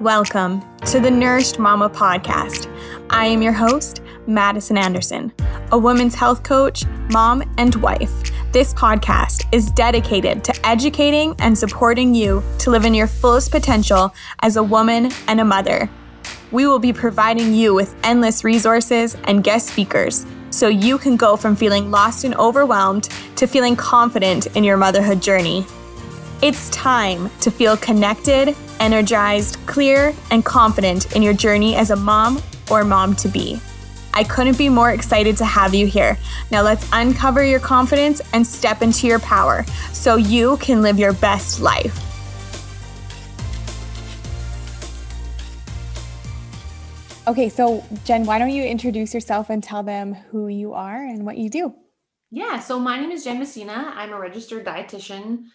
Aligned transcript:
Welcome 0.00 0.62
to 0.86 1.00
the 1.00 1.10
Nourished 1.10 1.58
Mama 1.58 1.90
podcast. 1.90 2.72
I 3.10 3.26
am 3.26 3.42
your 3.42 3.52
host, 3.52 4.00
Madison 4.28 4.78
Anderson, 4.78 5.32
a 5.72 5.78
women's 5.78 6.14
health 6.14 6.44
coach, 6.44 6.86
mom, 7.10 7.42
and 7.58 7.74
wife. 7.74 8.12
This 8.52 8.72
podcast 8.72 9.44
is 9.50 9.72
dedicated 9.72 10.44
to 10.44 10.54
educating 10.64 11.34
and 11.40 11.58
supporting 11.58 12.14
you 12.14 12.44
to 12.60 12.70
live 12.70 12.84
in 12.84 12.94
your 12.94 13.08
fullest 13.08 13.50
potential 13.50 14.14
as 14.42 14.54
a 14.54 14.62
woman 14.62 15.10
and 15.26 15.40
a 15.40 15.44
mother. 15.44 15.90
We 16.52 16.68
will 16.68 16.78
be 16.78 16.92
providing 16.92 17.52
you 17.52 17.74
with 17.74 17.96
endless 18.04 18.44
resources 18.44 19.16
and 19.24 19.42
guest 19.42 19.66
speakers 19.66 20.24
so 20.50 20.68
you 20.68 20.98
can 20.98 21.16
go 21.16 21.36
from 21.36 21.56
feeling 21.56 21.90
lost 21.90 22.22
and 22.22 22.36
overwhelmed 22.36 23.08
to 23.34 23.48
feeling 23.48 23.74
confident 23.74 24.46
in 24.56 24.62
your 24.62 24.76
motherhood 24.76 25.20
journey. 25.20 25.66
It's 26.40 26.70
time 26.70 27.30
to 27.40 27.50
feel 27.50 27.76
connected, 27.76 28.54
energized, 28.78 29.58
clear, 29.66 30.14
and 30.30 30.44
confident 30.44 31.16
in 31.16 31.20
your 31.20 31.34
journey 31.34 31.74
as 31.74 31.90
a 31.90 31.96
mom 31.96 32.40
or 32.70 32.84
mom 32.84 33.16
to 33.16 33.28
be. 33.28 33.60
I 34.14 34.22
couldn't 34.22 34.56
be 34.56 34.68
more 34.68 34.92
excited 34.92 35.36
to 35.38 35.44
have 35.44 35.74
you 35.74 35.88
here. 35.88 36.16
Now 36.52 36.62
let's 36.62 36.88
uncover 36.92 37.44
your 37.44 37.58
confidence 37.58 38.20
and 38.32 38.46
step 38.46 38.82
into 38.82 39.08
your 39.08 39.18
power 39.18 39.64
so 39.92 40.14
you 40.14 40.58
can 40.58 40.80
live 40.80 40.96
your 40.96 41.12
best 41.12 41.60
life. 41.60 41.98
Okay, 47.26 47.48
so 47.48 47.84
Jenn, 48.04 48.24
why 48.24 48.38
don't 48.38 48.50
you 48.50 48.62
introduce 48.62 49.12
yourself 49.12 49.50
and 49.50 49.60
tell 49.60 49.82
them 49.82 50.14
who 50.30 50.46
you 50.46 50.72
are 50.72 51.04
and 51.04 51.26
what 51.26 51.36
you 51.36 51.50
do? 51.50 51.74
Yeah, 52.30 52.60
so 52.60 52.78
my 52.78 53.00
name 53.00 53.10
is 53.10 53.24
Jenn 53.24 53.40
Messina. 53.40 53.92
I'm 53.96 54.12
a 54.12 54.20
registered 54.20 54.64
dietitian 54.64 55.46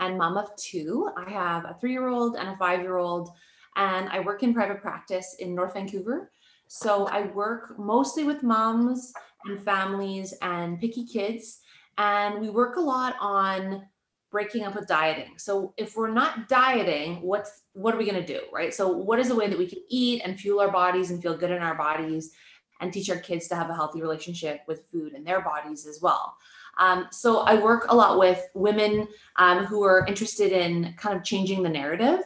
and 0.00 0.18
mom 0.18 0.36
of 0.36 0.54
two. 0.56 1.08
I 1.16 1.30
have 1.30 1.64
a 1.64 1.76
three 1.80 1.92
year 1.92 2.08
old 2.08 2.36
and 2.36 2.48
a 2.48 2.56
five 2.56 2.80
year 2.80 2.96
old, 2.96 3.30
and 3.76 4.08
I 4.08 4.20
work 4.20 4.42
in 4.42 4.54
private 4.54 4.80
practice 4.80 5.36
in 5.38 5.54
North 5.54 5.74
Vancouver. 5.74 6.30
So 6.68 7.06
I 7.06 7.26
work 7.26 7.78
mostly 7.78 8.24
with 8.24 8.42
moms 8.42 9.12
and 9.44 9.60
families 9.60 10.34
and 10.42 10.80
picky 10.80 11.06
kids. 11.06 11.60
And 11.98 12.40
we 12.40 12.50
work 12.50 12.76
a 12.76 12.80
lot 12.80 13.14
on 13.20 13.86
breaking 14.30 14.64
up 14.64 14.74
with 14.74 14.88
dieting. 14.88 15.34
So 15.36 15.74
if 15.76 15.96
we're 15.96 16.10
not 16.10 16.48
dieting, 16.48 17.22
what's 17.22 17.62
what 17.72 17.94
are 17.94 17.98
we 17.98 18.04
going 18.04 18.20
to 18.20 18.26
do, 18.26 18.40
right? 18.52 18.74
So 18.74 18.88
what 18.88 19.20
is 19.20 19.30
a 19.30 19.34
way 19.34 19.48
that 19.48 19.58
we 19.58 19.68
can 19.68 19.78
eat 19.88 20.22
and 20.24 20.38
fuel 20.38 20.60
our 20.60 20.72
bodies 20.72 21.10
and 21.10 21.22
feel 21.22 21.36
good 21.36 21.52
in 21.52 21.62
our 21.62 21.76
bodies 21.76 22.32
and 22.80 22.92
teach 22.92 23.08
our 23.10 23.18
kids 23.18 23.46
to 23.48 23.54
have 23.54 23.70
a 23.70 23.74
healthy 23.74 24.02
relationship 24.02 24.62
with 24.66 24.86
food 24.90 25.12
and 25.12 25.24
their 25.24 25.40
bodies 25.40 25.86
as 25.86 26.00
well? 26.02 26.36
Um, 26.78 27.08
so 27.10 27.40
I 27.40 27.54
work 27.54 27.86
a 27.88 27.94
lot 27.94 28.18
with 28.18 28.42
women 28.54 29.08
um, 29.36 29.64
who 29.64 29.82
are 29.82 30.06
interested 30.06 30.52
in 30.52 30.94
kind 30.96 31.16
of 31.16 31.24
changing 31.24 31.62
the 31.62 31.68
narrative. 31.68 32.20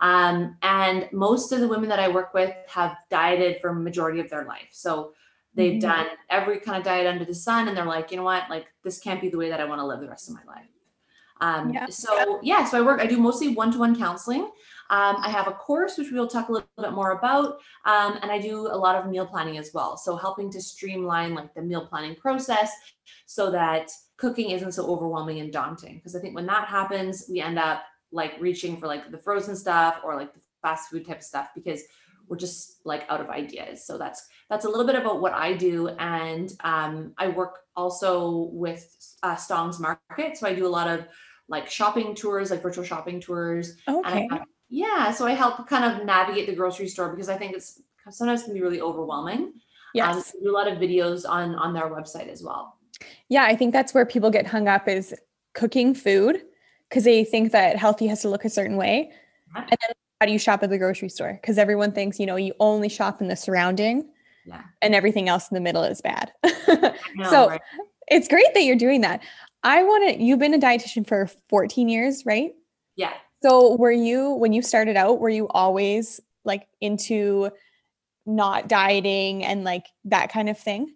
Um, 0.00 0.56
and 0.62 1.08
most 1.12 1.52
of 1.52 1.60
the 1.60 1.68
women 1.68 1.88
that 1.88 2.00
I 2.00 2.08
work 2.08 2.34
with 2.34 2.54
have 2.68 2.96
dieted 3.10 3.60
for 3.60 3.72
majority 3.72 4.20
of 4.20 4.28
their 4.28 4.44
life. 4.44 4.68
So 4.70 5.12
they've 5.54 5.72
mm-hmm. 5.72 5.88
done 5.88 6.06
every 6.30 6.58
kind 6.58 6.78
of 6.78 6.84
diet 6.84 7.06
under 7.06 7.24
the 7.24 7.34
sun, 7.34 7.68
and 7.68 7.76
they're 7.76 7.84
like, 7.84 8.10
you 8.10 8.16
know 8.16 8.24
what, 8.24 8.50
like 8.50 8.66
this 8.82 8.98
can't 8.98 9.20
be 9.20 9.28
the 9.28 9.38
way 9.38 9.48
that 9.48 9.60
I 9.60 9.64
want 9.64 9.80
to 9.80 9.86
live 9.86 10.00
the 10.00 10.08
rest 10.08 10.28
of 10.28 10.34
my 10.34 10.44
life. 10.46 10.66
Um, 11.40 11.72
yeah. 11.72 11.86
So 11.86 12.40
yeah, 12.42 12.64
so 12.64 12.78
I 12.78 12.80
work. 12.80 13.00
I 13.00 13.06
do 13.06 13.18
mostly 13.18 13.48
one-to-one 13.48 13.96
counseling. 13.96 14.50
Um, 14.90 15.16
I 15.18 15.30
have 15.30 15.48
a 15.48 15.52
course 15.52 15.96
which 15.96 16.10
we 16.10 16.18
will 16.18 16.28
talk 16.28 16.48
a 16.48 16.52
little 16.52 16.68
bit 16.78 16.92
more 16.92 17.12
about, 17.12 17.58
um, 17.86 18.18
and 18.22 18.30
I 18.30 18.38
do 18.38 18.66
a 18.66 18.76
lot 18.76 18.96
of 18.96 19.10
meal 19.10 19.26
planning 19.26 19.56
as 19.56 19.70
well. 19.72 19.96
So 19.96 20.14
helping 20.14 20.50
to 20.52 20.60
streamline 20.60 21.34
like 21.34 21.54
the 21.54 21.62
meal 21.62 21.86
planning 21.86 22.14
process 22.16 22.70
so 23.26 23.50
that 23.50 23.90
cooking 24.16 24.50
isn't 24.50 24.72
so 24.72 24.86
overwhelming 24.86 25.40
and 25.40 25.52
daunting. 25.52 25.96
Because 25.96 26.14
I 26.14 26.20
think 26.20 26.34
when 26.34 26.46
that 26.46 26.68
happens, 26.68 27.24
we 27.30 27.40
end 27.40 27.58
up 27.58 27.82
like 28.12 28.34
reaching 28.40 28.76
for 28.76 28.86
like 28.86 29.10
the 29.10 29.18
frozen 29.18 29.56
stuff 29.56 30.00
or 30.04 30.14
like 30.16 30.32
the 30.34 30.40
fast 30.62 30.90
food 30.90 31.06
type 31.06 31.18
of 31.18 31.22
stuff 31.22 31.48
because 31.54 31.82
we're 32.28 32.36
just 32.36 32.84
like 32.84 33.04
out 33.08 33.20
of 33.20 33.28
ideas. 33.28 33.86
So 33.86 33.98
that's 33.98 34.26
that's 34.50 34.64
a 34.64 34.68
little 34.68 34.86
bit 34.86 34.94
about 34.94 35.20
what 35.20 35.32
I 35.32 35.54
do, 35.54 35.88
and 35.98 36.52
um, 36.62 37.12
I 37.18 37.28
work 37.28 37.60
also 37.76 38.50
with 38.52 38.96
uh, 39.22 39.36
Stong's 39.36 39.80
Market. 39.80 40.36
So 40.36 40.46
I 40.46 40.54
do 40.54 40.66
a 40.66 40.68
lot 40.68 40.88
of 40.88 41.06
like 41.48 41.70
shopping 41.70 42.14
tours, 42.14 42.50
like 42.50 42.62
virtual 42.62 42.84
shopping 42.84 43.20
tours. 43.20 43.76
Okay. 43.88 44.28
I, 44.30 44.40
yeah, 44.68 45.10
so 45.12 45.26
I 45.26 45.32
help 45.32 45.68
kind 45.68 45.84
of 45.84 46.04
navigate 46.06 46.46
the 46.46 46.54
grocery 46.54 46.88
store 46.88 47.10
because 47.10 47.28
I 47.28 47.36
think 47.36 47.54
it's 47.54 47.80
sometimes 48.10 48.42
can 48.42 48.54
be 48.54 48.62
really 48.62 48.80
overwhelming. 48.80 49.52
Yes. 49.94 50.34
Um, 50.34 50.42
do 50.42 50.50
a 50.50 50.52
lot 50.52 50.68
of 50.68 50.78
videos 50.78 51.28
on 51.28 51.54
on 51.54 51.72
their 51.72 51.90
website 51.90 52.28
as 52.28 52.42
well. 52.42 52.78
Yeah, 53.28 53.44
I 53.44 53.56
think 53.56 53.72
that's 53.72 53.94
where 53.94 54.06
people 54.06 54.30
get 54.30 54.46
hung 54.46 54.68
up 54.68 54.88
is 54.88 55.14
cooking 55.52 55.94
food 55.94 56.42
because 56.88 57.04
they 57.04 57.24
think 57.24 57.52
that 57.52 57.76
healthy 57.76 58.06
has 58.06 58.22
to 58.22 58.28
look 58.28 58.44
a 58.44 58.50
certain 58.50 58.76
way. 58.76 59.12
And 59.54 59.68
then 59.70 59.94
how 60.24 60.26
do 60.26 60.32
you 60.32 60.38
shop 60.38 60.62
at 60.62 60.70
the 60.70 60.78
grocery 60.78 61.10
store? 61.10 61.38
Because 61.38 61.58
everyone 61.58 61.92
thinks, 61.92 62.18
you 62.18 62.24
know, 62.24 62.36
you 62.36 62.54
only 62.58 62.88
shop 62.88 63.20
in 63.20 63.28
the 63.28 63.36
surrounding 63.36 64.08
yeah. 64.46 64.62
and 64.80 64.94
everything 64.94 65.28
else 65.28 65.50
in 65.50 65.54
the 65.54 65.60
middle 65.60 65.82
is 65.82 66.00
bad. 66.00 66.32
know, 67.14 67.28
so 67.28 67.48
right? 67.50 67.60
it's 68.08 68.26
great 68.26 68.46
that 68.54 68.62
you're 68.62 68.74
doing 68.74 69.02
that. 69.02 69.22
I 69.64 69.82
want 69.82 70.08
to, 70.08 70.24
you've 70.24 70.38
been 70.38 70.54
a 70.54 70.58
dietitian 70.58 71.06
for 71.06 71.28
14 71.50 71.90
years, 71.90 72.24
right? 72.24 72.52
Yeah. 72.96 73.12
So 73.42 73.76
were 73.76 73.92
you, 73.92 74.30
when 74.30 74.54
you 74.54 74.62
started 74.62 74.96
out, 74.96 75.20
were 75.20 75.28
you 75.28 75.46
always 75.48 76.22
like 76.42 76.68
into 76.80 77.50
not 78.24 78.66
dieting 78.66 79.44
and 79.44 79.62
like 79.62 79.88
that 80.06 80.32
kind 80.32 80.48
of 80.48 80.58
thing? 80.58 80.94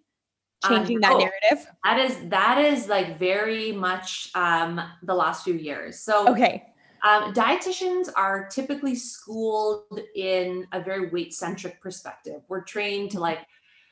changing 0.67 0.97
um, 0.97 1.01
that 1.01 1.13
oh, 1.13 1.17
narrative 1.19 1.67
that 1.85 1.97
is 1.99 2.17
that 2.27 2.57
is 2.57 2.89
like 2.89 3.17
very 3.17 3.71
much 3.71 4.29
um 4.35 4.81
the 5.03 5.15
last 5.15 5.45
few 5.45 5.53
years 5.53 5.97
so 6.01 6.27
okay 6.27 6.65
um, 7.03 7.33
dietitians 7.33 8.09
are 8.15 8.47
typically 8.47 8.95
schooled 8.95 9.99
in 10.15 10.67
a 10.71 10.81
very 10.81 11.09
weight 11.09 11.33
centric 11.33 11.81
perspective. 11.81 12.41
We're 12.47 12.63
trained 12.63 13.11
to 13.11 13.19
like 13.19 13.39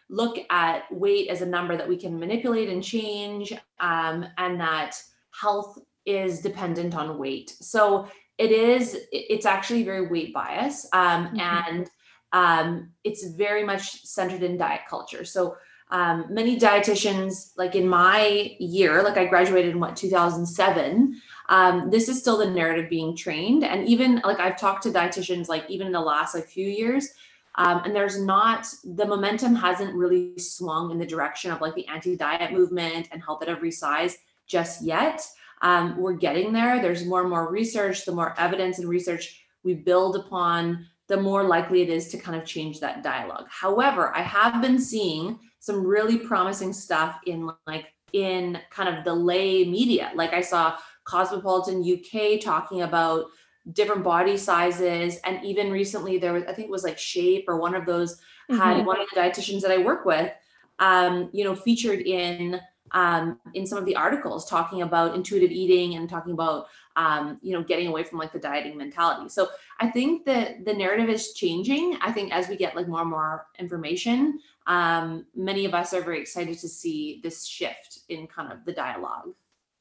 look 0.09 0.37
at 0.49 0.91
weight 0.91 1.29
as 1.29 1.41
a 1.41 1.45
number 1.45 1.75
that 1.77 1.87
we 1.87 1.97
can 1.97 2.19
manipulate 2.19 2.69
and 2.69 2.83
change 2.83 3.53
um, 3.79 4.25
and 4.37 4.59
that 4.59 4.95
health 5.31 5.77
is 6.05 6.41
dependent 6.41 6.95
on 6.95 7.17
weight. 7.17 7.55
So 7.59 8.07
it 8.37 8.51
is 8.51 8.97
it's 9.11 9.45
actually 9.45 9.83
very 9.83 10.07
weight 10.07 10.33
bias 10.33 10.87
um, 10.93 11.27
mm-hmm. 11.27 11.39
and 11.39 11.89
um, 12.33 12.91
it's 13.03 13.27
very 13.31 13.63
much 13.63 14.03
centered 14.05 14.43
in 14.43 14.57
diet 14.57 14.81
culture. 14.89 15.25
So 15.25 15.57
um, 15.89 16.25
many 16.29 16.59
dietitians 16.59 17.51
like 17.57 17.75
in 17.75 17.87
my 17.87 18.55
year 18.59 19.01
like 19.03 19.17
i 19.17 19.25
graduated 19.25 19.71
in 19.71 19.79
what 19.79 19.95
2007 19.95 21.15
um, 21.49 21.89
this 21.89 22.09
is 22.09 22.19
still 22.19 22.37
the 22.37 22.49
narrative 22.49 22.89
being 22.89 23.15
trained. 23.15 23.63
And 23.63 23.87
even 23.87 24.21
like 24.23 24.39
i've 24.39 24.59
talked 24.59 24.83
to 24.83 24.89
dietitians 24.89 25.47
like 25.47 25.69
even 25.69 25.87
in 25.87 25.93
the 25.93 25.99
last 25.99 26.35
like 26.35 26.47
few 26.47 26.67
years 26.67 27.09
um, 27.57 27.81
and 27.83 27.95
there's 27.95 28.21
not 28.21 28.67
the 28.83 29.05
momentum 29.05 29.55
hasn't 29.55 29.95
really 29.95 30.37
swung 30.37 30.91
in 30.91 30.99
the 30.99 31.05
direction 31.05 31.51
of 31.51 31.59
like 31.59 31.73
the 31.75 31.87
anti-diet 31.87 32.51
movement 32.51 33.09
and 33.11 33.23
health 33.23 33.41
at 33.41 33.49
every 33.49 33.71
size 33.71 34.17
just 34.45 34.83
yet. 34.83 35.25
Um, 35.63 35.97
we're 35.97 36.13
getting 36.13 36.53
there. 36.53 36.79
There's 36.81 37.05
more 37.05 37.21
and 37.21 37.29
more 37.29 37.51
research. 37.51 38.05
The 38.05 38.11
more 38.11 38.35
evidence 38.37 38.77
and 38.77 38.87
research 38.87 39.43
we 39.63 39.73
build 39.73 40.15
upon 40.15 40.85
the 41.07 41.17
more 41.17 41.43
likely 41.45 41.81
it 41.81 41.89
is 41.89 42.09
to 42.09 42.17
kind 42.17 42.39
of 42.39 42.45
change 42.45 42.79
that 42.79 43.01
dialogue. 43.01 43.47
However 43.49 44.15
i 44.15 44.21
have 44.21 44.61
been 44.61 44.79
seeing 44.79 45.39
some 45.59 45.85
really 45.85 46.17
promising 46.17 46.73
stuff 46.73 47.19
in 47.25 47.49
like 47.65 47.87
in 48.13 48.59
kind 48.69 48.95
of 48.95 49.03
the 49.03 49.13
lay 49.13 49.65
media. 49.65 50.11
Like 50.15 50.33
I 50.33 50.41
saw 50.41 50.77
Cosmopolitan 51.07 51.81
UK 51.81 52.39
talking 52.41 52.81
about 52.81 53.25
different 53.73 54.03
body 54.03 54.37
sizes 54.37 55.19
and 55.25 55.43
even 55.43 55.71
recently 55.71 56.17
there 56.17 56.33
was 56.33 56.43
I 56.43 56.53
think 56.53 56.67
it 56.67 56.71
was 56.71 56.83
like 56.83 56.97
Shape 56.97 57.45
or 57.47 57.59
one 57.59 57.75
of 57.75 57.85
those 57.85 58.15
mm-hmm. 58.49 58.57
had 58.57 58.85
one 58.85 58.99
of 58.99 59.07
the 59.13 59.19
dietitians 59.19 59.61
that 59.61 59.71
I 59.71 59.77
work 59.77 60.05
with 60.05 60.31
um 60.79 61.29
you 61.33 61.43
know 61.43 61.55
featured 61.55 62.01
in 62.01 62.59
um, 62.93 63.37
in 63.53 63.67
some 63.67 63.77
of 63.77 63.85
the 63.85 63.97
articles 63.97 64.49
talking 64.49 64.81
about 64.81 65.13
intuitive 65.13 65.51
eating 65.51 65.95
and 65.95 66.09
talking 66.09 66.31
about 66.31 66.67
um, 66.95 67.37
you 67.41 67.51
know 67.51 67.61
getting 67.61 67.87
away 67.87 68.03
from 68.03 68.17
like 68.17 68.31
the 68.31 68.39
dieting 68.39 68.77
mentality 68.77 69.27
so 69.27 69.49
i 69.81 69.89
think 69.89 70.23
that 70.25 70.63
the 70.63 70.73
narrative 70.73 71.09
is 71.09 71.33
changing 71.33 71.97
i 72.01 72.11
think 72.13 72.31
as 72.31 72.47
we 72.47 72.55
get 72.55 72.77
like 72.77 72.87
more 72.87 73.01
and 73.01 73.09
more 73.09 73.45
information 73.59 74.39
um, 74.67 75.25
many 75.33 75.65
of 75.65 75.73
us 75.73 75.93
are 75.93 76.01
very 76.01 76.19
excited 76.19 76.59
to 76.59 76.67
see 76.67 77.21
this 77.23 77.45
shift 77.45 77.99
in 78.09 78.27
kind 78.27 78.51
of 78.51 78.65
the 78.65 78.73
dialogue. 78.73 79.29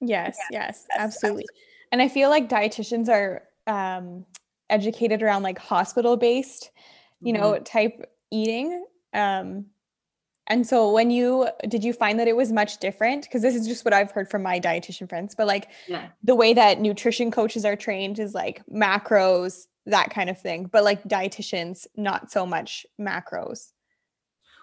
Yes, 0.01 0.39
yes, 0.51 0.87
absolutely. 0.97 1.47
And 1.93 2.03
I 2.03 2.09
feel 2.09 2.29
like 2.29 2.49
dietitians 2.49 3.09
are 3.09 3.43
um, 3.67 4.27
educated 4.71 5.23
around 5.23 5.43
like 5.43 5.59
hospital 5.59 6.17
based, 6.17 6.71
you 7.21 7.33
mm-hmm. 7.33 7.43
know, 7.43 7.59
type 7.61 8.11
eating. 8.31 8.85
Um, 9.15 9.67
and 10.49 10.67
so 10.67 10.93
when 10.93 11.11
you 11.11 11.49
did 11.69 11.83
you 11.83 11.93
find 11.93 12.21
that 12.21 12.29
it 12.29 12.37
was 12.37 12.53
much 12.53 12.79
different? 12.79 13.25
Because 13.25 13.43
this 13.43 13.55
is 13.55 13.67
just 13.67 13.85
what 13.85 13.95
I've 13.95 14.13
heard 14.13 14.31
from 14.31 14.43
my 14.43 14.61
dietitian 14.61 15.09
friends, 15.09 15.35
but 15.35 15.47
like 15.47 15.69
yeah. 15.89 16.09
the 16.23 16.35
way 16.35 16.55
that 16.55 16.81
nutrition 16.81 17.31
coaches 17.31 17.65
are 17.65 17.75
trained 17.75 18.19
is 18.19 18.35
like 18.35 18.63
macros, 18.67 19.67
that 19.87 20.11
kind 20.11 20.31
of 20.31 20.41
thing. 20.41 20.67
But 20.67 20.85
like 20.85 21.03
dietitians, 21.05 21.87
not 21.97 22.31
so 22.31 22.47
much 22.47 22.87
macros 23.01 23.73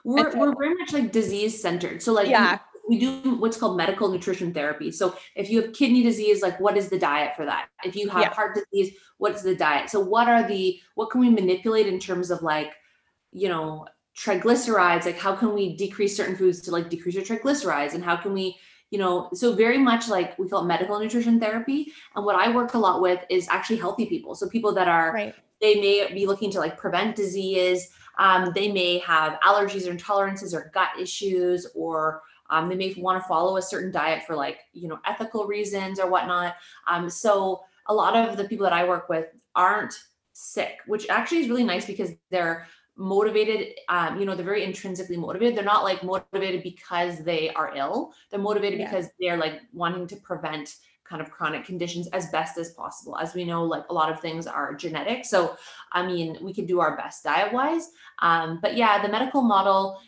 we're, 0.04 0.36
we're 0.36 0.56
very 0.56 0.76
much 0.76 0.94
like 0.94 1.12
disease 1.12 1.62
centered 1.62 2.02
so 2.02 2.14
like 2.14 2.30
yeah 2.30 2.60
we 2.88 3.00
do 3.00 3.36
what's 3.36 3.58
called 3.58 3.78
medical 3.78 4.10
nutrition 4.10 4.54
therapy. 4.54 4.92
So 4.92 5.16
if 5.36 5.50
you 5.50 5.62
have 5.62 5.74
kidney 5.74 6.04
disease, 6.04 6.42
like 6.42 6.60
what 6.60 6.78
is 6.78 6.90
the 6.90 7.00
diet 7.00 7.36
for 7.36 7.46
that? 7.46 7.70
If 7.84 7.96
you 7.96 8.10
have 8.10 8.22
yeah. 8.22 8.34
heart 8.34 8.56
disease, 8.56 8.96
what's 9.18 9.42
the 9.42 9.56
diet? 9.56 9.90
So 9.90 10.00
what 10.00 10.28
are 10.28 10.48
the 10.48 10.80
what 10.96 11.10
can 11.10 11.22
we 11.22 11.30
manipulate 11.30 11.88
in 11.88 12.00
terms 12.00 12.30
of 12.30 12.42
like, 12.42 12.74
you 13.32 13.48
know, 13.48 13.88
triglycerides? 14.18 15.06
Like 15.06 15.18
how 15.18 15.36
can 15.36 15.54
we 15.54 15.76
decrease 15.76 16.16
certain 16.16 16.36
foods 16.36 16.62
to 16.62 16.72
like 16.72 16.90
decrease 16.90 17.16
your 17.16 17.24
triglycerides? 17.24 17.94
And 17.94 18.04
how 18.04 18.18
can 18.18 18.34
we 18.34 18.58
you 18.94 19.00
know, 19.00 19.28
so 19.34 19.56
very 19.56 19.80
much 19.80 20.08
like 20.08 20.38
we 20.38 20.48
call 20.48 20.62
it 20.62 20.68
medical 20.68 21.00
nutrition 21.00 21.40
therapy. 21.40 21.92
And 22.16 22.24
what 22.24 22.36
I 22.36 22.54
work 22.54 22.76
a 22.76 22.78
lot 22.78 23.02
with 23.02 23.20
is 23.28 23.48
actually 23.50 23.78
healthy 23.78 24.06
people. 24.06 24.36
So 24.36 24.48
people 24.48 24.72
that 24.76 24.88
are, 24.88 25.12
right. 25.12 25.34
they 25.60 25.82
may 25.82 26.14
be 26.14 26.28
looking 26.28 26.52
to 26.52 26.60
like 26.60 26.78
prevent 26.78 27.16
disease. 27.16 27.90
Um, 28.20 28.52
they 28.54 28.72
may 28.72 29.00
have 29.00 29.40
allergies 29.40 29.88
or 29.88 29.96
intolerances 29.96 30.54
or 30.54 30.70
gut 30.76 30.90
issues, 31.02 31.66
or 31.74 32.22
um, 32.54 32.70
they 32.70 32.76
may 32.76 32.94
want 32.98 33.22
to 33.22 33.28
follow 33.28 33.58
a 33.58 33.62
certain 33.62 33.92
diet 33.92 34.24
for 34.28 34.36
like, 34.36 34.60
you 34.74 34.88
know, 34.88 35.00
ethical 35.08 35.48
reasons 35.48 36.00
or 36.00 36.10
whatnot. 36.10 36.56
Um, 36.88 37.10
so 37.10 37.62
a 37.88 37.94
lot 37.94 38.16
of 38.16 38.38
the 38.38 38.44
people 38.44 38.64
that 38.64 38.74
I 38.74 38.88
work 38.88 39.10
with 39.10 39.26
aren't 39.56 39.96
sick, 40.34 40.78
which 40.86 41.10
actually 41.10 41.40
is 41.40 41.50
really 41.50 41.64
nice 41.64 41.86
because 41.86 42.12
they're 42.30 42.68
motivated 42.96 43.74
um, 43.90 44.20
you 44.20 44.26
know 44.28 44.36
they're 44.36 44.46
very 44.46 44.64
intrinsically 44.64 45.18
motivated. 45.18 45.58
They're 45.58 45.64
not 45.66 45.84
like 45.84 46.04
motivated 46.04 46.62
because 46.62 47.24
they 47.24 47.50
are 47.50 47.76
ill. 47.76 48.14
They're 48.30 48.40
motivated 48.40 48.80
yeah. 48.80 48.86
because 48.86 49.10
they're 49.20 49.38
like 49.38 49.62
wanting 49.74 50.06
to 50.08 50.16
prevent 50.18 50.76
kind 51.04 51.20
of 51.20 51.32
chronic 51.32 51.66
conditions 51.66 52.08
as 52.10 52.30
best 52.30 52.60
as 52.60 52.70
possible. 52.74 53.18
As 53.18 53.34
we 53.34 53.46
know 53.46 53.64
like 53.64 53.86
a 53.90 53.94
lot 53.94 54.12
of 54.12 54.20
things 54.20 54.46
are 54.46 54.76
genetic. 54.76 55.26
So 55.26 55.58
i 55.92 56.06
mean 56.06 56.38
we 56.42 56.54
can 56.54 56.68
do 56.68 56.80
our 56.82 56.96
best 56.96 57.24
diet 57.24 57.52
wise 57.52 57.90
um, 58.22 58.60
but 58.62 58.78
yeah 58.78 59.02
the 59.02 59.10
medical 59.10 59.42
model 59.42 60.00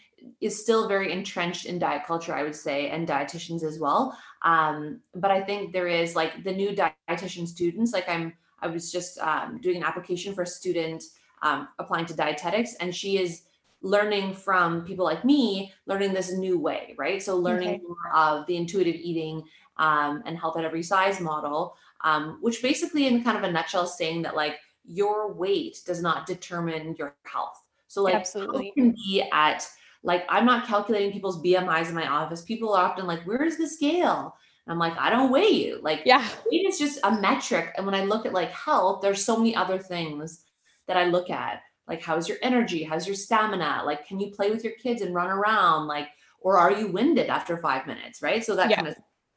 is 0.41 0.61
still 0.61 0.87
very 0.87 1.11
entrenched 1.11 1.65
in 1.65 1.79
diet 1.79 2.03
culture 2.05 2.33
i 2.33 2.43
would 2.43 2.55
say 2.55 2.89
and 2.89 3.07
dietitians 3.07 3.63
as 3.63 3.79
well. 3.79 4.17
Um, 4.41 5.01
but 5.13 5.31
i 5.31 5.41
think 5.41 5.73
there 5.73 5.87
is 5.87 6.15
like 6.15 6.43
the 6.43 6.51
new 6.51 6.75
dietitian 6.75 7.47
students 7.47 7.93
like 7.93 8.07
i'm 8.07 8.33
i 8.61 8.67
was 8.67 8.91
just 8.91 9.17
um, 9.19 9.59
doing 9.61 9.77
an 9.77 9.83
application 9.83 10.33
for 10.33 10.43
a 10.43 10.47
student 10.47 11.03
um, 11.41 11.67
applying 11.79 12.05
to 12.07 12.15
dietetics 12.15 12.75
and 12.75 12.93
she 12.93 13.17
is 13.17 13.43
learning 13.81 14.33
from 14.33 14.83
people 14.83 15.05
like 15.05 15.23
me 15.23 15.71
learning 15.85 16.13
this 16.13 16.31
new 16.33 16.57
way 16.59 16.95
right? 16.97 17.21
So 17.21 17.37
learning 17.37 17.69
okay. 17.69 17.81
more 17.87 18.15
of 18.15 18.47
the 18.47 18.57
intuitive 18.57 18.95
eating 18.95 19.43
um, 19.77 20.23
and 20.25 20.37
health 20.37 20.57
at 20.57 20.65
every 20.65 20.81
size 20.81 21.19
model 21.19 21.75
um, 22.03 22.37
which 22.41 22.61
basically 22.61 23.07
in 23.07 23.23
kind 23.23 23.37
of 23.37 23.43
a 23.43 23.51
nutshell 23.51 23.83
is 23.83 23.97
saying 23.97 24.21
that 24.23 24.35
like 24.35 24.57
your 24.85 25.33
weight 25.33 25.79
does 25.85 26.01
not 26.01 26.25
determine 26.25 26.95
your 26.97 27.15
health. 27.23 27.63
So 27.87 28.03
like 28.03 28.15
absolutely. 28.15 28.71
can 28.77 28.91
be 28.91 29.27
at 29.33 29.67
like 30.05 30.23
i'm 30.29 30.45
not 30.45 30.65
calculating 30.65 31.11
people's 31.11 31.41
bmis 31.43 31.89
in 31.89 31.95
my 31.95 32.07
office 32.07 32.41
people 32.41 32.73
are 32.73 32.85
often 32.85 33.05
like 33.05 33.21
where's 33.23 33.57
the 33.57 33.67
scale 33.67 34.35
I'm 34.67 34.79
like, 34.79 34.97
I 34.97 35.09
don't 35.09 35.31
weigh 35.31 35.49
you. 35.49 35.79
Like, 35.81 36.01
yeah, 36.05 36.27
weight 36.51 36.65
is 36.65 36.79
just 36.79 36.99
a 37.03 37.11
metric. 37.21 37.73
And 37.77 37.85
when 37.85 37.95
I 37.95 38.03
look 38.03 38.25
at 38.25 38.33
like 38.33 38.51
health, 38.51 39.01
there's 39.01 39.23
so 39.23 39.37
many 39.37 39.55
other 39.55 39.77
things 39.77 40.43
that 40.87 40.97
I 40.97 41.05
look 41.05 41.29
at. 41.29 41.61
Like, 41.87 42.01
how's 42.01 42.27
your 42.27 42.39
energy? 42.41 42.83
How's 42.83 43.05
your 43.05 43.15
stamina? 43.15 43.83
Like, 43.85 44.07
can 44.07 44.19
you 44.19 44.31
play 44.31 44.49
with 44.49 44.63
your 44.63 44.73
kids 44.73 45.01
and 45.01 45.13
run 45.13 45.29
around? 45.29 45.87
Like, 45.87 46.07
or 46.39 46.57
are 46.57 46.71
you 46.71 46.87
winded 46.87 47.27
after 47.27 47.57
five 47.57 47.85
minutes? 47.85 48.23
Right. 48.23 48.43
So 48.43 48.55
that 48.55 48.71
yeah. 48.71 48.77
kind 48.77 48.87
of, 48.87 48.95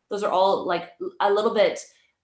those 0.09 0.23
are 0.23 0.31
all 0.31 0.67
like 0.67 0.93
a 1.21 1.31
little 1.31 1.53
bit 1.53 1.79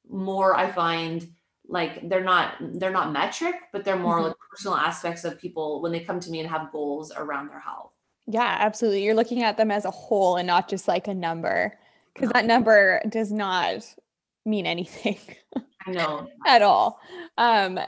more, 0.08 0.56
I 0.56 0.70
find 0.70 1.28
like 1.66 2.08
they're 2.08 2.24
not, 2.24 2.54
they're 2.60 2.90
not 2.90 3.12
metric, 3.12 3.54
but 3.72 3.84
they're 3.84 3.98
more 3.98 4.16
mm-hmm. 4.16 4.28
like 4.28 4.36
personal 4.50 4.76
aspects 4.76 5.24
of 5.24 5.38
people 5.38 5.82
when 5.82 5.92
they 5.92 6.00
come 6.00 6.20
to 6.20 6.30
me 6.30 6.40
and 6.40 6.48
have 6.48 6.72
goals 6.72 7.12
around 7.14 7.48
their 7.48 7.60
health. 7.60 7.93
Yeah, 8.26 8.56
absolutely. 8.60 9.04
You're 9.04 9.14
looking 9.14 9.42
at 9.42 9.56
them 9.56 9.70
as 9.70 9.84
a 9.84 9.90
whole 9.90 10.36
and 10.36 10.46
not 10.46 10.68
just 10.68 10.88
like 10.88 11.08
a 11.08 11.14
number 11.14 11.78
because 12.14 12.30
that 12.30 12.46
number 12.46 13.02
does 13.08 13.30
not 13.30 13.84
mean 14.46 14.66
anything. 14.66 15.18
I 15.86 15.90
know 15.90 16.28
at 16.46 16.62
all. 16.62 16.98
Um, 17.36 17.78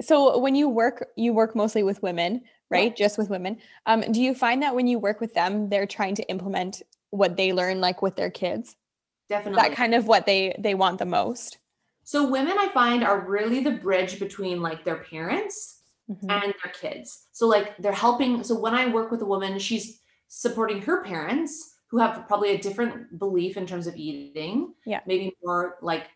so 0.00 0.38
when 0.38 0.54
you 0.54 0.68
work 0.68 1.08
you 1.16 1.32
work 1.32 1.54
mostly 1.54 1.82
with 1.82 2.02
women 2.02 2.42
right 2.70 2.90
yeah. 2.90 3.06
just 3.06 3.18
with 3.18 3.30
women 3.30 3.58
um, 3.86 4.00
do 4.12 4.20
you 4.20 4.34
find 4.34 4.62
that 4.62 4.74
when 4.74 4.86
you 4.86 4.98
work 4.98 5.20
with 5.20 5.34
them 5.34 5.68
they're 5.68 5.86
trying 5.86 6.14
to 6.14 6.28
implement 6.28 6.82
what 7.10 7.36
they 7.36 7.52
learn 7.52 7.80
like 7.80 8.02
with 8.02 8.16
their 8.16 8.30
kids 8.30 8.76
definitely 9.28 9.60
that 9.60 9.76
kind 9.76 9.94
of 9.94 10.06
what 10.06 10.26
they 10.26 10.54
they 10.58 10.74
want 10.74 10.98
the 10.98 11.06
most 11.06 11.58
so 12.02 12.28
women 12.28 12.56
i 12.58 12.68
find 12.68 13.04
are 13.04 13.20
really 13.20 13.60
the 13.60 13.70
bridge 13.70 14.18
between 14.18 14.60
like 14.60 14.84
their 14.84 14.96
parents 14.96 15.73
mm-hmm. 16.10 16.30
and 16.30 16.54
their 16.62 16.72
kids 16.72 17.26
so 17.32 17.46
like 17.46 17.76
they're 17.78 17.92
helping 17.92 18.42
so 18.42 18.58
when 18.58 18.74
i 18.74 18.86
work 18.86 19.10
with 19.10 19.22
a 19.22 19.26
woman 19.26 19.58
she's 19.58 20.00
supporting 20.28 20.80
her 20.82 21.02
parents 21.04 21.76
who 21.88 21.98
have 21.98 22.26
probably 22.26 22.50
a 22.50 22.58
different 22.58 23.18
belief 23.18 23.56
in 23.56 23.66
terms 23.66 23.86
of 23.86 23.96
eating 23.96 24.72
yeah 24.86 25.00
maybe 25.06 25.32
more 25.42 25.76
like 25.82 26.08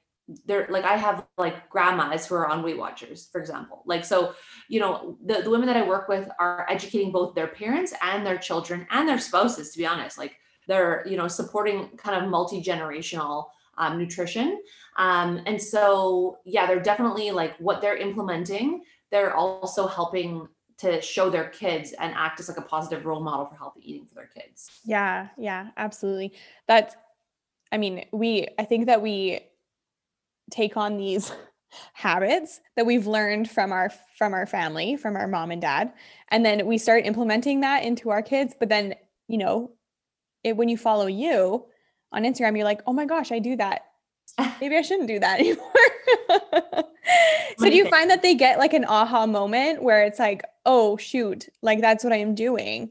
they're 0.44 0.66
like 0.70 0.84
I 0.84 0.96
have 0.96 1.26
like 1.38 1.68
grandmas 1.70 2.26
who 2.26 2.34
are 2.34 2.46
on 2.46 2.62
Weight 2.62 2.76
Watchers, 2.76 3.28
for 3.32 3.40
example. 3.40 3.82
Like 3.86 4.04
so, 4.04 4.34
you 4.68 4.78
know, 4.80 5.16
the, 5.24 5.42
the 5.42 5.50
women 5.50 5.66
that 5.66 5.76
I 5.76 5.86
work 5.86 6.08
with 6.08 6.28
are 6.38 6.66
educating 6.68 7.10
both 7.10 7.34
their 7.34 7.46
parents 7.46 7.94
and 8.02 8.26
their 8.26 8.36
children 8.36 8.86
and 8.90 9.08
their 9.08 9.18
spouses, 9.18 9.72
to 9.72 9.78
be 9.78 9.86
honest. 9.86 10.18
Like 10.18 10.36
they're, 10.66 11.04
you 11.08 11.16
know, 11.16 11.28
supporting 11.28 11.88
kind 11.96 12.22
of 12.22 12.30
multi-generational 12.30 13.46
um, 13.78 13.98
nutrition. 13.98 14.60
Um, 14.98 15.40
and 15.46 15.60
so 15.60 16.38
yeah, 16.44 16.66
they're 16.66 16.80
definitely 16.80 17.30
like 17.30 17.56
what 17.58 17.80
they're 17.80 17.96
implementing, 17.96 18.82
they're 19.10 19.34
also 19.34 19.86
helping 19.86 20.48
to 20.78 21.00
show 21.00 21.28
their 21.28 21.48
kids 21.48 21.92
and 21.98 22.14
act 22.14 22.38
as 22.40 22.48
like 22.48 22.58
a 22.58 22.62
positive 22.62 23.04
role 23.04 23.20
model 23.20 23.46
for 23.46 23.56
healthy 23.56 23.80
eating 23.82 24.06
for 24.06 24.14
their 24.14 24.28
kids. 24.28 24.70
Yeah, 24.84 25.28
yeah, 25.36 25.68
absolutely. 25.76 26.32
That's 26.66 26.94
I 27.70 27.78
mean, 27.78 28.06
we 28.12 28.48
I 28.58 28.64
think 28.64 28.86
that 28.86 29.02
we 29.02 29.40
take 30.50 30.76
on 30.76 30.96
these 30.96 31.32
habits 31.92 32.60
that 32.76 32.86
we've 32.86 33.06
learned 33.06 33.50
from 33.50 33.72
our 33.72 33.90
from 34.16 34.32
our 34.32 34.46
family 34.46 34.96
from 34.96 35.16
our 35.16 35.28
mom 35.28 35.50
and 35.50 35.60
dad 35.60 35.92
and 36.28 36.42
then 36.42 36.66
we 36.66 36.78
start 36.78 37.04
implementing 37.04 37.60
that 37.60 37.84
into 37.84 38.08
our 38.08 38.22
kids 38.22 38.54
but 38.58 38.70
then 38.70 38.94
you 39.26 39.36
know 39.36 39.70
it, 40.42 40.56
when 40.56 40.70
you 40.70 40.78
follow 40.78 41.06
you 41.06 41.66
on 42.10 42.22
instagram 42.22 42.56
you're 42.56 42.64
like 42.64 42.80
oh 42.86 42.92
my 42.94 43.04
gosh 43.04 43.30
i 43.30 43.38
do 43.38 43.54
that 43.54 43.82
maybe 44.60 44.76
i 44.76 44.82
shouldn't 44.82 45.08
do 45.08 45.18
that 45.18 45.40
anymore. 45.40 46.84
So 47.58 47.68
do 47.68 47.74
you 47.74 47.88
find 47.88 48.10
that 48.10 48.22
they 48.22 48.34
get 48.34 48.58
like 48.58 48.74
an 48.74 48.84
aha 48.84 49.26
moment 49.26 49.82
where 49.82 50.04
it's 50.04 50.18
like 50.18 50.42
oh 50.66 50.96
shoot 50.96 51.48
like 51.62 51.80
that's 51.80 52.04
what 52.04 52.12
i 52.12 52.16
am 52.16 52.34
doing 52.34 52.90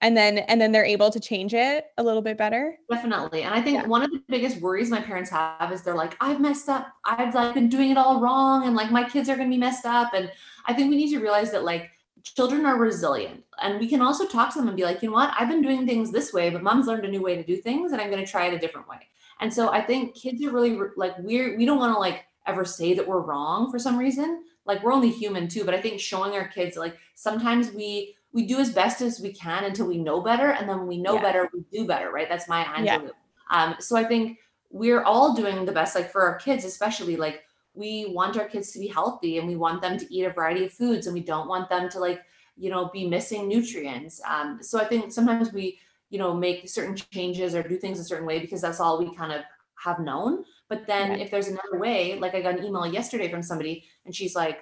and 0.00 0.16
then 0.16 0.38
and 0.38 0.60
then 0.60 0.72
they're 0.72 0.84
able 0.84 1.10
to 1.10 1.20
change 1.20 1.54
it 1.54 1.86
a 1.96 2.02
little 2.02 2.20
bit 2.20 2.36
better? 2.36 2.76
Definitely 2.90 3.42
and 3.42 3.54
i 3.54 3.62
think 3.62 3.78
yeah. 3.78 3.86
one 3.86 4.02
of 4.02 4.10
the 4.10 4.22
biggest 4.28 4.60
worries 4.60 4.90
my 4.90 5.00
parents 5.00 5.30
have 5.30 5.72
is 5.72 5.82
they're 5.82 5.94
like 5.94 6.16
i've 6.20 6.40
messed 6.40 6.68
up. 6.68 6.88
I've 7.04 7.34
like 7.34 7.54
been 7.54 7.68
doing 7.68 7.90
it 7.90 7.96
all 7.96 8.20
wrong 8.20 8.66
and 8.66 8.76
like 8.76 8.90
my 8.90 9.08
kids 9.08 9.28
are 9.28 9.36
going 9.36 9.48
to 9.48 9.54
be 9.54 9.60
messed 9.60 9.86
up 9.86 10.12
and 10.12 10.30
i 10.66 10.74
think 10.74 10.90
we 10.90 10.96
need 10.96 11.10
to 11.10 11.20
realize 11.20 11.50
that 11.52 11.64
like 11.64 11.90
children 12.24 12.66
are 12.66 12.76
resilient 12.76 13.42
and 13.62 13.80
we 13.80 13.88
can 13.88 14.02
also 14.02 14.26
talk 14.26 14.52
to 14.52 14.58
them 14.58 14.68
and 14.68 14.76
be 14.76 14.84
like 14.84 15.02
you 15.02 15.08
know 15.08 15.14
what? 15.14 15.34
I've 15.38 15.48
been 15.48 15.62
doing 15.62 15.86
things 15.86 16.10
this 16.10 16.32
way 16.32 16.50
but 16.50 16.62
mom's 16.62 16.86
learned 16.86 17.04
a 17.04 17.08
new 17.08 17.22
way 17.22 17.36
to 17.36 17.42
do 17.42 17.56
things 17.56 17.92
and 17.92 18.00
i'm 18.00 18.10
going 18.10 18.24
to 18.24 18.30
try 18.30 18.46
it 18.46 18.54
a 18.54 18.58
different 18.58 18.88
way 18.88 18.98
and 19.42 19.52
so 19.52 19.70
i 19.70 19.80
think 19.80 20.14
kids 20.14 20.42
are 20.44 20.50
really 20.50 20.78
like 20.96 21.14
we're 21.18 21.56
we 21.58 21.66
don't 21.66 21.78
want 21.78 21.94
to 21.94 21.98
like 21.98 22.24
ever 22.46 22.64
say 22.64 22.94
that 22.94 23.06
we're 23.06 23.20
wrong 23.20 23.70
for 23.70 23.78
some 23.78 23.98
reason 23.98 24.42
like 24.64 24.82
we're 24.82 24.92
only 24.92 25.10
human 25.10 25.48
too 25.48 25.64
but 25.64 25.74
i 25.74 25.80
think 25.80 26.00
showing 26.00 26.32
our 26.32 26.48
kids 26.48 26.76
like 26.76 26.96
sometimes 27.14 27.70
we 27.72 28.16
we 28.32 28.46
do 28.46 28.58
as 28.58 28.70
best 28.72 29.02
as 29.02 29.20
we 29.20 29.32
can 29.32 29.64
until 29.64 29.86
we 29.86 29.98
know 29.98 30.20
better 30.20 30.52
and 30.52 30.68
then 30.68 30.78
when 30.78 30.86
we 30.86 30.96
know 30.96 31.14
yeah. 31.16 31.22
better 31.22 31.50
we 31.52 31.62
do 31.70 31.86
better 31.86 32.10
right 32.10 32.28
that's 32.28 32.48
Maya 32.48 32.64
Angelou. 32.64 32.84
Yeah. 32.84 33.08
um 33.50 33.76
so 33.80 33.96
i 33.96 34.04
think 34.04 34.38
we're 34.70 35.02
all 35.02 35.34
doing 35.34 35.66
the 35.66 35.72
best 35.72 35.94
like 35.94 36.10
for 36.10 36.22
our 36.22 36.36
kids 36.36 36.64
especially 36.64 37.16
like 37.16 37.42
we 37.74 38.06
want 38.10 38.38
our 38.38 38.46
kids 38.46 38.70
to 38.72 38.78
be 38.78 38.86
healthy 38.86 39.38
and 39.38 39.48
we 39.48 39.56
want 39.56 39.82
them 39.82 39.98
to 39.98 40.14
eat 40.14 40.24
a 40.24 40.30
variety 40.30 40.64
of 40.66 40.72
foods 40.72 41.06
and 41.06 41.14
we 41.14 41.20
don't 41.22 41.48
want 41.48 41.68
them 41.68 41.88
to 41.88 41.98
like 41.98 42.22
you 42.56 42.70
know 42.70 42.90
be 42.92 43.08
missing 43.08 43.48
nutrients 43.48 44.20
um 44.28 44.58
so 44.62 44.80
i 44.80 44.84
think 44.84 45.12
sometimes 45.12 45.52
we 45.52 45.78
you 46.12 46.18
know 46.18 46.32
make 46.32 46.68
certain 46.68 46.94
changes 46.94 47.54
or 47.54 47.62
do 47.62 47.76
things 47.76 47.98
a 47.98 48.04
certain 48.04 48.26
way 48.26 48.38
because 48.38 48.60
that's 48.60 48.78
all 48.78 48.98
we 48.98 49.14
kind 49.16 49.32
of 49.32 49.40
have 49.74 49.98
known 49.98 50.44
but 50.68 50.86
then 50.86 51.12
yeah. 51.12 51.24
if 51.24 51.30
there's 51.30 51.48
another 51.48 51.78
way 51.78 52.18
like 52.20 52.34
i 52.34 52.40
got 52.40 52.58
an 52.58 52.64
email 52.64 52.86
yesterday 52.86 53.28
from 53.28 53.42
somebody 53.42 53.84
and 54.04 54.14
she's 54.14 54.36
like 54.36 54.60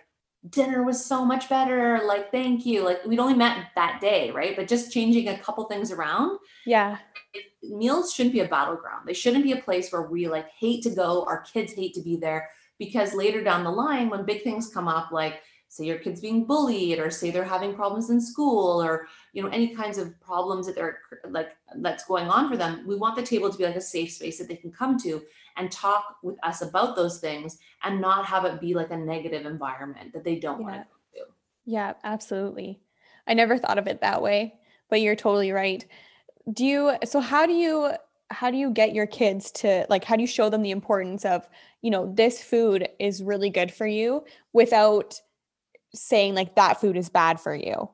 dinner 0.48 0.82
was 0.82 1.04
so 1.04 1.24
much 1.24 1.48
better. 1.48 2.00
Like, 2.04 2.30
thank 2.30 2.64
you. 2.64 2.82
Like, 2.82 3.04
we'd 3.04 3.18
only 3.18 3.34
met 3.34 3.66
that 3.74 4.00
day, 4.00 4.30
right? 4.30 4.56
But 4.56 4.68
just 4.68 4.92
changing 4.92 5.28
a 5.28 5.38
couple 5.38 5.64
things 5.64 5.92
around. 5.92 6.38
Yeah. 6.64 6.98
meals 7.62 8.12
shouldn't 8.12 8.32
be 8.32 8.40
a 8.40 8.48
battleground. 8.48 9.06
They 9.06 9.12
shouldn't 9.12 9.44
be 9.44 9.52
a 9.52 9.60
place 9.60 9.92
where 9.92 10.02
we 10.02 10.28
like 10.28 10.48
hate 10.58 10.82
to 10.84 10.90
go. 10.90 11.24
Our 11.24 11.42
kids 11.42 11.74
hate 11.74 11.94
to 11.94 12.02
be 12.02 12.16
there 12.16 12.48
because 12.78 13.14
later 13.14 13.44
down 13.44 13.64
the 13.64 13.70
line, 13.70 14.08
when 14.08 14.24
big 14.24 14.42
things 14.42 14.72
come 14.72 14.88
up, 14.88 15.12
like 15.12 15.40
say 15.68 15.84
your 15.84 15.98
kid's 15.98 16.20
being 16.20 16.46
bullied 16.46 16.98
or 16.98 17.10
say 17.10 17.30
they're 17.30 17.44
having 17.44 17.74
problems 17.74 18.10
in 18.10 18.20
school 18.20 18.82
or 18.82 19.06
you 19.32 19.42
know 19.42 19.48
any 19.48 19.74
kinds 19.74 19.98
of 19.98 20.18
problems 20.20 20.66
that 20.66 20.74
they're 20.74 20.98
like 21.28 21.56
that's 21.76 22.04
going 22.04 22.28
on 22.28 22.48
for 22.48 22.56
them 22.56 22.84
we 22.86 22.96
want 22.96 23.16
the 23.16 23.22
table 23.22 23.50
to 23.50 23.58
be 23.58 23.64
like 23.64 23.76
a 23.76 23.80
safe 23.80 24.12
space 24.12 24.38
that 24.38 24.48
they 24.48 24.56
can 24.56 24.72
come 24.72 24.98
to 24.98 25.22
and 25.56 25.70
talk 25.70 26.16
with 26.22 26.36
us 26.42 26.62
about 26.62 26.96
those 26.96 27.18
things 27.18 27.58
and 27.82 28.00
not 28.00 28.24
have 28.24 28.44
it 28.44 28.60
be 28.60 28.74
like 28.74 28.90
a 28.90 28.96
negative 28.96 29.46
environment 29.46 30.12
that 30.12 30.24
they 30.24 30.38
don't 30.38 30.60
yeah. 30.60 30.66
want 30.66 30.76
to 30.76 30.86
go 31.18 31.24
to. 31.24 31.30
Yeah 31.64 31.94
absolutely. 32.04 32.80
I 33.26 33.34
never 33.34 33.58
thought 33.58 33.78
of 33.78 33.86
it 33.86 34.00
that 34.00 34.22
way 34.22 34.54
but 34.90 35.00
you're 35.00 35.16
totally 35.16 35.52
right. 35.52 35.86
Do 36.52 36.66
you 36.66 36.96
so 37.04 37.20
how 37.20 37.46
do 37.46 37.52
you 37.52 37.92
how 38.30 38.50
do 38.50 38.56
you 38.56 38.70
get 38.70 38.94
your 38.94 39.06
kids 39.06 39.50
to 39.52 39.86
like 39.88 40.04
how 40.04 40.16
do 40.16 40.22
you 40.22 40.26
show 40.26 40.50
them 40.50 40.62
the 40.62 40.70
importance 40.70 41.24
of 41.24 41.48
you 41.80 41.90
know 41.90 42.12
this 42.14 42.42
food 42.42 42.88
is 42.98 43.22
really 43.22 43.50
good 43.50 43.72
for 43.72 43.86
you 43.86 44.24
without 44.52 45.20
saying 45.94 46.34
like 46.34 46.54
that 46.56 46.80
food 46.80 46.96
is 46.96 47.08
bad 47.08 47.40
for 47.40 47.54
you 47.54 47.88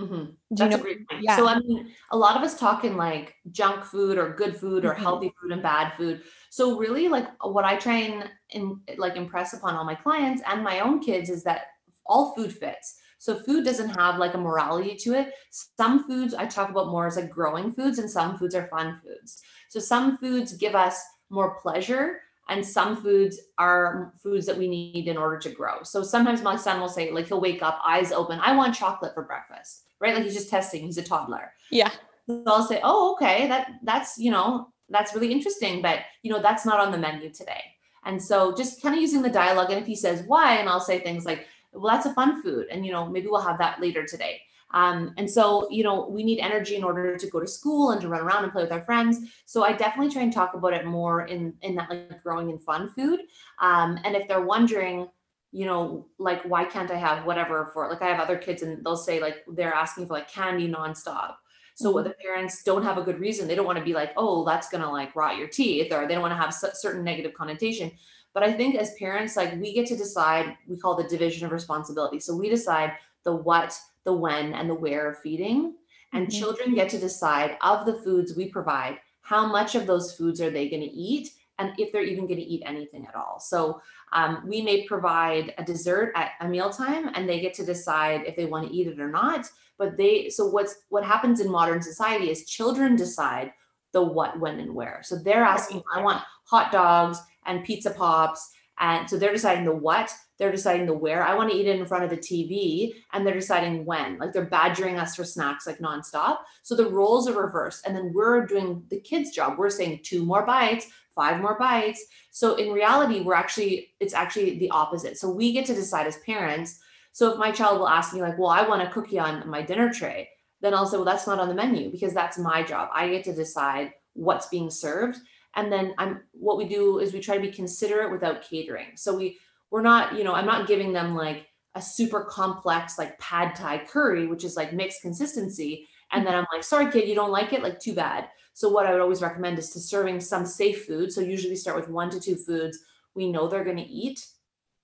Mm-hmm. 0.00 0.24
That's 0.52 0.74
know? 0.74 0.80
a 0.80 0.82
great 0.82 1.08
point. 1.08 1.22
Yeah. 1.22 1.36
So 1.36 1.46
I 1.46 1.58
mean, 1.58 1.92
a 2.10 2.16
lot 2.16 2.36
of 2.36 2.42
us 2.42 2.58
talk 2.58 2.84
in 2.84 2.96
like 2.96 3.34
junk 3.50 3.84
food 3.84 4.18
or 4.18 4.34
good 4.34 4.56
food 4.56 4.84
or 4.84 4.92
mm-hmm. 4.92 5.02
healthy 5.02 5.32
food 5.40 5.52
and 5.52 5.62
bad 5.62 5.92
food. 5.94 6.22
So 6.50 6.78
really, 6.78 7.08
like 7.08 7.28
what 7.42 7.64
I 7.64 7.76
try 7.76 7.98
and 7.98 8.30
in, 8.50 8.80
like 8.96 9.16
impress 9.16 9.52
upon 9.52 9.74
all 9.74 9.84
my 9.84 9.94
clients 9.94 10.42
and 10.46 10.64
my 10.64 10.80
own 10.80 11.00
kids 11.00 11.28
is 11.28 11.44
that 11.44 11.66
all 12.06 12.34
food 12.34 12.52
fits. 12.52 12.96
So 13.18 13.38
food 13.38 13.66
doesn't 13.66 13.90
have 13.90 14.18
like 14.18 14.32
a 14.32 14.38
morality 14.38 14.96
to 14.96 15.12
it. 15.12 15.34
Some 15.50 16.04
foods 16.04 16.32
I 16.32 16.46
talk 16.46 16.70
about 16.70 16.88
more 16.88 17.06
as 17.06 17.16
like 17.16 17.28
growing 17.28 17.70
foods, 17.70 17.98
and 17.98 18.10
some 18.10 18.38
foods 18.38 18.54
are 18.54 18.68
fun 18.68 19.00
foods. 19.04 19.42
So 19.68 19.78
some 19.78 20.16
foods 20.16 20.54
give 20.54 20.74
us 20.74 21.02
more 21.28 21.60
pleasure 21.60 22.22
and 22.48 22.64
some 22.66 23.00
foods 23.00 23.38
are 23.58 24.14
foods 24.22 24.46
that 24.46 24.58
we 24.58 24.68
need 24.68 25.06
in 25.06 25.16
order 25.16 25.38
to 25.38 25.50
grow. 25.50 25.82
So 25.82 26.02
sometimes 26.02 26.42
my 26.42 26.56
son 26.56 26.80
will 26.80 26.88
say, 26.88 27.12
like, 27.12 27.28
he'll 27.28 27.40
wake 27.40 27.62
up, 27.62 27.80
eyes 27.84 28.10
open, 28.12 28.40
I 28.40 28.56
want 28.56 28.74
chocolate 28.74 29.14
for 29.14 29.22
breakfast, 29.22 29.84
right? 30.00 30.14
Like 30.14 30.24
he's 30.24 30.34
just 30.34 30.50
testing, 30.50 30.84
he's 30.84 30.98
a 30.98 31.02
toddler. 31.02 31.52
Yeah. 31.70 31.90
So 32.26 32.42
I'll 32.46 32.66
say, 32.66 32.80
oh, 32.82 33.12
okay, 33.14 33.46
that 33.48 33.72
that's, 33.82 34.18
you 34.18 34.30
know, 34.30 34.68
that's 34.88 35.14
really 35.14 35.32
interesting, 35.32 35.82
but 35.82 36.00
you 36.22 36.32
know, 36.32 36.42
that's 36.42 36.66
not 36.66 36.80
on 36.80 36.92
the 36.92 36.98
menu 36.98 37.30
today. 37.30 37.62
And 38.04 38.20
so 38.22 38.54
just 38.54 38.82
kind 38.82 38.94
of 38.94 39.00
using 39.00 39.22
the 39.22 39.30
dialogue. 39.30 39.70
And 39.70 39.80
if 39.80 39.86
he 39.86 39.94
says 39.96 40.24
why, 40.26 40.56
and 40.56 40.68
I'll 40.68 40.80
say 40.80 40.98
things 41.00 41.24
like, 41.24 41.46
well, 41.72 41.92
that's 41.92 42.06
a 42.06 42.14
fun 42.14 42.42
food. 42.42 42.66
And 42.70 42.84
you 42.84 42.92
know, 42.92 43.06
maybe 43.08 43.28
we'll 43.28 43.40
have 43.40 43.58
that 43.58 43.80
later 43.80 44.04
today. 44.04 44.40
Um, 44.72 45.14
and 45.16 45.28
so, 45.28 45.68
you 45.70 45.82
know, 45.82 46.08
we 46.08 46.22
need 46.22 46.38
energy 46.38 46.76
in 46.76 46.84
order 46.84 47.16
to 47.16 47.26
go 47.28 47.40
to 47.40 47.46
school 47.46 47.90
and 47.90 48.00
to 48.00 48.08
run 48.08 48.20
around 48.20 48.44
and 48.44 48.52
play 48.52 48.62
with 48.62 48.72
our 48.72 48.84
friends. 48.84 49.18
So 49.46 49.64
I 49.64 49.72
definitely 49.72 50.12
try 50.12 50.22
and 50.22 50.32
talk 50.32 50.54
about 50.54 50.74
it 50.74 50.86
more 50.86 51.26
in 51.26 51.54
in 51.62 51.74
that 51.76 51.90
like 51.90 52.22
growing 52.22 52.50
and 52.50 52.62
fun 52.62 52.90
food. 52.90 53.20
Um, 53.60 53.98
and 54.04 54.14
if 54.14 54.28
they're 54.28 54.44
wondering, 54.44 55.08
you 55.52 55.66
know, 55.66 56.06
like 56.18 56.42
why 56.44 56.64
can't 56.64 56.90
I 56.90 56.96
have 56.96 57.24
whatever 57.24 57.70
for 57.72 57.88
like 57.88 58.02
I 58.02 58.06
have 58.06 58.20
other 58.20 58.38
kids 58.38 58.62
and 58.62 58.84
they'll 58.84 58.96
say 58.96 59.20
like 59.20 59.44
they're 59.48 59.74
asking 59.74 60.06
for 60.06 60.14
like 60.14 60.30
candy 60.30 60.68
nonstop. 60.68 61.34
So 61.74 61.92
mm-hmm. 61.94 62.04
the 62.08 62.14
parents 62.14 62.62
don't 62.62 62.84
have 62.84 62.98
a 62.98 63.02
good 63.02 63.18
reason. 63.18 63.48
They 63.48 63.54
don't 63.54 63.66
want 63.66 63.78
to 63.78 63.84
be 63.84 63.94
like, 63.94 64.12
oh, 64.16 64.44
that's 64.44 64.68
gonna 64.68 64.90
like 64.90 65.16
rot 65.16 65.36
your 65.36 65.48
teeth, 65.48 65.92
or 65.92 66.06
they 66.06 66.14
don't 66.14 66.22
want 66.22 66.32
to 66.32 66.36
have 66.36 66.54
certain 66.54 67.02
negative 67.02 67.34
connotation. 67.34 67.90
But 68.32 68.44
I 68.44 68.52
think 68.52 68.76
as 68.76 68.94
parents, 68.94 69.36
like 69.36 69.54
we 69.60 69.72
get 69.72 69.86
to 69.86 69.96
decide. 69.96 70.56
We 70.68 70.78
call 70.78 70.94
the 70.94 71.08
division 71.08 71.46
of 71.46 71.52
responsibility. 71.52 72.20
So 72.20 72.36
we 72.36 72.48
decide 72.48 72.92
the 73.24 73.34
what 73.34 73.76
the 74.04 74.12
when 74.12 74.54
and 74.54 74.68
the 74.68 74.74
where 74.74 75.10
of 75.10 75.18
feeding. 75.18 75.74
And 76.12 76.26
mm-hmm. 76.26 76.38
children 76.38 76.74
get 76.74 76.88
to 76.90 76.98
decide 76.98 77.56
of 77.62 77.86
the 77.86 77.94
foods 78.02 78.34
we 78.34 78.48
provide, 78.48 78.98
how 79.22 79.46
much 79.46 79.74
of 79.74 79.86
those 79.86 80.14
foods 80.14 80.40
are 80.40 80.50
they 80.50 80.68
going 80.68 80.82
to 80.82 80.88
eat 80.88 81.30
and 81.60 81.72
if 81.78 81.92
they're 81.92 82.02
even 82.02 82.26
going 82.26 82.40
to 82.40 82.46
eat 82.46 82.62
anything 82.64 83.06
at 83.06 83.14
all. 83.14 83.38
So 83.38 83.80
um, 84.12 84.42
we 84.46 84.62
may 84.62 84.86
provide 84.86 85.54
a 85.58 85.64
dessert 85.64 86.12
at 86.16 86.32
a 86.40 86.48
mealtime 86.48 87.10
and 87.14 87.28
they 87.28 87.38
get 87.40 87.54
to 87.54 87.64
decide 87.64 88.22
if 88.26 88.34
they 88.34 88.46
want 88.46 88.66
to 88.66 88.74
eat 88.74 88.88
it 88.88 88.98
or 88.98 89.10
not. 89.10 89.46
But 89.78 89.96
they, 89.96 90.30
so 90.30 90.46
what's, 90.46 90.76
what 90.88 91.04
happens 91.04 91.40
in 91.40 91.50
modern 91.50 91.82
society 91.82 92.30
is 92.30 92.46
children 92.46 92.96
decide 92.96 93.52
the 93.92 94.02
what, 94.02 94.40
when, 94.40 94.58
and 94.58 94.74
where. 94.74 95.00
So 95.02 95.16
they're 95.16 95.44
asking, 95.44 95.82
I 95.94 96.02
want 96.02 96.22
hot 96.44 96.72
dogs 96.72 97.18
and 97.46 97.64
pizza 97.64 97.90
pops. 97.90 98.50
And 98.80 99.08
so 99.08 99.18
they're 99.18 99.32
deciding 99.32 99.66
the 99.66 99.74
what, 99.74 100.10
they're 100.38 100.50
deciding 100.50 100.86
the 100.86 100.94
where. 100.94 101.22
I 101.22 101.34
want 101.34 101.50
to 101.50 101.56
eat 101.56 101.66
it 101.66 101.78
in 101.78 101.84
front 101.84 102.02
of 102.02 102.08
the 102.08 102.16
TV, 102.16 102.94
and 103.12 103.26
they're 103.26 103.34
deciding 103.34 103.84
when. 103.84 104.18
Like 104.18 104.32
they're 104.32 104.46
badgering 104.46 104.98
us 104.98 105.14
for 105.14 105.22
snacks 105.22 105.66
like 105.66 105.78
nonstop. 105.78 106.38
So 106.62 106.74
the 106.74 106.88
roles 106.88 107.28
are 107.28 107.38
reversed, 107.38 107.86
and 107.86 107.94
then 107.94 108.10
we're 108.14 108.46
doing 108.46 108.82
the 108.88 108.98
kids' 108.98 109.32
job. 109.32 109.58
We're 109.58 109.68
saying 109.68 110.00
two 110.02 110.24
more 110.24 110.46
bites, 110.46 110.86
five 111.14 111.42
more 111.42 111.58
bites. 111.58 112.02
So 112.30 112.54
in 112.54 112.72
reality, 112.72 113.20
we're 113.20 113.34
actually 113.34 113.92
it's 114.00 114.14
actually 114.14 114.58
the 114.58 114.70
opposite. 114.70 115.18
So 115.18 115.30
we 115.30 115.52
get 115.52 115.66
to 115.66 115.74
decide 115.74 116.06
as 116.06 116.16
parents. 116.18 116.80
So 117.12 117.30
if 117.30 117.38
my 117.38 117.50
child 117.50 117.78
will 117.78 117.88
ask 117.88 118.14
me 118.14 118.22
like, 118.22 118.38
"Well, 118.38 118.48
I 118.48 118.66
want 118.66 118.82
a 118.82 118.90
cookie 118.90 119.18
on 119.18 119.46
my 119.46 119.60
dinner 119.60 119.92
tray," 119.92 120.30
then 120.62 120.72
I'll 120.72 120.86
say, 120.86 120.96
"Well, 120.96 121.04
that's 121.04 121.26
not 121.26 121.38
on 121.38 121.48
the 121.48 121.54
menu 121.54 121.90
because 121.90 122.14
that's 122.14 122.38
my 122.38 122.62
job. 122.62 122.88
I 122.94 123.08
get 123.08 123.24
to 123.24 123.34
decide 123.34 123.92
what's 124.14 124.48
being 124.48 124.70
served." 124.70 125.18
And 125.56 125.72
then 125.72 125.94
I'm 125.98 126.20
what 126.32 126.56
we 126.56 126.66
do 126.66 126.98
is 126.98 127.12
we 127.12 127.20
try 127.20 127.36
to 127.36 127.42
be 127.42 127.50
considerate 127.50 128.12
without 128.12 128.42
catering. 128.42 128.96
So 128.96 129.16
we 129.16 129.38
we're 129.70 129.82
not, 129.82 130.16
you 130.16 130.24
know, 130.24 130.34
I'm 130.34 130.46
not 130.46 130.66
giving 130.66 130.92
them 130.92 131.14
like 131.14 131.46
a 131.74 131.82
super 131.82 132.24
complex 132.24 132.98
like 132.98 133.18
pad 133.18 133.54
thai 133.54 133.84
curry, 133.86 134.26
which 134.26 134.44
is 134.44 134.56
like 134.56 134.72
mixed 134.72 135.02
consistency. 135.02 135.88
And 136.12 136.26
then 136.26 136.34
I'm 136.34 136.46
like, 136.52 136.64
sorry, 136.64 136.90
kid, 136.90 137.08
you 137.08 137.14
don't 137.14 137.30
like 137.30 137.52
it? 137.52 137.62
Like, 137.62 137.78
too 137.78 137.94
bad. 137.94 138.28
So, 138.52 138.68
what 138.68 138.86
I 138.86 138.92
would 138.92 139.00
always 139.00 139.22
recommend 139.22 139.58
is 139.58 139.70
to 139.70 139.80
serving 139.80 140.20
some 140.20 140.44
safe 140.44 140.86
food. 140.86 141.12
So, 141.12 141.20
usually 141.20 141.50
we 141.50 141.56
start 141.56 141.76
with 141.76 141.88
one 141.88 142.10
to 142.10 142.20
two 142.20 142.36
foods 142.36 142.78
we 143.14 143.30
know 143.30 143.48
they're 143.48 143.64
going 143.64 143.76
to 143.76 143.82
eat. 143.82 144.24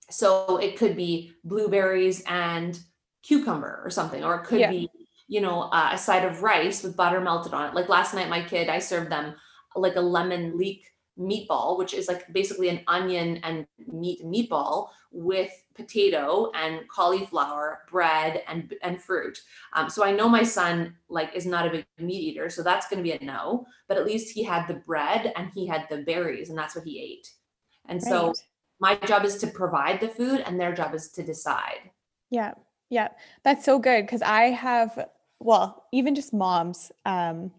So, 0.08 0.58
it 0.58 0.76
could 0.76 0.96
be 0.96 1.32
blueberries 1.44 2.22
and 2.28 2.78
cucumber 3.22 3.80
or 3.84 3.90
something, 3.90 4.22
or 4.22 4.36
it 4.36 4.44
could 4.44 4.60
yeah. 4.60 4.70
be, 4.70 4.88
you 5.26 5.40
know, 5.40 5.62
uh, 5.62 5.90
a 5.92 5.98
side 5.98 6.24
of 6.24 6.42
rice 6.42 6.84
with 6.84 6.96
butter 6.96 7.20
melted 7.20 7.52
on 7.52 7.68
it. 7.68 7.74
Like 7.74 7.88
last 7.88 8.14
night, 8.14 8.28
my 8.28 8.42
kid, 8.42 8.68
I 8.68 8.78
served 8.78 9.10
them 9.10 9.34
like 9.76 9.96
a 9.96 10.00
lemon 10.00 10.56
leek 10.56 10.86
meatball, 11.18 11.78
which 11.78 11.94
is 11.94 12.08
like 12.08 12.30
basically 12.32 12.68
an 12.68 12.80
onion 12.86 13.38
and 13.42 13.66
meat 13.90 14.22
meatball 14.22 14.88
with 15.12 15.50
potato 15.74 16.50
and 16.54 16.86
cauliflower, 16.88 17.80
bread 17.90 18.42
and 18.48 18.74
and 18.82 19.02
fruit. 19.02 19.38
Um, 19.72 19.88
so 19.88 20.04
I 20.04 20.12
know 20.12 20.28
my 20.28 20.42
son 20.42 20.94
like 21.08 21.34
is 21.34 21.46
not 21.46 21.66
a 21.66 21.70
big 21.70 21.86
meat 21.98 22.22
eater, 22.22 22.50
so 22.50 22.62
that's 22.62 22.88
going 22.88 22.98
to 22.98 23.02
be 23.02 23.12
a 23.12 23.24
no. 23.24 23.66
But 23.88 23.96
at 23.96 24.06
least 24.06 24.34
he 24.34 24.42
had 24.42 24.66
the 24.68 24.74
bread 24.74 25.32
and 25.36 25.50
he 25.54 25.66
had 25.66 25.86
the 25.88 25.98
berries, 25.98 26.50
and 26.50 26.58
that's 26.58 26.76
what 26.76 26.84
he 26.84 27.00
ate. 27.00 27.30
And 27.88 28.02
right. 28.02 28.10
so 28.10 28.34
my 28.78 28.96
job 28.96 29.24
is 29.24 29.36
to 29.38 29.46
provide 29.46 30.00
the 30.00 30.08
food, 30.08 30.42
and 30.44 30.60
their 30.60 30.74
job 30.74 30.94
is 30.94 31.08
to 31.12 31.22
decide. 31.22 31.90
Yeah, 32.30 32.54
yeah, 32.90 33.08
that's 33.42 33.64
so 33.64 33.78
good 33.78 34.02
because 34.02 34.22
I 34.22 34.50
have 34.50 35.08
well, 35.38 35.84
even 35.92 36.14
just 36.14 36.32
moms, 36.32 36.90
um, 37.04 37.52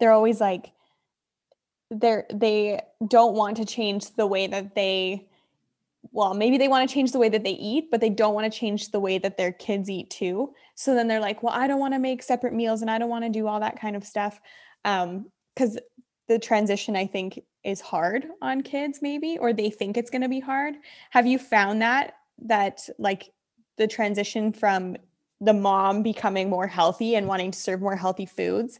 they're 0.00 0.12
always 0.12 0.40
like 0.40 0.72
they're 1.92 2.26
they 2.32 2.80
don't 3.06 3.34
want 3.34 3.56
to 3.58 3.64
change 3.64 4.14
the 4.14 4.26
way 4.26 4.46
that 4.46 4.74
they 4.74 5.28
well 6.10 6.34
maybe 6.34 6.58
they 6.58 6.68
want 6.68 6.88
to 6.88 6.92
change 6.92 7.12
the 7.12 7.18
way 7.18 7.28
that 7.28 7.44
they 7.44 7.52
eat 7.52 7.90
but 7.90 8.00
they 8.00 8.10
don't 8.10 8.34
want 8.34 8.50
to 8.50 8.58
change 8.58 8.90
the 8.90 9.00
way 9.00 9.18
that 9.18 9.36
their 9.36 9.52
kids 9.52 9.90
eat 9.90 10.10
too. 10.10 10.52
So 10.74 10.94
then 10.94 11.08
they're 11.08 11.20
like 11.20 11.42
well 11.42 11.54
i 11.54 11.66
don't 11.66 11.80
want 11.80 11.94
to 11.94 11.98
make 11.98 12.22
separate 12.22 12.54
meals 12.54 12.82
and 12.82 12.90
i 12.90 12.98
don't 12.98 13.10
want 13.10 13.24
to 13.24 13.30
do 13.30 13.46
all 13.46 13.60
that 13.60 13.80
kind 13.80 13.96
of 13.96 14.04
stuff. 14.04 14.40
Um 14.84 15.26
because 15.54 15.78
the 16.28 16.38
transition 16.38 16.96
i 16.96 17.06
think 17.06 17.42
is 17.62 17.80
hard 17.80 18.26
on 18.40 18.62
kids 18.62 19.00
maybe 19.02 19.38
or 19.38 19.52
they 19.52 19.70
think 19.70 19.96
it's 19.96 20.10
going 20.10 20.22
to 20.22 20.28
be 20.28 20.40
hard. 20.40 20.74
Have 21.10 21.26
you 21.26 21.38
found 21.38 21.82
that 21.82 22.14
that 22.44 22.88
like 22.98 23.32
the 23.78 23.86
transition 23.86 24.52
from 24.52 24.96
the 25.40 25.52
mom 25.52 26.02
becoming 26.02 26.48
more 26.48 26.66
healthy 26.66 27.16
and 27.16 27.26
wanting 27.26 27.50
to 27.50 27.58
serve 27.58 27.80
more 27.80 27.96
healthy 27.96 28.26
foods 28.26 28.78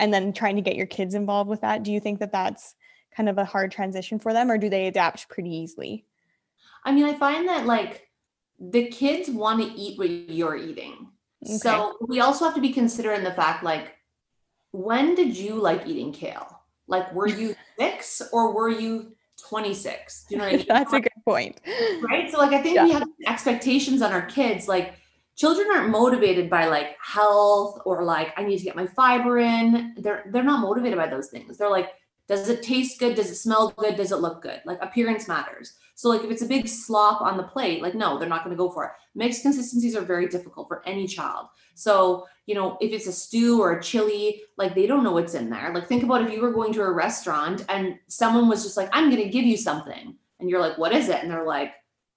and 0.00 0.12
then 0.12 0.32
trying 0.32 0.56
to 0.56 0.62
get 0.62 0.74
your 0.74 0.86
kids 0.86 1.14
involved 1.14 1.48
with 1.48 1.60
that 1.60 1.82
do 1.84 1.92
you 1.92 2.00
think 2.00 2.18
that 2.18 2.32
that's 2.32 2.74
kind 3.14 3.28
of 3.28 3.38
a 3.38 3.44
hard 3.44 3.70
transition 3.70 4.18
for 4.18 4.32
them 4.32 4.50
or 4.50 4.58
do 4.58 4.68
they 4.68 4.86
adapt 4.86 5.28
pretty 5.28 5.54
easily 5.54 6.04
i 6.84 6.90
mean 6.90 7.04
i 7.04 7.14
find 7.14 7.46
that 7.46 7.66
like 7.66 8.08
the 8.58 8.88
kids 8.88 9.30
want 9.30 9.60
to 9.60 9.78
eat 9.78 9.98
what 9.98 10.10
you're 10.10 10.56
eating 10.56 11.08
okay. 11.44 11.56
so 11.56 11.96
we 12.08 12.20
also 12.20 12.44
have 12.44 12.54
to 12.54 12.60
be 12.60 12.72
considering 12.72 13.22
the 13.22 13.32
fact 13.32 13.62
like 13.62 13.96
when 14.72 15.14
did 15.14 15.36
you 15.36 15.54
like 15.54 15.86
eating 15.86 16.12
kale 16.12 16.60
like 16.88 17.12
were 17.14 17.28
you 17.28 17.54
six 17.78 18.22
or 18.32 18.52
were 18.52 18.68
you 18.68 19.12
26 19.48 20.24
do 20.28 20.34
you 20.34 20.38
know 20.38 20.44
what 20.44 20.54
I 20.54 20.56
mean? 20.58 20.66
that's 20.68 20.92
a 20.92 21.00
good 21.00 21.12
point 21.24 21.60
right 22.02 22.30
so 22.30 22.38
like 22.38 22.52
i 22.52 22.62
think 22.62 22.76
yeah. 22.76 22.84
we 22.84 22.92
have 22.92 23.08
expectations 23.26 24.02
on 24.02 24.12
our 24.12 24.22
kids 24.22 24.68
like 24.68 24.94
children 25.36 25.68
aren't 25.72 25.90
motivated 25.90 26.50
by 26.50 26.66
like 26.66 26.96
health 27.02 27.80
or 27.84 28.04
like 28.04 28.32
I 28.36 28.44
need 28.44 28.58
to 28.58 28.64
get 28.64 28.76
my 28.76 28.86
fiber 28.86 29.38
in. 29.38 29.94
They're 29.96 30.24
they're 30.32 30.42
not 30.42 30.60
motivated 30.60 30.98
by 30.98 31.08
those 31.08 31.28
things. 31.28 31.56
They're 31.56 31.70
like, 31.70 31.90
does 32.28 32.48
it 32.48 32.62
taste 32.62 32.98
good? 32.98 33.16
Does 33.16 33.30
it 33.30 33.36
smell 33.36 33.70
good? 33.76 33.96
Does 33.96 34.12
it 34.12 34.20
look 34.20 34.42
good? 34.42 34.60
Like 34.64 34.78
appearance 34.80 35.26
matters. 35.26 35.74
So 35.94 36.08
like 36.08 36.22
if 36.22 36.30
it's 36.30 36.42
a 36.42 36.46
big 36.46 36.68
slop 36.68 37.20
on 37.20 37.36
the 37.36 37.42
plate, 37.42 37.82
like 37.82 37.94
no, 37.94 38.18
they're 38.18 38.28
not 38.28 38.44
going 38.44 38.56
to 38.56 38.62
go 38.62 38.70
for 38.70 38.84
it. 38.84 38.90
Mixed 39.14 39.42
consistencies 39.42 39.96
are 39.96 40.02
very 40.02 40.28
difficult 40.28 40.68
for 40.68 40.86
any 40.86 41.06
child. 41.06 41.46
So, 41.74 42.26
you 42.46 42.54
know, 42.54 42.78
if 42.80 42.92
it's 42.92 43.06
a 43.06 43.12
stew 43.12 43.60
or 43.60 43.72
a 43.72 43.82
chili, 43.82 44.42
like 44.56 44.74
they 44.74 44.86
don't 44.86 45.02
know 45.02 45.12
what's 45.12 45.34
in 45.34 45.50
there. 45.50 45.72
Like 45.74 45.86
think 45.88 46.02
about 46.02 46.22
if 46.22 46.30
you 46.30 46.40
were 46.40 46.52
going 46.52 46.72
to 46.74 46.82
a 46.82 46.92
restaurant 46.92 47.64
and 47.68 47.98
someone 48.08 48.48
was 48.48 48.62
just 48.62 48.76
like, 48.76 48.90
I'm 48.92 49.10
going 49.10 49.22
to 49.22 49.28
give 49.28 49.44
you 49.44 49.56
something. 49.56 50.14
And 50.38 50.48
you're 50.48 50.60
like, 50.60 50.78
what 50.78 50.92
is 50.92 51.08
it? 51.08 51.22
And 51.22 51.30
they're 51.30 51.46
like, 51.46 51.72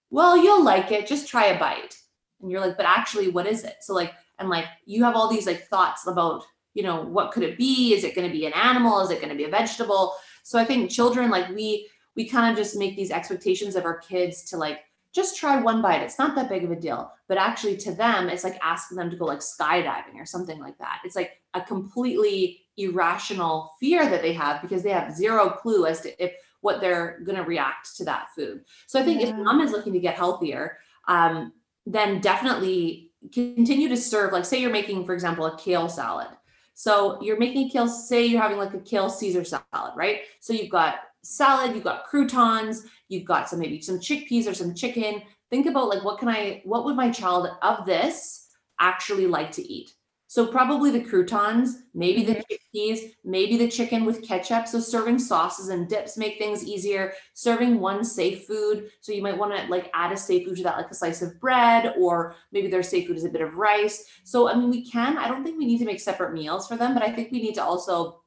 well, 0.10 0.38
you'll 0.38 0.64
like 0.64 0.92
it. 0.92 1.08
Just 1.08 1.28
try 1.28 1.48
a 1.48 1.60
bite 1.60 1.98
and 2.44 2.52
you're 2.52 2.62
like 2.62 2.78
but 2.78 2.86
actually 2.86 3.30
what 3.30 3.48
is 3.48 3.64
it 3.64 3.78
so 3.82 3.94
like 3.94 4.14
and 4.38 4.50
like 4.50 4.66
you 4.86 5.04
have 5.04 5.16
all 5.16 5.28
these 5.28 5.48
like 5.48 5.64
thoughts 5.68 6.06
about 6.06 6.44
you 6.76 6.84
know 6.84 7.02
what 7.02 7.32
could 7.32 7.44
it 7.44 7.58
be 7.58 7.94
is 7.94 8.04
it 8.04 8.16
going 8.16 8.28
to 8.28 8.32
be 8.32 8.46
an 8.46 8.54
animal 8.54 9.02
is 9.02 9.10
it 9.10 9.20
going 9.20 9.30
to 9.30 9.36
be 9.36 9.46
a 9.46 9.50
vegetable 9.50 10.14
so 10.44 10.60
i 10.60 10.66
think 10.66 10.92
children 10.92 11.32
like 11.32 11.50
we 11.50 11.90
we 12.16 12.28
kind 12.28 12.52
of 12.52 12.58
just 12.58 12.78
make 12.78 12.96
these 12.96 13.12
expectations 13.12 13.76
of 13.76 13.86
our 13.86 13.98
kids 13.98 14.44
to 14.44 14.58
like 14.58 14.82
just 15.14 15.38
try 15.38 15.62
one 15.62 15.82
bite. 15.82 16.02
It's 16.02 16.18
not 16.18 16.36
that 16.36 16.50
big 16.50 16.64
of 16.64 16.72
a 16.72 16.76
deal. 16.76 17.12
But 17.28 17.38
actually, 17.38 17.78
to 17.78 17.94
them, 17.94 18.30
it's 18.30 18.44
like 18.44 18.58
asking 18.64 18.98
them 18.98 19.12
to 19.12 19.16
go 19.16 19.26
like 19.26 19.40
skydiving 19.40 20.16
or 20.16 20.26
something 20.26 20.60
like 20.60 20.78
that. 20.80 21.02
It's 21.06 21.16
like 21.16 21.40
a 21.54 21.62
completely 21.62 22.62
irrational 22.78 23.74
fear 23.80 24.10
that 24.10 24.24
they 24.24 24.34
have 24.34 24.62
because 24.62 24.82
they 24.82 24.90
have 24.90 25.16
zero 25.16 25.52
clue 25.52 25.86
as 25.86 26.02
to 26.02 26.24
if 26.24 26.34
what 26.62 26.82
they're 26.82 27.20
going 27.26 27.38
to 27.38 27.44
react 27.44 27.96
to 27.98 28.06
that 28.06 28.30
food. 28.36 28.64
So 28.88 29.00
I 29.00 29.04
think 29.04 29.22
yeah. 29.22 29.28
if 29.28 29.36
mom 29.36 29.62
is 29.62 29.72
looking 29.72 29.94
to 29.94 30.00
get 30.00 30.16
healthier, 30.16 30.78
um, 31.08 31.54
then 31.86 32.22
definitely 32.22 33.12
continue 33.32 33.90
to 33.90 33.98
serve. 33.98 34.34
Like, 34.34 34.46
say 34.46 34.60
you're 34.60 34.72
making, 34.72 35.06
for 35.06 35.14
example, 35.14 35.46
a 35.46 35.58
kale 35.58 35.90
salad. 35.90 36.28
So 36.74 37.22
you're 37.22 37.38
making 37.38 37.70
kale, 37.70 37.88
say 37.88 38.26
you're 38.26 38.42
having 38.42 38.58
like 38.58 38.74
a 38.74 38.80
kale 38.80 39.10
Caesar 39.10 39.44
salad, 39.44 39.94
right? 39.96 40.22
So 40.40 40.54
you've 40.54 40.72
got 40.72 40.96
salad, 41.24 41.74
you've 41.76 41.84
got 41.84 42.06
croutons, 42.06 42.86
you've 43.10 43.26
got 43.26 43.48
some 43.48 43.60
maybe 43.60 43.82
some 43.82 44.00
chickpeas 44.00 44.48
or 44.48 44.54
some 44.54 44.74
chicken. 44.74 45.22
Think 45.50 45.68
about 45.68 45.90
like 45.90 46.04
what 46.04 46.18
can 46.20 46.30
I, 46.30 46.62
what 46.66 46.84
would 46.86 46.96
my 46.96 47.12
child 47.12 47.48
of 47.62 47.86
this 47.86 48.48
actually 48.80 49.28
like 49.28 49.52
to 49.52 49.62
eat? 49.62 49.94
So 50.34 50.48
probably 50.48 50.90
the 50.90 51.00
croutons, 51.00 51.84
maybe 51.94 52.24
the 52.24 52.34
mm-hmm. 52.34 52.76
chickpeas, 52.76 53.12
maybe 53.24 53.56
the 53.56 53.68
chicken 53.68 54.04
with 54.04 54.28
ketchup. 54.28 54.68
So 54.68 54.80
serving 54.80 55.20
sauces 55.20 55.70
and 55.70 55.88
dips 55.88 56.18
make 56.18 56.40
things 56.40 56.68
easier. 56.68 57.14
Serving 57.36 57.80
one 57.80 58.04
safe 58.04 58.48
food. 58.48 58.90
So 59.02 59.12
you 59.12 59.22
might 59.22 59.38
want 59.38 59.56
to 59.56 59.68
like 59.68 59.92
add 59.94 60.12
a 60.12 60.18
safe 60.18 60.48
food 60.48 60.58
to 60.58 60.64
that, 60.64 60.78
like 60.78 60.90
a 60.90 60.96
slice 60.96 61.22
of 61.22 61.40
bread, 61.40 61.94
or 62.00 62.34
maybe 62.52 62.68
their 62.68 62.82
safe 62.82 63.06
food 63.06 63.18
is 63.18 63.26
a 63.26 63.30
bit 63.30 63.44
of 63.44 63.54
rice. 63.54 64.06
So 64.24 64.50
I 64.50 64.56
mean, 64.56 64.72
we 64.72 64.90
can. 64.90 65.20
I 65.20 65.28
don't 65.28 65.44
think 65.44 65.60
we 65.60 65.68
need 65.68 65.78
to 65.78 65.86
make 65.86 66.00
separate 66.00 66.34
meals 66.34 66.68
for 66.68 66.78
them, 66.78 66.96
but 66.96 67.04
I 67.04 67.12
think 67.12 67.32
we 67.32 67.40
need 67.40 67.54
to 67.54 67.64
also 67.64 68.23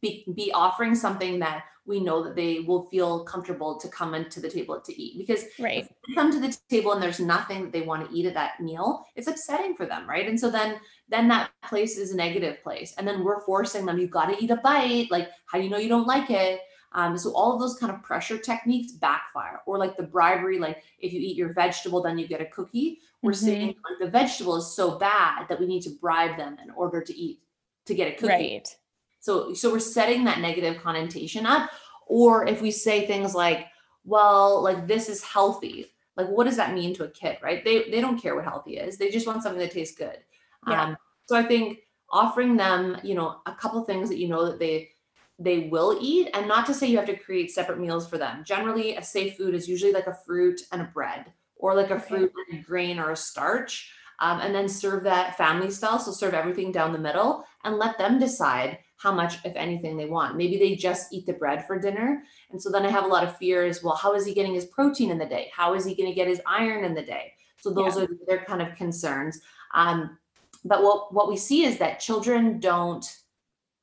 be, 0.00 0.24
be 0.34 0.52
offering 0.52 0.94
something 0.94 1.38
that 1.40 1.64
we 1.88 2.00
know 2.00 2.22
that 2.22 2.36
they 2.36 2.60
will 2.60 2.84
feel 2.84 3.24
comfortable 3.24 3.80
to 3.80 3.88
come 3.88 4.14
into 4.14 4.40
the 4.40 4.50
table 4.50 4.78
to 4.78 5.02
eat. 5.02 5.16
Because 5.16 5.44
right. 5.58 5.78
if 5.78 5.88
they 5.88 6.14
come 6.14 6.30
to 6.30 6.38
the 6.38 6.56
table 6.68 6.92
and 6.92 7.02
there's 7.02 7.18
nothing 7.18 7.62
that 7.62 7.72
they 7.72 7.80
want 7.80 8.08
to 8.08 8.14
eat 8.14 8.26
at 8.26 8.34
that 8.34 8.60
meal 8.60 9.06
it's 9.16 9.26
upsetting 9.26 9.74
for 9.74 9.86
them 9.86 10.08
right? 10.08 10.28
And 10.28 10.38
so 10.38 10.50
then 10.50 10.76
then 11.08 11.26
that 11.28 11.50
place 11.64 11.96
is 11.96 12.12
a 12.12 12.16
negative 12.16 12.62
place. 12.62 12.94
And 12.98 13.08
then 13.08 13.24
we're 13.24 13.40
forcing 13.40 13.86
them 13.86 13.98
you've 13.98 14.10
got 14.10 14.26
to 14.26 14.44
eat 14.44 14.50
a 14.50 14.56
bite. 14.56 15.10
Like 15.10 15.30
how 15.46 15.58
do 15.58 15.64
you 15.64 15.70
know 15.70 15.78
you 15.78 15.88
don't 15.88 16.06
like 16.06 16.30
it? 16.30 16.60
Um, 16.92 17.18
so 17.18 17.32
all 17.32 17.54
of 17.54 17.60
those 17.60 17.76
kind 17.76 17.92
of 17.92 18.02
pressure 18.02 18.38
techniques 18.38 18.92
backfire. 18.92 19.60
Or 19.64 19.78
like 19.78 19.96
the 19.96 20.02
bribery 20.02 20.58
like 20.58 20.82
if 20.98 21.14
you 21.14 21.20
eat 21.20 21.36
your 21.36 21.54
vegetable 21.54 22.02
then 22.02 22.18
you 22.18 22.28
get 22.28 22.42
a 22.42 22.46
cookie. 22.46 22.98
We're 23.22 23.32
mm-hmm. 23.32 23.46
saying 23.46 23.66
like 23.68 23.98
the 23.98 24.10
vegetable 24.10 24.56
is 24.56 24.74
so 24.76 24.98
bad 24.98 25.48
that 25.48 25.58
we 25.58 25.66
need 25.66 25.82
to 25.84 25.90
bribe 26.02 26.36
them 26.36 26.58
in 26.62 26.70
order 26.70 27.00
to 27.00 27.16
eat 27.16 27.40
to 27.86 27.94
get 27.94 28.08
a 28.08 28.12
cookie. 28.12 28.28
Right 28.28 28.76
so, 29.20 29.52
so 29.52 29.70
we're 29.70 29.78
setting 29.80 30.24
that 30.24 30.40
negative 30.40 30.82
connotation 30.82 31.46
up. 31.46 31.70
Or 32.06 32.46
if 32.46 32.62
we 32.62 32.70
say 32.70 33.06
things 33.06 33.34
like, 33.34 33.66
well, 34.04 34.62
like 34.62 34.86
this 34.86 35.08
is 35.08 35.22
healthy, 35.22 35.86
like 36.16 36.28
what 36.28 36.44
does 36.44 36.56
that 36.56 36.74
mean 36.74 36.94
to 36.94 37.04
a 37.04 37.10
kid, 37.10 37.38
right? 37.42 37.64
They 37.64 37.90
they 37.90 38.00
don't 38.00 38.20
care 38.20 38.34
what 38.34 38.44
healthy 38.44 38.78
is. 38.78 38.96
They 38.96 39.10
just 39.10 39.26
want 39.26 39.42
something 39.42 39.60
that 39.60 39.70
tastes 39.70 39.96
good. 39.96 40.18
Yeah. 40.66 40.82
Um, 40.82 40.96
so 41.26 41.36
I 41.36 41.42
think 41.42 41.80
offering 42.10 42.56
them, 42.56 42.96
you 43.02 43.14
know, 43.14 43.40
a 43.46 43.54
couple 43.54 43.84
things 43.84 44.08
that 44.08 44.18
you 44.18 44.28
know 44.28 44.46
that 44.46 44.58
they 44.58 44.90
they 45.38 45.68
will 45.68 45.96
eat 46.00 46.30
and 46.34 46.48
not 46.48 46.66
to 46.66 46.74
say 46.74 46.88
you 46.88 46.96
have 46.96 47.06
to 47.06 47.16
create 47.16 47.52
separate 47.52 47.78
meals 47.78 48.08
for 48.08 48.18
them. 48.18 48.42
Generally, 48.44 48.96
a 48.96 49.02
safe 49.02 49.36
food 49.36 49.54
is 49.54 49.68
usually 49.68 49.92
like 49.92 50.08
a 50.08 50.18
fruit 50.26 50.62
and 50.72 50.82
a 50.82 50.90
bread 50.92 51.26
or 51.54 51.74
like 51.74 51.90
a 51.90 51.94
okay. 51.94 52.08
fruit 52.08 52.32
and 52.50 52.60
a 52.60 52.62
grain 52.62 52.98
or 52.98 53.10
a 53.10 53.16
starch. 53.16 53.92
Um, 54.20 54.40
and 54.40 54.52
then 54.52 54.68
serve 54.68 55.04
that 55.04 55.36
family 55.36 55.70
style. 55.70 56.00
So 56.00 56.10
serve 56.10 56.34
everything 56.34 56.72
down 56.72 56.92
the 56.92 56.98
middle 56.98 57.44
and 57.62 57.76
let 57.76 57.98
them 57.98 58.18
decide 58.18 58.78
how 58.98 59.12
much, 59.12 59.36
if 59.44 59.54
anything, 59.56 59.96
they 59.96 60.06
want. 60.06 60.36
Maybe 60.36 60.58
they 60.58 60.74
just 60.74 61.12
eat 61.12 61.24
the 61.24 61.32
bread 61.32 61.66
for 61.66 61.78
dinner. 61.78 62.22
And 62.50 62.60
so 62.60 62.70
then 62.70 62.84
I 62.84 62.90
have 62.90 63.04
a 63.04 63.08
lot 63.08 63.24
of 63.24 63.36
fears. 63.36 63.82
Well, 63.82 63.94
how 63.94 64.14
is 64.14 64.26
he 64.26 64.34
getting 64.34 64.54
his 64.54 64.66
protein 64.66 65.10
in 65.10 65.18
the 65.18 65.26
day? 65.26 65.50
How 65.54 65.74
is 65.74 65.84
he 65.84 65.94
going 65.94 66.08
to 66.08 66.14
get 66.14 66.28
his 66.28 66.40
iron 66.46 66.84
in 66.84 66.94
the 66.94 67.02
day? 67.02 67.32
So 67.60 67.70
those 67.70 67.96
yeah. 67.96 68.04
are 68.04 68.08
their 68.26 68.44
kind 68.44 68.60
of 68.60 68.74
concerns. 68.76 69.40
Um, 69.74 70.18
but 70.64 70.82
what 70.82 71.14
what 71.14 71.28
we 71.28 71.36
see 71.36 71.64
is 71.64 71.78
that 71.78 72.00
children 72.00 72.58
don't 72.58 73.04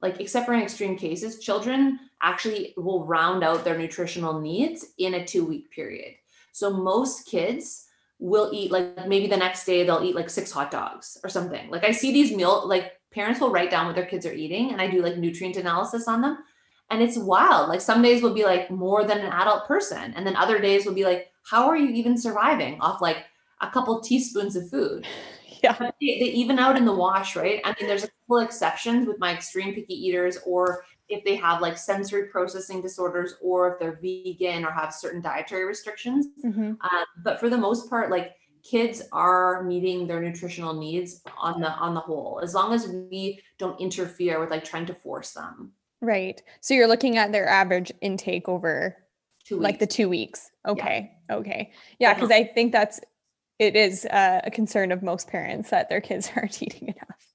like, 0.01 0.19
except 0.19 0.45
for 0.45 0.53
in 0.53 0.61
extreme 0.61 0.97
cases, 0.97 1.39
children 1.39 1.99
actually 2.21 2.73
will 2.77 3.05
round 3.05 3.43
out 3.43 3.63
their 3.63 3.77
nutritional 3.77 4.39
needs 4.39 4.85
in 4.97 5.15
a 5.15 5.25
two 5.25 5.45
week 5.45 5.71
period. 5.71 6.15
So 6.51 6.69
most 6.71 7.25
kids 7.25 7.85
will 8.19 8.49
eat 8.53 8.71
like 8.71 9.07
maybe 9.07 9.27
the 9.27 9.37
next 9.37 9.65
day 9.65 9.83
they'll 9.83 10.03
eat 10.03 10.15
like 10.15 10.29
six 10.29 10.51
hot 10.51 10.71
dogs 10.71 11.17
or 11.23 11.29
something. 11.29 11.69
Like 11.69 11.83
I 11.83 11.91
see 11.91 12.13
these 12.13 12.35
meal 12.35 12.67
like 12.67 12.94
parents 13.15 13.39
will 13.39 13.49
write 13.49 13.71
down 13.71 13.87
what 13.87 13.95
their 13.95 14.05
kids 14.05 14.25
are 14.25 14.33
eating 14.33 14.71
and 14.71 14.81
I 14.81 14.91
do 14.91 15.01
like 15.01 15.17
nutrient 15.17 15.55
analysis 15.55 16.07
on 16.07 16.21
them. 16.21 16.37
And 16.91 17.01
it's 17.01 17.17
wild. 17.17 17.69
Like 17.69 17.81
some 17.81 18.01
days 18.01 18.21
will 18.21 18.33
be 18.33 18.43
like 18.43 18.69
more 18.69 19.05
than 19.05 19.19
an 19.19 19.31
adult 19.31 19.65
person. 19.67 20.13
And 20.15 20.27
then 20.27 20.35
other 20.35 20.59
days 20.59 20.85
will 20.85 20.93
be 20.93 21.05
like, 21.05 21.31
how 21.49 21.67
are 21.67 21.77
you 21.77 21.89
even 21.89 22.17
surviving 22.17 22.79
off 22.81 23.01
like 23.01 23.23
a 23.61 23.69
couple 23.69 24.01
teaspoons 24.01 24.55
of 24.55 24.69
food? 24.69 25.07
Yeah. 25.63 25.79
They, 25.79 26.19
they 26.19 26.25
even 26.25 26.59
out 26.59 26.77
in 26.77 26.85
the 26.85 26.93
wash, 26.93 27.35
right? 27.35 27.59
I 27.63 27.69
mean, 27.79 27.87
there's 27.87 28.03
a 28.03 28.09
couple 28.09 28.37
exceptions 28.39 29.07
with 29.07 29.17
my 29.17 29.33
extreme 29.33 29.73
picky 29.73 29.95
eaters, 29.95 30.37
or 30.45 30.85
if 31.09 31.23
they 31.23 31.35
have 31.37 31.59
like 31.59 31.75
sensory 31.75 32.25
processing 32.27 32.83
disorders, 32.83 33.33
or 33.41 33.73
if 33.73 33.79
they're 33.79 33.97
vegan 33.99 34.63
or 34.63 34.69
have 34.69 34.93
certain 34.93 35.21
dietary 35.21 35.65
restrictions. 35.65 36.27
Mm-hmm. 36.43 36.61
Um, 36.61 37.05
but 37.23 37.39
for 37.39 37.49
the 37.49 37.57
most 37.57 37.89
part, 37.89 38.11
like 38.11 38.35
kids 38.69 39.03
are 39.11 39.63
meeting 39.63 40.07
their 40.07 40.21
nutritional 40.21 40.73
needs 40.73 41.21
on 41.37 41.61
the 41.61 41.69
on 41.69 41.93
the 41.93 41.99
whole 41.99 42.39
as 42.41 42.53
long 42.53 42.73
as 42.73 42.87
we 42.87 43.39
don't 43.59 43.79
interfere 43.79 44.39
with 44.39 44.49
like 44.49 44.63
trying 44.63 44.85
to 44.85 44.93
force 44.93 45.31
them. 45.31 45.71
Right. 46.01 46.41
So 46.61 46.73
you're 46.73 46.87
looking 46.87 47.17
at 47.17 47.31
their 47.31 47.47
average 47.47 47.91
intake 48.01 48.49
over 48.49 48.97
like 49.51 49.79
the 49.79 49.87
two 49.87 50.09
weeks. 50.09 50.49
Okay 50.67 51.11
yeah. 51.29 51.35
okay 51.35 51.71
yeah 51.99 52.13
because 52.13 52.31
i 52.31 52.43
think 52.43 52.71
that's 52.71 52.99
it 53.57 53.77
is 53.77 54.05
uh, 54.07 54.41
a 54.43 54.51
concern 54.51 54.91
of 54.91 55.01
most 55.01 55.29
parents 55.29 55.69
that 55.69 55.87
their 55.87 56.01
kids 56.01 56.29
aren't 56.35 56.61
eating 56.61 56.89
enough. 56.89 57.33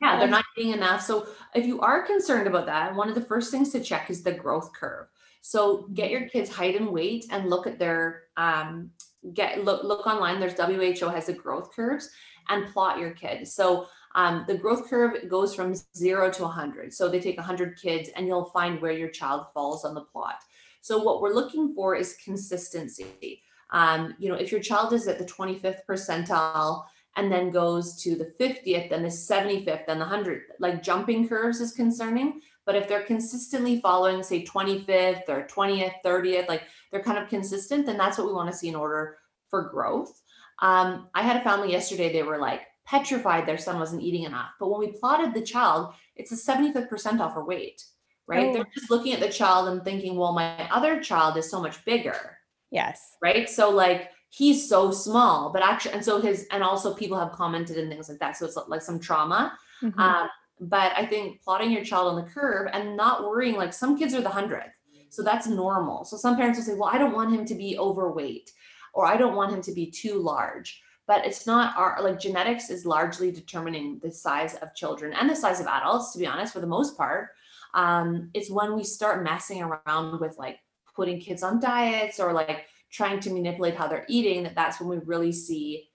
Yeah 0.00 0.16
they're 0.16 0.24
um, 0.24 0.30
not 0.30 0.44
eating 0.56 0.72
enough. 0.72 1.02
So 1.02 1.26
if 1.54 1.66
you 1.66 1.80
are 1.80 2.02
concerned 2.06 2.46
about 2.46 2.66
that 2.66 2.94
one 2.94 3.08
of 3.08 3.14
the 3.14 3.20
first 3.20 3.50
things 3.50 3.70
to 3.72 3.80
check 3.80 4.08
is 4.08 4.22
the 4.22 4.32
growth 4.32 4.72
curve. 4.72 5.08
So 5.42 5.88
get 5.94 6.10
your 6.10 6.28
kids 6.28 6.50
height 6.50 6.76
and 6.76 6.88
weight 6.88 7.26
and 7.30 7.50
look 7.50 7.66
at 7.66 7.78
their 7.78 8.22
um, 8.36 8.90
get 9.34 9.64
look 9.64 9.84
look 9.84 10.06
online. 10.06 10.40
There's 10.40 10.54
WHO 10.54 11.08
has 11.08 11.26
the 11.26 11.32
growth 11.32 11.74
curves 11.74 12.10
and 12.48 12.66
plot 12.72 12.98
your 12.98 13.12
kid. 13.12 13.46
So 13.46 13.86
um, 14.14 14.44
the 14.48 14.56
growth 14.56 14.88
curve 14.88 15.28
goes 15.28 15.54
from 15.54 15.74
zero 15.96 16.30
to 16.30 16.42
100. 16.42 16.92
So 16.92 17.08
they 17.08 17.20
take 17.20 17.36
100 17.36 17.78
kids 17.80 18.10
and 18.16 18.26
you'll 18.26 18.46
find 18.46 18.80
where 18.80 18.92
your 18.92 19.10
child 19.10 19.46
falls 19.54 19.84
on 19.84 19.94
the 19.94 20.00
plot. 20.00 20.36
So 20.80 21.02
what 21.02 21.20
we're 21.20 21.34
looking 21.34 21.74
for 21.74 21.94
is 21.94 22.16
consistency. 22.24 23.42
Um, 23.70 24.14
you 24.18 24.28
know, 24.28 24.34
if 24.34 24.50
your 24.50 24.60
child 24.60 24.92
is 24.92 25.06
at 25.06 25.18
the 25.18 25.24
25th 25.24 25.80
percentile 25.88 26.84
and 27.16 27.30
then 27.30 27.50
goes 27.50 28.02
to 28.02 28.16
the 28.16 28.32
50th, 28.40 28.90
then 28.90 29.02
the 29.02 29.08
75th, 29.08 29.86
then 29.86 29.98
the 29.98 30.04
100th, 30.04 30.42
like 30.58 30.82
jumping 30.82 31.28
curves 31.28 31.60
is 31.60 31.72
concerning. 31.72 32.40
But 32.66 32.76
if 32.76 32.88
they're 32.88 33.02
consistently 33.02 33.80
following, 33.80 34.22
say, 34.22 34.44
25th 34.44 35.28
or 35.28 35.46
20th, 35.50 35.94
30th, 36.04 36.48
like 36.48 36.62
they're 36.90 37.02
kind 37.02 37.18
of 37.18 37.28
consistent, 37.28 37.86
then 37.86 37.96
that's 37.96 38.18
what 38.18 38.26
we 38.26 38.32
want 38.32 38.50
to 38.50 38.56
see 38.56 38.68
in 38.68 38.74
order 38.74 39.18
for 39.48 39.70
growth. 39.70 40.22
Um, 40.60 41.08
I 41.14 41.22
had 41.22 41.36
a 41.36 41.44
family 41.44 41.72
yesterday, 41.72 42.12
they 42.12 42.22
were 42.22 42.38
like 42.38 42.62
petrified 42.86 43.46
their 43.46 43.58
son 43.58 43.78
wasn't 43.78 44.02
eating 44.02 44.24
enough. 44.24 44.50
But 44.58 44.68
when 44.68 44.80
we 44.80 44.98
plotted 44.98 45.32
the 45.32 45.42
child, 45.42 45.94
it's 46.16 46.32
a 46.32 46.52
75th 46.52 46.88
percentile 46.88 47.32
for 47.32 47.44
weight, 47.44 47.82
right? 48.26 48.48
Oh. 48.48 48.52
They're 48.52 48.66
just 48.74 48.90
looking 48.90 49.12
at 49.12 49.20
the 49.20 49.28
child 49.28 49.68
and 49.68 49.84
thinking, 49.84 50.16
well, 50.16 50.32
my 50.32 50.68
other 50.70 51.00
child 51.00 51.36
is 51.36 51.48
so 51.48 51.62
much 51.62 51.84
bigger. 51.84 52.38
Yes. 52.70 53.16
Right. 53.22 53.48
So, 53.48 53.70
like, 53.70 54.10
he's 54.30 54.68
so 54.68 54.90
small, 54.90 55.52
but 55.52 55.62
actually, 55.62 55.94
and 55.94 56.04
so 56.04 56.20
his, 56.20 56.46
and 56.50 56.62
also 56.62 56.94
people 56.94 57.18
have 57.18 57.32
commented 57.32 57.78
and 57.78 57.90
things 57.90 58.08
like 58.08 58.18
that. 58.18 58.36
So 58.36 58.46
it's 58.46 58.56
like 58.68 58.82
some 58.82 58.98
trauma. 58.98 59.56
Mm-hmm. 59.82 59.98
Um, 59.98 60.28
but 60.60 60.92
I 60.96 61.06
think 61.06 61.42
plotting 61.42 61.70
your 61.70 61.84
child 61.84 62.08
on 62.08 62.22
the 62.22 62.30
curve 62.30 62.68
and 62.72 62.96
not 62.96 63.22
worrying, 63.24 63.56
like 63.56 63.72
some 63.72 63.98
kids 63.98 64.14
are 64.14 64.20
the 64.20 64.28
hundredth. 64.28 64.74
So 65.08 65.22
that's 65.22 65.46
normal. 65.46 66.04
So 66.04 66.16
some 66.16 66.36
parents 66.36 66.58
will 66.58 66.66
say, 66.66 66.74
well, 66.74 66.90
I 66.92 66.98
don't 66.98 67.14
want 67.14 67.34
him 67.34 67.44
to 67.46 67.54
be 67.54 67.78
overweight 67.78 68.52
or 68.94 69.06
I 69.06 69.16
don't 69.16 69.34
want 69.34 69.52
him 69.52 69.62
to 69.62 69.72
be 69.72 69.90
too 69.90 70.20
large. 70.20 70.82
But 71.06 71.26
it's 71.26 71.46
not 71.46 71.76
our 71.76 72.00
like 72.02 72.20
genetics 72.20 72.70
is 72.70 72.86
largely 72.86 73.32
determining 73.32 73.98
the 74.00 74.12
size 74.12 74.54
of 74.56 74.74
children 74.74 75.12
and 75.12 75.28
the 75.28 75.34
size 75.34 75.60
of 75.60 75.66
adults, 75.66 76.12
to 76.12 76.20
be 76.20 76.26
honest, 76.26 76.52
for 76.52 76.60
the 76.60 76.66
most 76.66 76.96
part. 76.96 77.30
Um, 77.74 78.30
it's 78.34 78.50
when 78.50 78.76
we 78.76 78.84
start 78.84 79.24
messing 79.24 79.62
around 79.62 80.20
with 80.20 80.38
like 80.38 80.60
putting 80.94 81.18
kids 81.18 81.42
on 81.42 81.60
diets 81.60 82.20
or 82.20 82.32
like 82.32 82.66
trying 82.92 83.18
to 83.20 83.30
manipulate 83.30 83.74
how 83.74 83.88
they're 83.88 84.06
eating 84.08 84.42
that 84.42 84.54
that's 84.54 84.80
when 84.80 84.88
we 84.88 85.04
really 85.04 85.32
see 85.32 85.88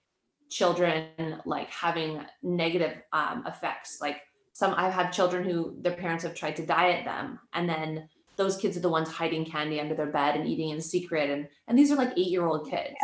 children 0.50 1.06
like 1.44 1.70
having 1.70 2.20
negative 2.42 2.98
um, 3.12 3.44
effects 3.46 3.98
like 4.00 4.20
some 4.56 4.72
I've 4.74 4.94
had 4.94 5.10
children 5.10 5.44
who 5.44 5.76
their 5.82 5.92
parents 5.92 6.24
have 6.24 6.34
tried 6.34 6.56
to 6.56 6.64
diet 6.64 7.04
them 7.04 7.38
and 7.52 7.68
then 7.68 8.08
those 8.36 8.56
kids 8.56 8.74
are 8.74 8.80
the 8.80 8.88
ones 8.88 9.10
hiding 9.10 9.44
candy 9.44 9.78
under 9.78 9.94
their 9.94 10.06
bed 10.06 10.34
and 10.34 10.48
eating 10.48 10.70
in 10.70 10.80
secret 10.80 11.28
and 11.28 11.46
and 11.68 11.78
these 11.78 11.92
are 11.92 11.96
like 11.96 12.16
8-year-old 12.16 12.70
kids. 12.70 12.96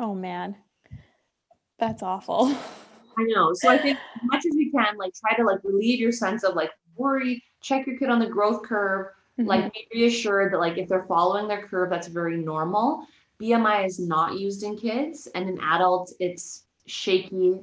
Oh 0.00 0.16
man. 0.16 0.56
That's 1.78 2.02
awful. 2.02 2.52
I 3.18 3.22
know. 3.22 3.52
So 3.54 3.68
I 3.68 3.78
think 3.78 3.98
as 4.16 4.22
much 4.24 4.44
as 4.46 4.56
we 4.56 4.72
can 4.72 4.96
like 4.98 5.12
try 5.14 5.36
to 5.36 5.44
like 5.44 5.60
relieve 5.62 6.00
your 6.00 6.10
sense 6.10 6.42
of 6.42 6.56
like 6.56 6.70
worry, 6.96 7.40
check 7.62 7.86
your 7.86 7.96
kid 7.96 8.10
on 8.10 8.18
the 8.18 8.26
growth 8.26 8.64
curve, 8.64 9.06
mm-hmm. 9.38 9.48
like 9.48 9.72
be 9.72 9.86
reassured 9.94 10.52
that 10.52 10.58
like 10.58 10.76
if 10.76 10.88
they're 10.88 11.06
following 11.06 11.46
their 11.46 11.62
curve 11.62 11.88
that's 11.88 12.08
very 12.08 12.36
normal 12.36 13.06
BMI 13.40 13.86
is 13.86 13.98
not 13.98 14.38
used 14.38 14.62
in 14.62 14.76
kids, 14.76 15.28
and 15.34 15.48
in 15.48 15.60
adults, 15.60 16.14
it's 16.20 16.64
shaky 16.86 17.60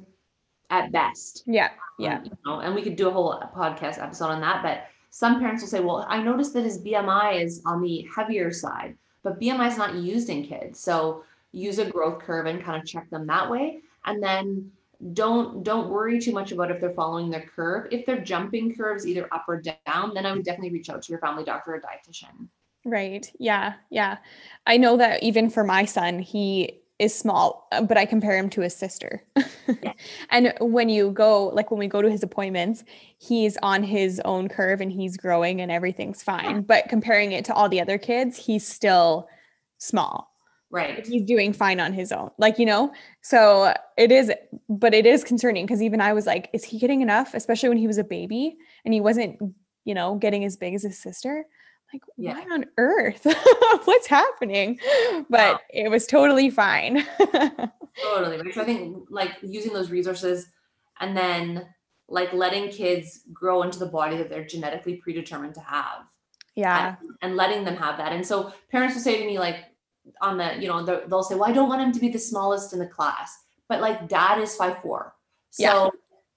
at 0.70 0.92
best. 0.92 1.44
Yeah. 1.46 1.70
Yeah. 1.98 2.18
Um, 2.18 2.24
you 2.24 2.30
know, 2.44 2.60
and 2.60 2.74
we 2.74 2.82
could 2.82 2.96
do 2.96 3.08
a 3.08 3.10
whole 3.10 3.40
podcast 3.54 4.02
episode 4.02 4.26
on 4.28 4.40
that. 4.40 4.62
But 4.62 4.86
some 5.10 5.38
parents 5.38 5.62
will 5.62 5.68
say, 5.68 5.80
well, 5.80 6.04
I 6.08 6.22
noticed 6.22 6.54
that 6.54 6.64
his 6.64 6.82
BMI 6.82 7.42
is 7.42 7.62
on 7.66 7.80
the 7.80 8.06
heavier 8.14 8.52
side, 8.52 8.96
but 9.22 9.40
BMI 9.40 9.70
is 9.70 9.78
not 9.78 9.94
used 9.94 10.28
in 10.28 10.44
kids. 10.44 10.80
So 10.80 11.24
use 11.52 11.78
a 11.78 11.88
growth 11.88 12.20
curve 12.20 12.46
and 12.46 12.62
kind 12.62 12.80
of 12.80 12.86
check 12.86 13.08
them 13.10 13.26
that 13.28 13.48
way. 13.48 13.80
And 14.06 14.22
then 14.22 14.72
don't 15.12 15.62
don't 15.62 15.90
worry 15.90 16.18
too 16.18 16.32
much 16.32 16.52
about 16.52 16.70
if 16.70 16.80
they're 16.80 16.94
following 16.94 17.30
their 17.30 17.42
curve. 17.42 17.88
If 17.90 18.06
they're 18.06 18.20
jumping 18.20 18.74
curves 18.74 19.06
either 19.06 19.32
up 19.32 19.44
or 19.48 19.60
down, 19.60 20.14
then 20.14 20.26
I 20.26 20.32
would 20.32 20.44
definitely 20.44 20.72
reach 20.72 20.88
out 20.88 21.02
to 21.02 21.12
your 21.12 21.20
family 21.20 21.44
doctor 21.44 21.74
or 21.74 21.80
dietitian. 21.80 22.48
Right. 22.84 23.30
Yeah. 23.38 23.74
Yeah. 23.90 24.18
I 24.66 24.76
know 24.76 24.96
that 24.96 25.22
even 25.22 25.48
for 25.48 25.64
my 25.64 25.84
son, 25.84 26.18
he 26.18 26.80
is 26.98 27.16
small, 27.16 27.66
uh, 27.72 27.82
but 27.82 27.96
I 27.96 28.06
compare 28.06 28.36
him 28.36 28.48
to 28.50 28.60
his 28.60 28.74
sister. 28.74 29.22
yeah. 29.82 29.92
And 30.30 30.52
when 30.60 30.88
you 30.88 31.10
go, 31.10 31.48
like 31.48 31.70
when 31.70 31.78
we 31.78 31.88
go 31.88 32.02
to 32.02 32.10
his 32.10 32.22
appointments, 32.22 32.84
he's 33.18 33.56
on 33.62 33.82
his 33.82 34.20
own 34.24 34.48
curve 34.48 34.80
and 34.80 34.92
he's 34.92 35.16
growing 35.16 35.60
and 35.60 35.72
everything's 35.72 36.22
fine. 36.22 36.56
Yeah. 36.56 36.60
But 36.60 36.88
comparing 36.88 37.32
it 37.32 37.44
to 37.46 37.54
all 37.54 37.68
the 37.68 37.80
other 37.80 37.98
kids, 37.98 38.36
he's 38.36 38.66
still 38.66 39.28
small. 39.78 40.30
Right. 40.70 41.06
He's 41.06 41.22
doing 41.22 41.52
fine 41.52 41.78
on 41.78 41.92
his 41.92 42.10
own. 42.10 42.30
Like, 42.36 42.58
you 42.58 42.66
know, 42.66 42.92
so 43.22 43.74
it 43.96 44.10
is, 44.10 44.32
but 44.68 44.92
it 44.92 45.06
is 45.06 45.22
concerning 45.22 45.66
because 45.66 45.82
even 45.82 46.00
I 46.00 46.12
was 46.12 46.26
like, 46.26 46.50
is 46.52 46.64
he 46.64 46.78
getting 46.78 47.00
enough? 47.00 47.34
Especially 47.34 47.68
when 47.68 47.78
he 47.78 47.86
was 47.86 47.98
a 47.98 48.04
baby 48.04 48.56
and 48.84 48.92
he 48.92 49.00
wasn't, 49.00 49.38
you 49.84 49.94
know, 49.94 50.16
getting 50.16 50.44
as 50.44 50.56
big 50.56 50.74
as 50.74 50.82
his 50.82 51.00
sister 51.00 51.46
like 51.94 52.02
yeah. 52.16 52.34
why 52.34 52.54
on 52.54 52.66
earth? 52.78 53.24
What's 53.84 54.06
happening? 54.06 54.78
But 55.30 55.62
it 55.70 55.90
was 55.90 56.06
totally 56.06 56.50
fine. 56.50 57.06
Totally 58.02 58.52
so 58.52 58.60
i 58.60 58.64
think 58.64 59.06
like 59.08 59.30
using 59.42 59.72
those 59.72 59.88
resources 59.88 60.48
and 60.98 61.16
then 61.16 61.64
like 62.08 62.32
letting 62.32 62.68
kids 62.68 63.20
grow 63.32 63.62
into 63.62 63.78
the 63.78 63.86
body 63.86 64.16
that 64.16 64.28
they're 64.28 64.44
genetically 64.44 64.96
predetermined 64.96 65.54
to 65.54 65.60
have 65.60 66.00
yeah. 66.56 66.96
and, 67.00 67.10
and 67.22 67.36
letting 67.36 67.64
them 67.64 67.76
have 67.76 67.96
that. 67.98 68.12
And 68.12 68.26
so 68.26 68.52
parents 68.70 68.94
will 68.94 69.02
say 69.02 69.18
to 69.18 69.24
me 69.24 69.38
like 69.38 69.64
on 70.20 70.36
the 70.36 70.56
you 70.60 70.68
know 70.68 70.84
they'll 70.84 71.22
say 71.22 71.34
well 71.34 71.48
i 71.48 71.52
don't 71.52 71.68
want 71.68 71.80
him 71.80 71.90
to 71.90 71.98
be 71.98 72.10
the 72.10 72.18
smallest 72.18 72.74
in 72.74 72.78
the 72.78 72.86
class 72.86 73.38
but 73.70 73.80
like 73.80 74.06
dad 74.08 74.38
is 74.38 74.54
five 74.54 74.82
four. 74.82 75.14
So 75.50 75.62
yeah 75.62 75.88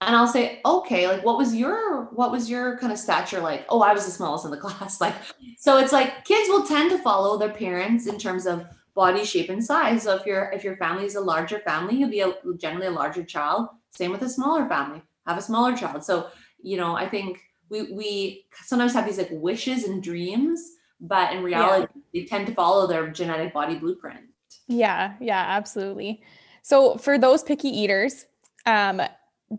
and 0.02 0.16
I'll 0.16 0.28
say, 0.28 0.62
okay, 0.64 1.08
like 1.08 1.26
what 1.26 1.38
was 1.38 1.56
your 1.56 2.06
what 2.14 2.32
was 2.32 2.50
your 2.50 2.78
kind 2.78 2.92
of 2.94 3.00
stature 3.00 3.40
like? 3.40 3.66
Oh, 3.70 3.82
I 3.82 3.94
was 3.94 4.06
the 4.06 4.12
smallest 4.12 4.46
in 4.46 4.52
the 4.52 4.58
class. 4.66 5.02
Like, 5.02 5.16
so 5.58 5.78
it's 5.78 5.92
like 5.92 6.24
kids 6.24 6.50
will 6.50 6.64
tend 6.64 6.92
to 6.92 7.00
follow 7.00 7.38
their 7.38 7.54
parents 7.54 8.06
in 8.08 8.20
terms 8.20 8.46
of 8.46 8.66
body 8.94 9.26
shape 9.26 9.50
and 9.50 9.64
size. 9.64 10.04
So 10.04 10.16
if 10.16 10.26
your 10.26 10.52
if 10.52 10.64
your 10.64 10.78
family 10.78 11.06
is 11.06 11.16
a 11.16 11.22
larger 11.22 11.60
family, 11.60 11.96
you'll 11.96 12.10
be 12.10 12.22
a, 12.22 12.34
generally 12.58 12.88
a 12.88 12.92
larger 12.92 13.24
child. 13.24 13.70
Same 13.92 14.12
with 14.12 14.22
a 14.22 14.30
smaller 14.30 14.68
family, 14.68 15.02
have 15.26 15.38
a 15.38 15.42
smaller 15.42 15.76
child. 15.76 16.04
So 16.04 16.30
you 16.62 16.78
know, 16.78 16.96
I 16.96 17.10
think 17.10 17.40
we 17.70 17.92
we 17.92 18.46
sometimes 18.66 18.94
have 18.94 19.06
these 19.06 19.18
like 19.18 19.30
wishes 19.32 19.84
and 19.84 20.04
dreams, 20.04 20.62
but 21.02 21.34
in 21.34 21.44
reality, 21.44 21.92
yeah. 21.96 22.22
they 22.22 22.26
tend 22.28 22.46
to 22.48 22.54
follow 22.54 22.86
their 22.86 23.10
genetic 23.10 23.52
body 23.52 23.76
blueprint. 23.76 24.22
Yeah, 24.68 25.16
yeah, 25.20 25.44
absolutely. 25.48 26.22
So 26.62 26.98
for 26.98 27.18
those 27.18 27.44
picky 27.44 27.70
eaters, 27.70 28.26
um, 28.66 29.02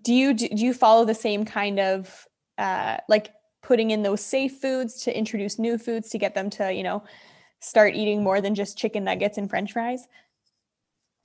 do 0.02 0.12
you 0.12 0.34
do 0.34 0.48
you 0.50 0.74
follow 0.74 1.04
the 1.04 1.14
same 1.14 1.44
kind 1.44 1.78
of 1.78 2.26
uh, 2.58 2.98
like 3.08 3.30
putting 3.62 3.90
in 3.90 4.02
those 4.02 4.20
safe 4.20 4.60
foods 4.60 5.02
to 5.02 5.16
introduce 5.16 5.58
new 5.58 5.78
foods 5.78 6.10
to 6.10 6.18
get 6.18 6.34
them 6.34 6.50
to 6.50 6.72
you 6.72 6.82
know 6.82 7.02
start 7.60 7.94
eating 7.94 8.22
more 8.22 8.40
than 8.40 8.54
just 8.54 8.78
chicken 8.78 9.04
nuggets 9.04 9.38
and 9.38 9.50
french 9.50 9.72
fries? 9.72 10.06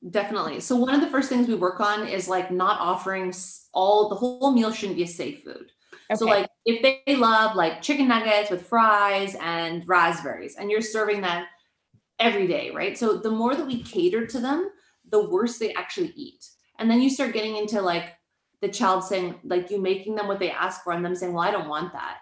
Definitely. 0.10 0.60
So 0.60 0.76
one 0.76 0.94
of 0.94 1.02
the 1.02 1.10
first 1.10 1.30
things 1.30 1.48
we 1.48 1.56
work 1.56 1.80
on 1.80 2.08
is 2.08 2.28
like 2.28 2.52
not 2.52 2.80
offering 2.80 3.34
all 3.74 4.10
the 4.10 4.16
whole 4.16 4.52
meal 4.52 4.72
shouldn't 4.72 4.98
be 4.98 5.04
a 5.04 5.08
safe 5.08 5.44
food. 5.44 5.72
Okay. 6.12 6.18
so 6.18 6.26
like 6.26 6.50
if 6.66 6.82
they 6.82 7.16
love 7.16 7.56
like 7.56 7.82
chicken 7.82 8.10
nuggets 8.10 8.50
with 8.50 8.68
fries 8.68 9.38
and 9.40 9.88
raspberries 9.88 10.56
and 10.58 10.70
you're 10.70 10.82
serving 10.82 11.22
that 11.22 11.48
every 12.20 12.48
day 12.48 12.72
right? 12.72 12.98
So 12.98 13.18
the 13.18 13.32
more 13.32 13.56
that 13.56 13.66
we 13.66 13.84
cater 13.84 14.26
to 14.28 14.40
them 14.40 14.70
the 15.10 15.30
worse 15.30 15.58
they 15.58 15.74
actually 15.74 16.12
eat. 16.16 16.46
And 16.80 16.90
then 16.90 17.02
you 17.02 17.10
start 17.10 17.34
getting 17.34 17.56
into 17.56 17.82
like 17.82 18.14
the 18.64 18.70
child 18.70 19.04
saying, 19.04 19.36
like 19.44 19.70
you 19.70 19.80
making 19.80 20.16
them 20.16 20.28
what 20.28 20.40
they 20.40 20.50
ask 20.50 20.84
for, 20.84 20.94
and 20.94 21.04
them 21.04 21.16
saying, 21.16 21.34
Well, 21.34 21.44
I 21.44 21.52
don't 21.52 21.68
want 21.68 21.94
that. 21.94 22.18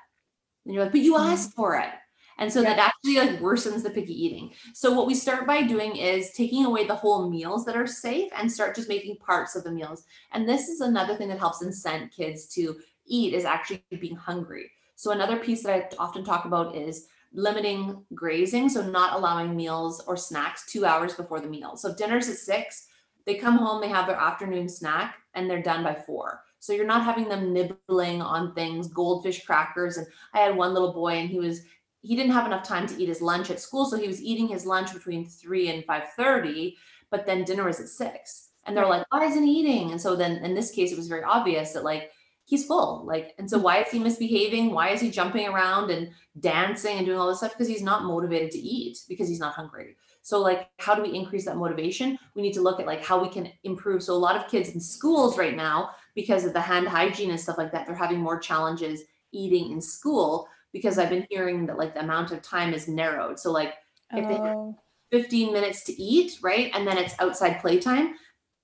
And 0.65 0.73
you're 0.73 0.83
like, 0.83 0.91
But 0.91 1.01
you 1.01 1.13
mm-hmm. 1.13 1.31
asked 1.31 1.53
for 1.53 1.75
it. 1.77 1.91
And 2.37 2.51
so 2.51 2.61
yeah. 2.61 2.73
that 2.73 2.79
actually 2.89 3.17
like 3.17 3.39
worsens 3.39 3.83
the 3.83 3.91
picky 3.91 4.13
eating. 4.13 4.51
So 4.73 4.91
what 4.91 5.05
we 5.05 5.13
start 5.13 5.45
by 5.45 5.61
doing 5.61 5.95
is 5.95 6.31
taking 6.31 6.65
away 6.65 6.87
the 6.87 6.95
whole 6.95 7.29
meals 7.29 7.65
that 7.65 7.75
are 7.75 7.85
safe 7.85 8.31
and 8.35 8.51
start 8.51 8.75
just 8.75 8.89
making 8.89 9.17
parts 9.17 9.55
of 9.55 9.63
the 9.63 9.71
meals. 9.71 10.05
And 10.31 10.49
this 10.49 10.67
is 10.67 10.81
another 10.81 11.15
thing 11.15 11.27
that 11.27 11.37
helps 11.37 11.63
incent 11.63 12.11
kids 12.11 12.47
to 12.55 12.77
eat 13.05 13.35
is 13.35 13.45
actually 13.45 13.83
being 13.99 14.15
hungry. 14.15 14.71
So 14.95 15.11
another 15.11 15.37
piece 15.37 15.61
that 15.63 15.75
I 15.75 15.95
often 15.99 16.23
talk 16.23 16.45
about 16.45 16.75
is 16.75 17.07
limiting 17.31 18.03
grazing. 18.15 18.69
So 18.69 18.81
not 18.81 19.15
allowing 19.15 19.55
meals 19.55 20.03
or 20.07 20.17
snacks 20.17 20.65
two 20.65 20.83
hours 20.83 21.13
before 21.13 21.41
the 21.41 21.47
meal. 21.47 21.75
So 21.75 21.93
dinner's 21.93 22.27
at 22.27 22.37
six, 22.37 22.87
they 23.27 23.35
come 23.35 23.57
home, 23.57 23.81
they 23.81 23.89
have 23.89 24.07
their 24.07 24.15
afternoon 24.15 24.67
snack, 24.67 25.17
and 25.33 25.49
they're 25.49 25.61
done 25.61 25.83
by 25.83 25.93
four. 25.93 26.41
So 26.59 26.73
you're 26.73 26.85
not 26.85 27.03
having 27.03 27.27
them 27.27 27.53
nibbling 27.53 28.21
on 28.21 28.53
things, 28.53 28.87
goldfish 28.87 29.45
crackers. 29.45 29.97
And 29.97 30.07
I 30.33 30.39
had 30.39 30.55
one 30.55 30.73
little 30.73 30.93
boy, 30.93 31.13
and 31.13 31.29
he 31.29 31.39
was 31.39 31.61
he 32.01 32.15
didn't 32.15 32.31
have 32.31 32.47
enough 32.47 32.63
time 32.63 32.87
to 32.87 33.01
eat 33.01 33.09
his 33.09 33.21
lunch 33.21 33.51
at 33.51 33.59
school, 33.59 33.85
so 33.85 33.97
he 33.97 34.07
was 34.07 34.21
eating 34.21 34.47
his 34.47 34.65
lunch 34.65 34.93
between 34.93 35.27
three 35.27 35.69
and 35.69 35.85
five 35.85 36.03
thirty. 36.15 36.77
But 37.09 37.25
then 37.25 37.43
dinner 37.43 37.65
was 37.65 37.79
at 37.79 37.89
six, 37.89 38.49
and 38.65 38.75
they're 38.75 38.87
like, 38.87 39.05
"Why 39.09 39.25
isn't 39.25 39.43
he 39.43 39.59
eating?" 39.59 39.91
And 39.91 40.01
so 40.01 40.15
then 40.15 40.43
in 40.43 40.53
this 40.55 40.71
case, 40.71 40.91
it 40.91 40.97
was 40.97 41.07
very 41.07 41.23
obvious 41.23 41.73
that 41.73 41.83
like 41.83 42.11
he's 42.45 42.65
full. 42.65 43.05
Like, 43.05 43.33
and 43.37 43.49
so 43.49 43.57
why 43.57 43.81
is 43.81 43.91
he 43.91 43.99
misbehaving? 43.99 44.71
Why 44.71 44.89
is 44.89 45.01
he 45.01 45.09
jumping 45.09 45.47
around 45.47 45.89
and 45.89 46.09
dancing 46.39 46.97
and 46.97 47.05
doing 47.05 47.17
all 47.17 47.27
this 47.27 47.37
stuff? 47.37 47.53
Because 47.53 47.67
he's 47.67 47.83
not 47.83 48.03
motivated 48.03 48.51
to 48.51 48.59
eat 48.59 48.99
because 49.07 49.27
he's 49.27 49.39
not 49.39 49.53
hungry. 49.53 49.95
So 50.21 50.39
like 50.39 50.69
how 50.79 50.95
do 50.95 51.01
we 51.01 51.15
increase 51.15 51.45
that 51.45 51.57
motivation? 51.57 52.17
We 52.35 52.41
need 52.41 52.53
to 52.53 52.61
look 52.61 52.79
at 52.79 52.85
like 52.85 53.03
how 53.03 53.21
we 53.21 53.29
can 53.29 53.51
improve. 53.63 54.03
So 54.03 54.13
a 54.13 54.15
lot 54.15 54.35
of 54.35 54.49
kids 54.49 54.69
in 54.69 54.79
schools 54.79 55.37
right 55.37 55.55
now 55.55 55.91
because 56.15 56.45
of 56.45 56.53
the 56.53 56.61
hand 56.61 56.87
hygiene 56.87 57.31
and 57.31 57.39
stuff 57.39 57.57
like 57.57 57.71
that, 57.71 57.85
they're 57.85 57.95
having 57.95 58.19
more 58.19 58.39
challenges 58.39 59.01
eating 59.31 59.71
in 59.71 59.81
school 59.81 60.47
because 60.73 60.97
I've 60.97 61.09
been 61.09 61.27
hearing 61.29 61.65
that 61.65 61.77
like 61.77 61.93
the 61.93 62.01
amount 62.01 62.31
of 62.31 62.41
time 62.41 62.73
is 62.73 62.87
narrowed. 62.87 63.39
So 63.39 63.51
like 63.51 63.75
if 64.13 64.27
they 64.27 64.33
have 64.33 64.55
oh. 64.55 64.77
15 65.11 65.53
minutes 65.53 65.83
to 65.85 66.01
eat, 66.01 66.37
right? 66.41 66.71
And 66.73 66.87
then 66.87 66.97
it's 66.97 67.15
outside 67.19 67.59
playtime, 67.59 68.15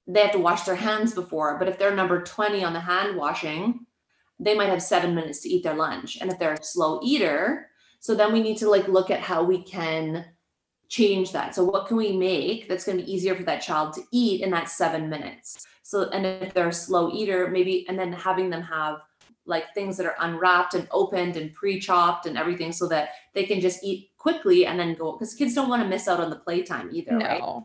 they 0.07 0.21
have 0.21 0.31
to 0.31 0.39
wash 0.39 0.63
their 0.63 0.75
hands 0.75 1.13
before. 1.13 1.57
But 1.59 1.67
if 1.67 1.77
they're 1.77 1.95
number 1.95 2.23
20 2.23 2.63
on 2.63 2.73
the 2.73 2.79
hand 2.79 3.17
washing, 3.17 3.85
they 4.39 4.55
might 4.55 4.69
have 4.69 4.81
seven 4.81 5.15
minutes 5.15 5.41
to 5.41 5.49
eat 5.49 5.63
their 5.63 5.75
lunch. 5.75 6.17
And 6.21 6.31
if 6.31 6.39
they're 6.39 6.53
a 6.53 6.63
slow 6.63 6.99
eater, 7.03 7.67
so 7.99 8.15
then 8.15 8.31
we 8.31 8.41
need 8.41 8.57
to 8.57 8.69
like 8.69 8.87
look 8.87 9.09
at 9.09 9.19
how 9.19 9.43
we 9.43 9.63
can 9.63 10.25
change 10.89 11.31
that. 11.33 11.53
So 11.53 11.63
what 11.63 11.87
can 11.87 11.97
we 11.97 12.15
make 12.15 12.67
that's 12.67 12.85
going 12.85 12.97
to 12.97 13.03
be 13.03 13.11
easier 13.11 13.35
for 13.35 13.43
that 13.43 13.61
child 13.61 13.93
to 13.93 14.01
eat 14.11 14.41
in 14.41 14.49
that 14.51 14.69
seven 14.69 15.09
minutes? 15.09 15.65
So, 15.83 16.09
and 16.09 16.25
if 16.25 16.53
they're 16.53 16.69
a 16.69 16.73
slow 16.73 17.11
eater, 17.13 17.49
maybe, 17.49 17.87
and 17.87 17.97
then 17.97 18.11
having 18.11 18.49
them 18.49 18.61
have 18.61 18.99
like 19.45 19.73
things 19.73 19.95
that 19.97 20.05
are 20.05 20.15
unwrapped 20.19 20.73
and 20.73 20.87
opened 20.91 21.37
and 21.37 21.53
pre-chopped 21.53 22.25
and 22.25 22.37
everything 22.37 22.71
so 22.71 22.87
that 22.89 23.11
they 23.33 23.45
can 23.45 23.61
just 23.61 23.83
eat 23.83 24.09
quickly 24.17 24.65
and 24.65 24.77
then 24.77 24.93
go 24.95 25.13
because 25.13 25.33
kids 25.33 25.53
don't 25.53 25.69
want 25.69 25.81
to 25.81 25.87
miss 25.87 26.07
out 26.07 26.19
on 26.19 26.29
the 26.29 26.35
playtime 26.35 26.89
either, 26.91 27.13
no. 27.13 27.25
right? 27.25 27.63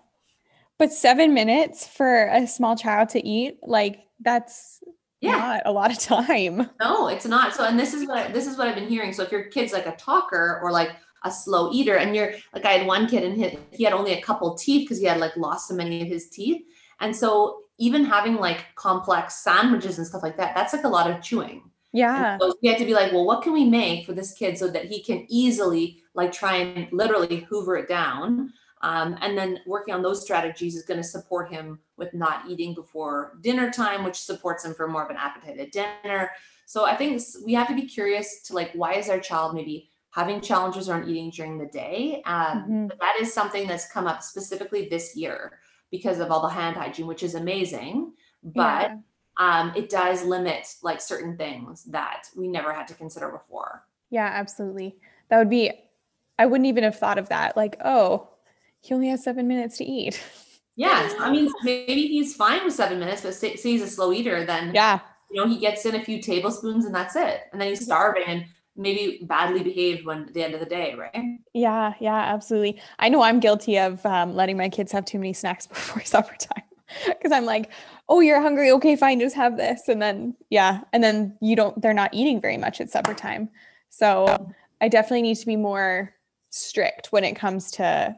But 0.78 0.92
seven 0.92 1.34
minutes 1.34 1.86
for 1.86 2.28
a 2.28 2.46
small 2.46 2.76
child 2.76 3.08
to 3.10 3.26
eat, 3.26 3.58
like 3.62 4.04
that's 4.20 4.82
yeah. 5.20 5.36
not 5.36 5.62
a 5.64 5.72
lot 5.72 5.90
of 5.90 5.98
time. 5.98 6.70
No, 6.80 7.08
it's 7.08 7.26
not. 7.26 7.54
So, 7.54 7.64
and 7.64 7.78
this 7.78 7.94
is 7.94 8.06
what 8.06 8.18
I, 8.18 8.32
this 8.32 8.46
is 8.46 8.56
what 8.56 8.68
I've 8.68 8.74
been 8.74 8.88
hearing. 8.88 9.12
So, 9.12 9.22
if 9.22 9.32
your 9.32 9.44
kid's 9.44 9.72
like 9.72 9.86
a 9.86 9.96
talker 9.96 10.60
or 10.62 10.70
like 10.70 10.90
a 11.24 11.30
slow 11.30 11.72
eater. 11.72 11.96
And 11.96 12.14
you're 12.14 12.34
like 12.52 12.64
i 12.64 12.72
had 12.72 12.86
one 12.86 13.06
kid 13.06 13.24
and 13.24 13.36
he, 13.36 13.58
he 13.70 13.84
had 13.84 13.92
only 13.92 14.12
a 14.12 14.20
couple 14.20 14.54
teeth 14.54 14.84
because 14.84 14.98
he 14.98 15.06
had 15.06 15.20
like 15.20 15.36
lost 15.36 15.68
so 15.68 15.74
many 15.74 16.02
of 16.02 16.08
his 16.08 16.28
teeth. 16.28 16.62
And 17.00 17.14
so 17.14 17.62
even 17.78 18.04
having 18.04 18.36
like 18.36 18.66
complex 18.76 19.42
sandwiches 19.42 19.98
and 19.98 20.06
stuff 20.06 20.22
like 20.22 20.36
that 20.36 20.54
that's 20.54 20.72
like 20.72 20.84
a 20.84 20.88
lot 20.88 21.10
of 21.10 21.22
chewing. 21.22 21.62
Yeah. 21.94 22.38
so 22.38 22.54
we 22.62 22.68
had 22.68 22.78
to 22.78 22.86
be 22.86 22.94
like 22.94 23.12
well 23.12 23.26
what 23.26 23.42
can 23.42 23.52
we 23.52 23.64
make 23.64 24.06
for 24.06 24.12
this 24.12 24.32
kid 24.32 24.56
so 24.56 24.68
that 24.68 24.86
he 24.86 25.02
can 25.02 25.26
easily 25.28 26.02
like 26.14 26.32
try 26.32 26.56
and 26.56 26.88
literally 26.92 27.46
hoover 27.48 27.76
it 27.76 27.88
down? 27.88 28.52
Um, 28.84 29.16
and 29.20 29.38
then 29.38 29.60
working 29.64 29.94
on 29.94 30.02
those 30.02 30.22
strategies 30.22 30.74
is 30.74 30.84
going 30.84 30.98
to 30.98 31.06
support 31.06 31.52
him 31.52 31.78
with 31.96 32.12
not 32.14 32.48
eating 32.48 32.74
before 32.74 33.38
dinner 33.40 33.70
time 33.70 34.02
which 34.02 34.16
supports 34.16 34.64
him 34.64 34.74
for 34.74 34.88
more 34.88 35.04
of 35.04 35.10
an 35.10 35.16
appetite 35.16 35.58
at 35.58 35.72
dinner. 35.72 36.30
So 36.66 36.84
i 36.84 36.96
think 36.96 37.20
we 37.44 37.54
have 37.54 37.68
to 37.68 37.74
be 37.74 37.86
curious 37.86 38.42
to 38.44 38.54
like 38.54 38.72
why 38.72 38.94
is 38.94 39.08
our 39.08 39.20
child 39.20 39.54
maybe 39.54 39.90
having 40.12 40.40
challenges 40.40 40.88
around 40.88 41.08
eating 41.08 41.30
during 41.30 41.58
the 41.58 41.66
day. 41.66 42.22
Um, 42.26 42.36
mm-hmm. 42.36 42.86
that 43.00 43.16
is 43.20 43.32
something 43.32 43.66
that's 43.66 43.90
come 43.90 44.06
up 44.06 44.22
specifically 44.22 44.88
this 44.88 45.16
year 45.16 45.58
because 45.90 46.20
of 46.20 46.30
all 46.30 46.42
the 46.42 46.48
hand 46.48 46.76
hygiene, 46.76 47.06
which 47.06 47.22
is 47.22 47.34
amazing. 47.34 48.12
But 48.42 48.90
yeah. 48.90 48.96
um, 49.38 49.72
it 49.74 49.88
does 49.88 50.24
limit 50.24 50.68
like 50.82 51.00
certain 51.00 51.36
things 51.36 51.84
that 51.84 52.24
we 52.36 52.46
never 52.46 52.72
had 52.72 52.86
to 52.88 52.94
consider 52.94 53.30
before. 53.30 53.84
Yeah, 54.10 54.28
absolutely. 54.32 54.96
That 55.28 55.38
would 55.38 55.50
be, 55.50 55.72
I 56.38 56.46
wouldn't 56.46 56.68
even 56.68 56.84
have 56.84 56.98
thought 56.98 57.18
of 57.18 57.30
that. 57.30 57.56
Like, 57.56 57.76
oh, 57.82 58.28
he 58.80 58.92
only 58.92 59.08
has 59.08 59.24
seven 59.24 59.48
minutes 59.48 59.78
to 59.78 59.84
eat. 59.84 60.22
Yeah, 60.76 61.10
I 61.20 61.30
mean, 61.30 61.50
maybe 61.62 62.08
he's 62.08 62.34
fine 62.34 62.64
with 62.64 62.74
seven 62.74 62.98
minutes, 62.98 63.20
but 63.22 63.34
say, 63.34 63.56
say 63.56 63.72
he's 63.72 63.82
a 63.82 63.88
slow 63.88 64.12
eater, 64.12 64.44
then 64.44 64.74
yeah, 64.74 65.00
you 65.30 65.40
know, 65.40 65.46
he 65.46 65.58
gets 65.58 65.84
in 65.84 65.94
a 65.94 66.04
few 66.04 66.20
tablespoons 66.20 66.86
and 66.86 66.94
that's 66.94 67.14
it, 67.14 67.42
and 67.52 67.60
then 67.60 67.68
he's 67.68 67.84
starving 67.84 68.24
and 68.26 68.46
maybe 68.76 69.24
badly 69.24 69.62
behaved 69.62 70.04
when 70.04 70.22
at 70.22 70.34
the 70.34 70.42
end 70.42 70.54
of 70.54 70.60
the 70.60 70.66
day, 70.66 70.94
right? 70.94 71.38
Yeah, 71.52 71.94
yeah, 72.00 72.16
absolutely. 72.16 72.80
I 72.98 73.08
know 73.08 73.22
I'm 73.22 73.40
guilty 73.40 73.78
of 73.78 74.04
um, 74.06 74.34
letting 74.34 74.56
my 74.56 74.68
kids 74.68 74.92
have 74.92 75.04
too 75.04 75.18
many 75.18 75.32
snacks 75.32 75.66
before 75.68 76.04
supper 76.04 76.34
time 76.36 76.64
because 77.08 77.32
I'm 77.32 77.44
like, 77.44 77.70
oh, 78.08 78.20
you're 78.20 78.40
hungry. 78.40 78.70
Okay, 78.72 78.96
fine, 78.96 79.20
just 79.20 79.36
have 79.36 79.56
this, 79.56 79.88
and 79.88 80.00
then 80.00 80.34
yeah, 80.50 80.80
and 80.92 81.02
then 81.02 81.36
you 81.40 81.56
don't. 81.56 81.80
They're 81.80 81.94
not 81.94 82.12
eating 82.12 82.40
very 82.40 82.56
much 82.56 82.80
at 82.80 82.90
supper 82.90 83.14
time, 83.14 83.48
so 83.88 84.54
I 84.80 84.88
definitely 84.88 85.22
need 85.22 85.36
to 85.36 85.46
be 85.46 85.56
more 85.56 86.14
strict 86.50 87.12
when 87.12 87.24
it 87.24 87.34
comes 87.34 87.70
to 87.72 88.14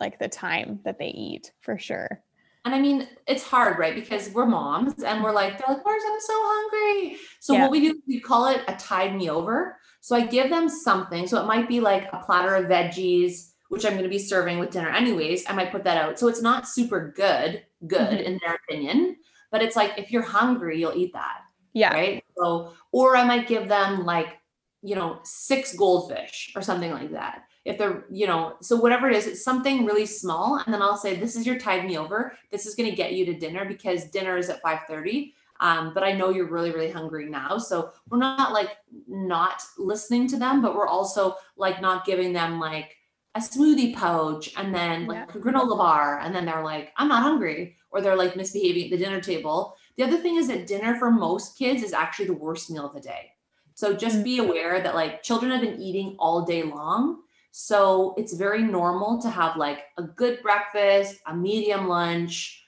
like 0.00 0.18
the 0.18 0.28
time 0.28 0.80
that 0.84 0.98
they 0.98 1.08
eat 1.08 1.52
for 1.60 1.78
sure. 1.78 2.22
And 2.66 2.74
I 2.74 2.80
mean, 2.80 3.06
it's 3.28 3.44
hard, 3.44 3.78
right? 3.78 3.94
Because 3.94 4.28
we're 4.30 4.44
moms 4.44 5.04
and 5.04 5.22
we're 5.22 5.32
like, 5.32 5.56
they're 5.56 5.72
like, 5.72 5.84
Mars, 5.84 6.02
I'm 6.04 6.20
so 6.20 6.34
hungry. 6.34 7.16
So 7.38 7.52
yeah. 7.52 7.62
what 7.62 7.70
we 7.70 7.80
do, 7.80 8.02
we 8.08 8.18
call 8.18 8.48
it 8.48 8.62
a 8.66 8.74
tide 8.74 9.14
me 9.14 9.30
over. 9.30 9.78
So 10.00 10.16
I 10.16 10.26
give 10.26 10.50
them 10.50 10.68
something. 10.68 11.28
So 11.28 11.40
it 11.40 11.46
might 11.46 11.68
be 11.68 11.78
like 11.78 12.08
a 12.12 12.18
platter 12.18 12.56
of 12.56 12.64
veggies, 12.64 13.52
which 13.68 13.84
I'm 13.86 13.92
going 13.92 14.02
to 14.02 14.10
be 14.10 14.18
serving 14.18 14.58
with 14.58 14.70
dinner 14.72 14.88
anyways. 14.88 15.44
I 15.48 15.52
might 15.52 15.70
put 15.70 15.84
that 15.84 15.96
out. 15.96 16.18
So 16.18 16.26
it's 16.26 16.42
not 16.42 16.66
super 16.66 17.12
good, 17.14 17.62
good 17.86 18.00
mm-hmm. 18.00 18.16
in 18.16 18.40
their 18.44 18.56
opinion, 18.56 19.16
but 19.52 19.62
it's 19.62 19.76
like, 19.76 19.92
if 19.96 20.10
you're 20.10 20.22
hungry, 20.22 20.80
you'll 20.80 20.96
eat 20.96 21.12
that. 21.12 21.42
Yeah. 21.72 21.94
Right. 21.94 22.24
So, 22.36 22.72
or 22.90 23.16
I 23.16 23.22
might 23.22 23.46
give 23.46 23.68
them 23.68 24.04
like, 24.04 24.38
you 24.82 24.96
know, 24.96 25.20
six 25.22 25.72
goldfish 25.76 26.52
or 26.56 26.62
something 26.62 26.90
like 26.90 27.12
that 27.12 27.45
if 27.66 27.76
they're 27.76 28.04
you 28.08 28.26
know 28.26 28.54
so 28.60 28.76
whatever 28.76 29.10
it 29.10 29.16
is 29.16 29.26
it's 29.26 29.44
something 29.44 29.84
really 29.84 30.06
small 30.06 30.62
and 30.64 30.72
then 30.72 30.80
i'll 30.80 30.96
say 30.96 31.16
this 31.16 31.36
is 31.36 31.44
your 31.44 31.58
tide 31.58 31.84
me 31.84 31.98
over 31.98 32.36
this 32.50 32.64
is 32.64 32.74
going 32.74 32.88
to 32.88 32.96
get 32.96 33.12
you 33.12 33.26
to 33.26 33.34
dinner 33.34 33.64
because 33.64 34.04
dinner 34.04 34.38
is 34.38 34.48
at 34.48 34.62
5.30 34.62 35.32
um, 35.60 35.92
but 35.92 36.02
i 36.02 36.12
know 36.12 36.30
you're 36.30 36.48
really 36.48 36.70
really 36.70 36.90
hungry 36.90 37.26
now 37.26 37.58
so 37.58 37.90
we're 38.08 38.18
not 38.18 38.52
like 38.52 38.76
not 39.08 39.62
listening 39.76 40.28
to 40.28 40.38
them 40.38 40.62
but 40.62 40.74
we're 40.74 40.86
also 40.86 41.34
like 41.56 41.82
not 41.82 42.06
giving 42.06 42.32
them 42.32 42.60
like 42.60 42.96
a 43.34 43.40
smoothie 43.40 43.94
pouch 43.94 44.54
and 44.56 44.74
then 44.74 45.06
like 45.06 45.28
yeah. 45.28 45.38
a 45.38 45.42
granola 45.42 45.76
bar 45.76 46.20
and 46.20 46.34
then 46.34 46.44
they're 46.44 46.64
like 46.64 46.92
i'm 46.96 47.08
not 47.08 47.22
hungry 47.22 47.76
or 47.90 48.00
they're 48.00 48.16
like 48.16 48.36
misbehaving 48.36 48.84
at 48.84 48.90
the 48.90 49.04
dinner 49.04 49.20
table 49.20 49.76
the 49.96 50.04
other 50.04 50.18
thing 50.18 50.36
is 50.36 50.46
that 50.46 50.66
dinner 50.66 50.94
for 50.96 51.10
most 51.10 51.58
kids 51.58 51.82
is 51.82 51.92
actually 51.92 52.26
the 52.26 52.32
worst 52.32 52.70
meal 52.70 52.86
of 52.86 52.94
the 52.94 53.00
day 53.00 53.32
so 53.74 53.92
just 53.92 54.18
mm. 54.18 54.24
be 54.24 54.38
aware 54.38 54.80
that 54.80 54.94
like 54.94 55.22
children 55.22 55.50
have 55.50 55.60
been 55.60 55.80
eating 55.80 56.14
all 56.18 56.44
day 56.44 56.62
long 56.62 57.22
so 57.58 58.12
it's 58.18 58.34
very 58.34 58.62
normal 58.62 59.18
to 59.22 59.30
have 59.30 59.56
like 59.56 59.84
a 59.96 60.02
good 60.02 60.42
breakfast, 60.42 61.18
a 61.26 61.34
medium 61.34 61.88
lunch, 61.88 62.62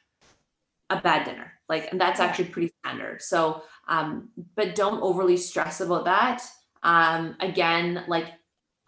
a 0.88 0.98
bad 0.98 1.26
dinner. 1.26 1.52
Like, 1.68 1.92
and 1.92 2.00
that's 2.00 2.20
actually 2.20 2.46
pretty 2.46 2.72
standard. 2.82 3.20
So, 3.20 3.64
um, 3.86 4.30
but 4.56 4.74
don't 4.74 5.02
overly 5.02 5.36
stress 5.36 5.82
about 5.82 6.06
that. 6.06 6.42
Um, 6.82 7.36
again, 7.40 8.04
like 8.08 8.28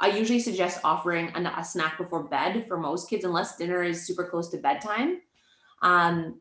I 0.00 0.08
usually 0.16 0.40
suggest 0.40 0.80
offering 0.84 1.32
a, 1.34 1.54
a, 1.58 1.62
snack 1.62 1.98
before 1.98 2.22
bed 2.22 2.64
for 2.66 2.78
most 2.78 3.10
kids, 3.10 3.26
unless 3.26 3.58
dinner 3.58 3.82
is 3.82 4.06
super 4.06 4.24
close 4.24 4.48
to 4.52 4.56
bedtime. 4.56 5.20
Um, 5.82 6.40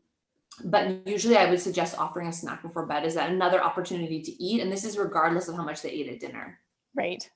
but 0.64 1.06
usually 1.06 1.36
I 1.36 1.50
would 1.50 1.60
suggest 1.60 1.98
offering 1.98 2.28
a 2.28 2.32
snack 2.32 2.62
before 2.62 2.86
bed 2.86 3.04
is 3.04 3.16
another 3.16 3.62
opportunity 3.62 4.22
to 4.22 4.42
eat. 4.42 4.62
And 4.62 4.72
this 4.72 4.86
is 4.86 4.96
regardless 4.96 5.48
of 5.48 5.56
how 5.56 5.64
much 5.64 5.82
they 5.82 5.90
ate 5.90 6.08
at 6.08 6.20
dinner. 6.20 6.60
Right. 6.96 7.28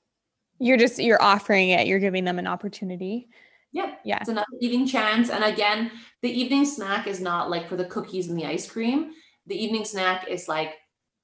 You're 0.59 0.77
just 0.77 0.99
you're 0.99 1.21
offering 1.21 1.69
it, 1.69 1.87
you're 1.87 1.99
giving 1.99 2.23
them 2.23 2.39
an 2.39 2.47
opportunity. 2.47 3.27
Yep. 3.75 3.99
Yeah. 4.05 4.19
It's 4.21 4.29
another 4.29 4.47
eating 4.61 4.87
chance. 4.87 5.29
And 5.29 5.43
again, 5.43 5.91
the 6.21 6.29
evening 6.29 6.63
snack 6.63 7.07
is 7.07 7.19
not 7.19 7.49
like 7.49 7.67
for 7.67 7.75
the 7.75 7.85
cookies 7.85 8.29
and 8.29 8.39
the 8.39 8.45
ice 8.45 8.69
cream. 8.69 9.11
The 9.47 9.61
evening 9.61 9.83
snack 9.83 10.29
is 10.29 10.47
like 10.47 10.75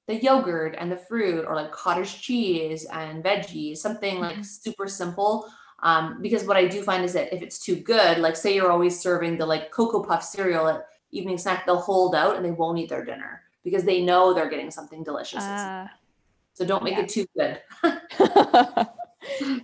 the 0.06 0.16
yogurt 0.16 0.76
and 0.78 0.92
the 0.92 0.98
fruit 0.98 1.46
or 1.46 1.54
like 1.54 1.72
cottage 1.72 2.20
cheese 2.20 2.84
and 2.92 3.24
veggies, 3.24 3.78
something 3.78 4.20
like 4.20 4.34
mm-hmm. 4.34 4.42
super 4.42 4.86
simple. 4.86 5.48
Um, 5.82 6.20
because 6.20 6.44
what 6.44 6.58
I 6.58 6.66
do 6.66 6.82
find 6.82 7.04
is 7.04 7.14
that 7.14 7.34
if 7.34 7.42
it's 7.42 7.58
too 7.58 7.76
good, 7.76 8.18
like 8.18 8.36
say 8.36 8.54
you're 8.54 8.70
always 8.70 9.00
serving 9.00 9.38
the 9.38 9.46
like 9.46 9.70
Cocoa 9.70 10.04
Puff 10.04 10.22
cereal 10.22 10.68
at 10.68 10.86
evening 11.10 11.38
snack, 11.38 11.64
they'll 11.64 11.80
hold 11.80 12.14
out 12.14 12.36
and 12.36 12.44
they 12.44 12.50
won't 12.50 12.78
eat 12.78 12.90
their 12.90 13.04
dinner 13.04 13.42
because 13.64 13.84
they 13.84 14.02
know 14.02 14.34
they're 14.34 14.50
getting 14.50 14.70
something 14.70 15.02
delicious. 15.02 15.42
Uh, 15.42 15.88
so 16.52 16.66
don't 16.66 16.84
make 16.84 16.96
yeah. 16.96 17.04
it 17.04 17.08
too 17.08 17.26
good. 17.34 17.60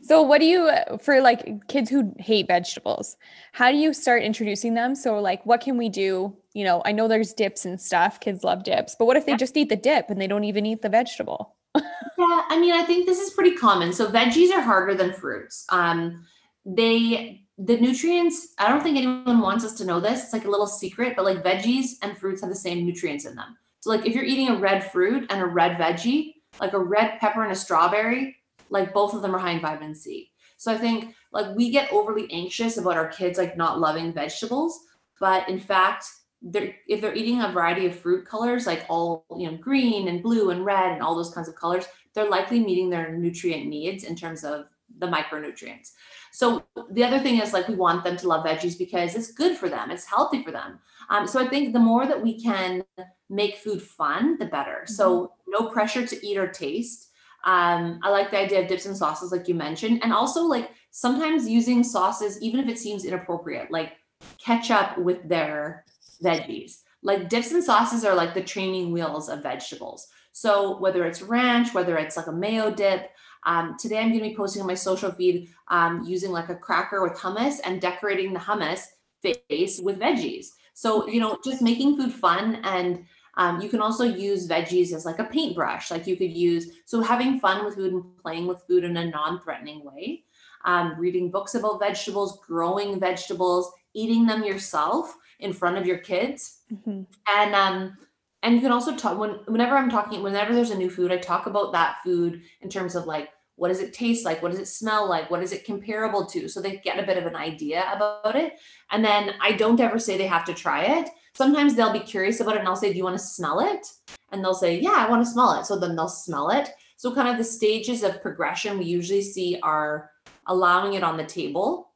so 0.03 0.23
what 0.23 0.41
do 0.41 0.47
you 0.47 0.71
for 1.01 1.21
like 1.21 1.67
kids 1.69 1.91
who 1.91 2.13
hate 2.19 2.47
vegetables 2.47 3.17
how 3.53 3.71
do 3.71 3.77
you 3.77 3.93
start 3.93 4.23
introducing 4.23 4.75
them? 4.75 4.95
So 4.95 5.19
like 5.21 5.45
what 5.45 5.61
can 5.61 5.77
we 5.77 5.89
do? 5.89 6.37
You 6.55 6.65
know 6.65 6.83
i 6.85 6.93
know 6.93 7.09
there's 7.09 7.33
dips 7.33 7.65
and 7.65 7.81
stuff 7.81 8.21
kids 8.21 8.43
love 8.43 8.65
dips 8.65 8.97
but 8.99 9.07
what 9.07 9.17
if 9.17 9.27
they 9.27 9.37
just 9.37 9.57
eat 9.57 9.69
the 9.69 9.77
dip 9.77 10.11
and 10.11 10.21
they 10.21 10.27
don't 10.27 10.45
even 10.45 10.67
eat 10.67 10.83
the 10.83 10.89
vegetable? 10.89 11.57
Yeah 11.75 12.43
i 12.49 12.59
mean 12.59 12.73
i 12.73 12.83
think 12.83 13.07
this 13.07 13.21
is 13.21 13.31
pretty 13.35 13.55
common. 13.57 13.93
So 13.93 14.11
veggies 14.11 14.53
are 14.53 14.61
harder 14.61 14.95
than 14.95 15.13
fruits. 15.13 15.67
Um 15.71 16.27
they 16.65 17.43
the 17.57 17.77
nutrients 17.77 18.55
i 18.59 18.69
don't 18.69 18.83
think 18.83 18.97
anyone 18.97 19.41
wants 19.41 19.65
us 19.65 19.75
to 19.75 19.85
know 19.85 19.99
this 19.99 20.25
it's 20.25 20.33
like 20.33 20.45
a 20.45 20.51
little 20.51 20.67
secret 20.67 21.17
but 21.17 21.25
like 21.25 21.43
veggies 21.43 21.93
and 22.03 22.17
fruits 22.17 22.41
have 22.41 22.51
the 22.51 22.57
same 22.57 22.85
nutrients 22.87 23.25
in 23.25 23.35
them. 23.35 23.57
So 23.81 23.91
like 23.91 24.07
if 24.07 24.15
you're 24.15 24.25
eating 24.25 24.49
a 24.49 24.57
red 24.57 24.91
fruit 24.91 25.27
and 25.31 25.41
a 25.41 25.47
red 25.47 25.77
veggie 25.79 26.35
like 26.61 26.73
a 26.73 26.79
red 26.79 27.19
pepper 27.21 27.43
and 27.43 27.53
a 27.53 27.57
strawberry 27.57 28.37
like 28.71 28.93
both 28.93 29.15
of 29.15 29.23
them 29.23 29.35
are 29.35 29.39
high 29.39 29.53
in 29.53 29.61
vitamin 29.61 29.95
C. 29.95 30.31
So 30.57 30.73
I 30.73 30.79
think 30.79 31.15
like 31.33 31.55
we 31.57 31.71
get 31.71 31.93
overly 31.93 32.31
anxious 32.33 32.77
about 32.79 32.97
our 32.97 33.09
kids 33.09 33.39
like 33.39 33.57
not 33.57 33.79
loving 33.79 34.13
vegetables, 34.13 34.79
but 35.21 35.49
in 35.49 35.61
fact, 35.61 36.07
they're 36.43 36.75
if 36.87 37.01
they're 37.01 37.15
eating 37.15 37.41
a 37.43 37.53
variety 37.53 37.87
of 37.87 37.99
fruit 37.99 38.27
colors, 38.27 38.67
like 38.67 38.85
all 38.89 39.25
you 39.37 39.51
know, 39.51 39.57
green 39.57 40.09
and 40.09 40.23
blue 40.23 40.51
and 40.51 40.65
red 40.65 40.93
and 40.93 41.03
all 41.03 41.15
those 41.15 41.35
kinds 41.35 41.49
of 41.49 41.55
colors, 41.55 41.87
they're 42.15 42.29
likely 42.29 42.61
meeting 42.61 42.91
their 42.91 43.17
nutrient 43.17 43.67
needs 43.67 44.05
in 44.05 44.15
terms 44.15 44.45
of 44.45 44.67
the 44.99 45.07
micronutrients. 45.07 45.93
So 46.33 46.65
the 46.93 47.05
other 47.05 47.19
thing 47.19 47.41
is 47.41 47.53
like 47.53 47.69
we 47.69 47.75
want 47.75 48.05
them 48.05 48.17
to 48.17 48.29
love 48.29 48.45
veggies 48.45 48.79
because 48.79 49.15
it's 49.15 49.33
good 49.33 49.57
for 49.57 49.69
them, 49.69 49.91
it's 49.91 50.05
healthy 50.05 50.43
for 50.43 50.51
them. 50.51 50.79
Um, 51.11 51.27
so 51.27 51.41
I 51.41 51.49
think 51.49 51.73
the 51.73 51.79
more 51.79 52.07
that 52.07 52.23
we 52.23 52.41
can 52.41 52.85
make 53.31 53.57
food 53.57 53.83
fun, 53.83 54.39
the 54.39 54.47
better. 54.47 54.83
Mm-hmm. 54.85 54.93
So 54.93 55.33
no 55.47 55.69
pressure 55.69 56.07
to 56.07 56.27
eat 56.27 56.37
or 56.37 56.49
taste. 56.49 57.11
Um, 57.45 58.01
I 58.03 58.11
like 58.11 58.31
the 58.31 58.41
idea 58.41 58.63
of 58.63 58.69
dips 58.69 58.87
and 58.87 58.97
sauces, 58.97 59.33
like 59.33 59.49
you 59.49 59.55
mentioned, 59.55 60.01
and 60.03 60.13
also 60.13 60.43
like 60.43 60.71
sometimes 60.91 61.49
using 61.49 61.85
sauces, 61.85 62.41
even 62.43 62.61
if 62.61 62.69
it 62.69 62.79
seems 62.79 63.05
inappropriate, 63.05 63.71
like 63.71 63.93
ketchup 64.39 64.99
with 64.99 65.27
their 65.29 65.85
veggies. 66.23 66.79
Like 67.03 67.29
dips 67.29 67.53
and 67.53 67.63
sauces 67.63 68.05
are 68.05 68.15
like 68.15 68.35
the 68.35 68.43
training 68.43 68.93
wheels 68.93 69.29
of 69.29 69.43
vegetables. 69.43 70.09
So 70.33 70.79
whether 70.79 71.07
it's 71.07 71.23
ranch, 71.23 71.75
whether 71.75 71.97
it's 71.97 72.17
like 72.17 72.27
a 72.27 72.33
mayo 72.33 72.71
dip, 72.73 73.11
um, 73.47 73.77
today 73.79 73.99
I'm 73.99 74.09
going 74.09 74.23
to 74.23 74.29
be 74.31 74.37
posting 74.37 74.63
on 74.63 74.69
my 74.69 74.75
social 74.75 75.13
feed 75.13 75.49
um, 75.69 76.05
using 76.05 76.33
like 76.33 76.49
a 76.49 76.57
cracker 76.57 77.03
with 77.03 77.15
hummus 77.15 77.61
and 77.65 77.81
decorating 77.81 78.33
the 78.33 78.41
hummus 78.41 78.83
face 79.23 79.81
with 79.81 79.99
veggies. 79.99 80.47
So 80.75 81.09
you 81.09 81.21
know, 81.21 81.39
just 81.45 81.63
making 81.63 81.97
food 81.97 82.13
fun 82.13 82.61
and 82.65 83.05
um, 83.39 83.61
you 83.61 83.69
can 83.69 83.81
also 83.81 84.05
use 84.05 84.49
veggies 84.49 84.93
as 84.93 85.07
like 85.07 85.21
a 85.21 85.25
paintbrush, 85.25 85.93
like 85.93 86.09
you 86.09 86.17
could 86.17 86.33
use. 86.33 86.73
So 86.85 87.01
having 87.01 87.39
fun 87.39 87.65
with 87.65 87.77
food 87.77 87.93
and 87.93 88.19
playing 88.19 88.49
with 88.49 88.63
food 88.67 88.83
in 88.83 88.97
a 88.97 89.07
non-threatening 89.07 89.85
way. 89.85 90.25
Um, 90.65 90.97
reading 90.99 91.31
books 91.31 91.55
about 91.55 91.79
vegetables, 91.79 92.41
growing 92.45 92.99
vegetables, 92.99 93.71
eating 93.95 94.27
them 94.27 94.43
yourself 94.43 95.17
in 95.39 95.53
front 95.53 95.79
of 95.79 95.87
your 95.87 95.99
kids, 95.99 96.63
mm-hmm. 96.71 97.03
and 97.29 97.55
um, 97.55 97.97
and 98.43 98.57
you 98.57 98.61
can 98.61 98.73
also 98.73 98.95
talk 98.97 99.17
when 99.17 99.39
whenever 99.47 99.77
I'm 99.77 99.89
talking, 99.89 100.21
whenever 100.21 100.53
there's 100.53 100.73
a 100.73 100.77
new 100.77 100.91
food, 100.91 101.13
I 101.13 101.17
talk 101.17 101.47
about 101.47 101.73
that 101.73 101.99
food 102.05 102.43
in 102.61 102.69
terms 102.69 102.97
of 102.97 103.07
like 103.07 103.31
what 103.59 103.69
does 103.69 103.81
it 103.81 103.93
taste 103.93 104.25
like 104.25 104.41
what 104.41 104.53
does 104.53 104.61
it 104.61 104.69
smell 104.69 105.09
like 105.09 105.31
what 105.31 105.43
is 105.43 105.53
it 105.53 105.65
comparable 105.65 106.25
to 106.25 106.49
so 106.49 106.61
they 106.61 106.77
get 106.77 106.99
a 106.99 107.07
bit 107.07 107.19
of 107.19 107.27
an 107.27 107.35
idea 107.35 107.85
about 107.93 108.37
it 108.37 108.59
and 108.93 109.05
then 109.05 109.35
i 109.43 109.51
don't 109.51 109.81
ever 109.81 109.99
say 109.99 110.17
they 110.17 110.29
have 110.29 110.45
to 110.45 110.55
try 110.55 110.85
it 110.85 111.11
sometimes 111.39 111.75
they'll 111.75 111.93
be 111.93 112.01
curious 112.01 112.41
about 112.41 112.57
it 112.57 112.59
and 112.59 112.69
I'll 112.69 112.77
say, 112.77 112.91
Do 112.91 112.99
you 112.99 113.05
want 113.05 113.17
to 113.17 113.25
smell 113.25 113.61
it? 113.61 113.87
And 114.33 114.43
they'll 114.43 114.55
say, 114.55 114.79
Yeah, 114.79 114.97
I 114.97 115.09
want 115.09 115.25
to 115.25 115.31
smell 115.31 115.53
it. 115.59 115.67
So 115.67 115.79
then 115.79 115.95
they'll 115.95 116.09
smell 116.09 116.51
it. 116.51 116.71
So, 116.97 117.15
kind 117.15 117.29
of 117.29 117.39
the 117.39 117.45
stages 117.45 118.03
of 118.03 118.21
progression 118.21 118.77
we 118.77 118.85
usually 118.85 119.23
see 119.23 119.59
are 119.63 120.11
allowing 120.49 120.95
it 120.95 121.05
on 121.05 121.17
the 121.17 121.25
table. 121.25 121.93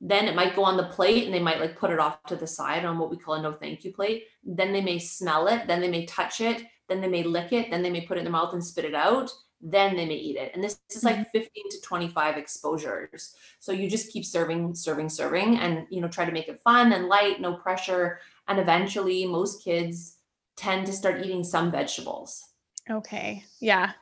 Then 0.00 0.26
it 0.26 0.34
might 0.34 0.56
go 0.56 0.64
on 0.64 0.76
the 0.76 0.88
plate 0.96 1.24
and 1.24 1.32
they 1.32 1.40
might 1.40 1.60
like 1.60 1.78
put 1.78 1.92
it 1.92 2.00
off 2.00 2.22
to 2.24 2.36
the 2.36 2.46
side 2.46 2.84
on 2.84 2.98
what 2.98 3.10
we 3.10 3.16
call 3.16 3.34
a 3.34 3.42
no 3.42 3.52
thank 3.52 3.84
you 3.84 3.92
plate. 3.92 4.24
Then 4.42 4.72
they 4.72 4.82
may 4.82 4.98
smell 4.98 5.46
it. 5.46 5.66
Then 5.68 5.80
they 5.80 5.88
may 5.88 6.04
touch 6.04 6.40
it. 6.40 6.64
Then 6.88 7.00
they 7.00 7.08
may 7.08 7.22
lick 7.22 7.52
it. 7.52 7.70
Then 7.70 7.82
they 7.82 7.90
may 7.90 8.02
put 8.02 8.16
it 8.16 8.20
in 8.20 8.24
their 8.24 8.32
mouth 8.32 8.52
and 8.52 8.62
spit 8.62 8.84
it 8.84 8.94
out 8.94 9.32
then 9.64 9.96
they 9.96 10.04
may 10.04 10.14
eat 10.14 10.36
it. 10.36 10.52
And 10.54 10.62
this, 10.62 10.78
is 10.90 11.02
like 11.02 11.16
mm-hmm. 11.16 11.38
15 11.38 11.70
to 11.70 11.80
25 11.80 12.36
exposures. 12.36 13.34
So 13.58 13.72
you 13.72 13.88
just 13.88 14.12
keep 14.12 14.24
serving, 14.24 14.74
serving, 14.74 15.08
serving, 15.08 15.58
and 15.58 15.86
you 15.90 16.02
know, 16.02 16.08
try 16.08 16.26
to 16.26 16.32
make 16.32 16.48
it 16.48 16.60
fun 16.60 16.92
and 16.92 17.06
light, 17.06 17.40
no 17.40 17.54
pressure. 17.54 18.20
And 18.48 18.58
eventually 18.58 19.26
most 19.26 19.64
kids 19.64 20.18
tend 20.56 20.86
to 20.86 20.92
start 20.92 21.24
eating 21.24 21.44
some 21.44 21.70
vegetables. 21.70 22.42
Okay. 22.90 23.44
Yeah. 23.60 23.92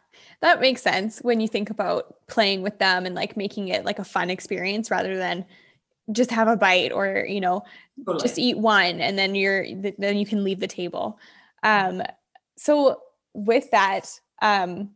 That 0.41 0.61
makes 0.61 0.83
sense 0.83 1.21
when 1.21 1.41
you 1.41 1.49
think 1.49 1.71
about 1.71 2.27
playing 2.27 2.63
with 2.63 2.79
them 2.79 3.07
and 3.07 3.15
like 3.15 3.37
making 3.37 3.69
it 3.69 3.85
like 3.85 3.99
a 3.99 4.05
fun 4.05 4.31
experience 4.31 4.91
rather 4.91 5.17
than 5.17 5.45
just 6.11 6.31
have 6.31 6.49
a 6.49 6.57
bite 6.57 6.93
or 6.93 7.25
you 7.29 7.41
know 7.41 7.63
totally. 8.05 8.23
just 8.23 8.39
eat 8.39 8.59
one 8.59 9.01
and 9.01 9.17
then 9.17 9.35
you're 9.35 9.65
then 9.99 10.17
you 10.17 10.27
can 10.27 10.43
leave 10.43 10.59
the 10.59 10.67
table 10.67 11.19
um 11.63 12.03
so 12.57 13.01
with 13.35 13.71
that 13.71 14.11
um 14.43 14.91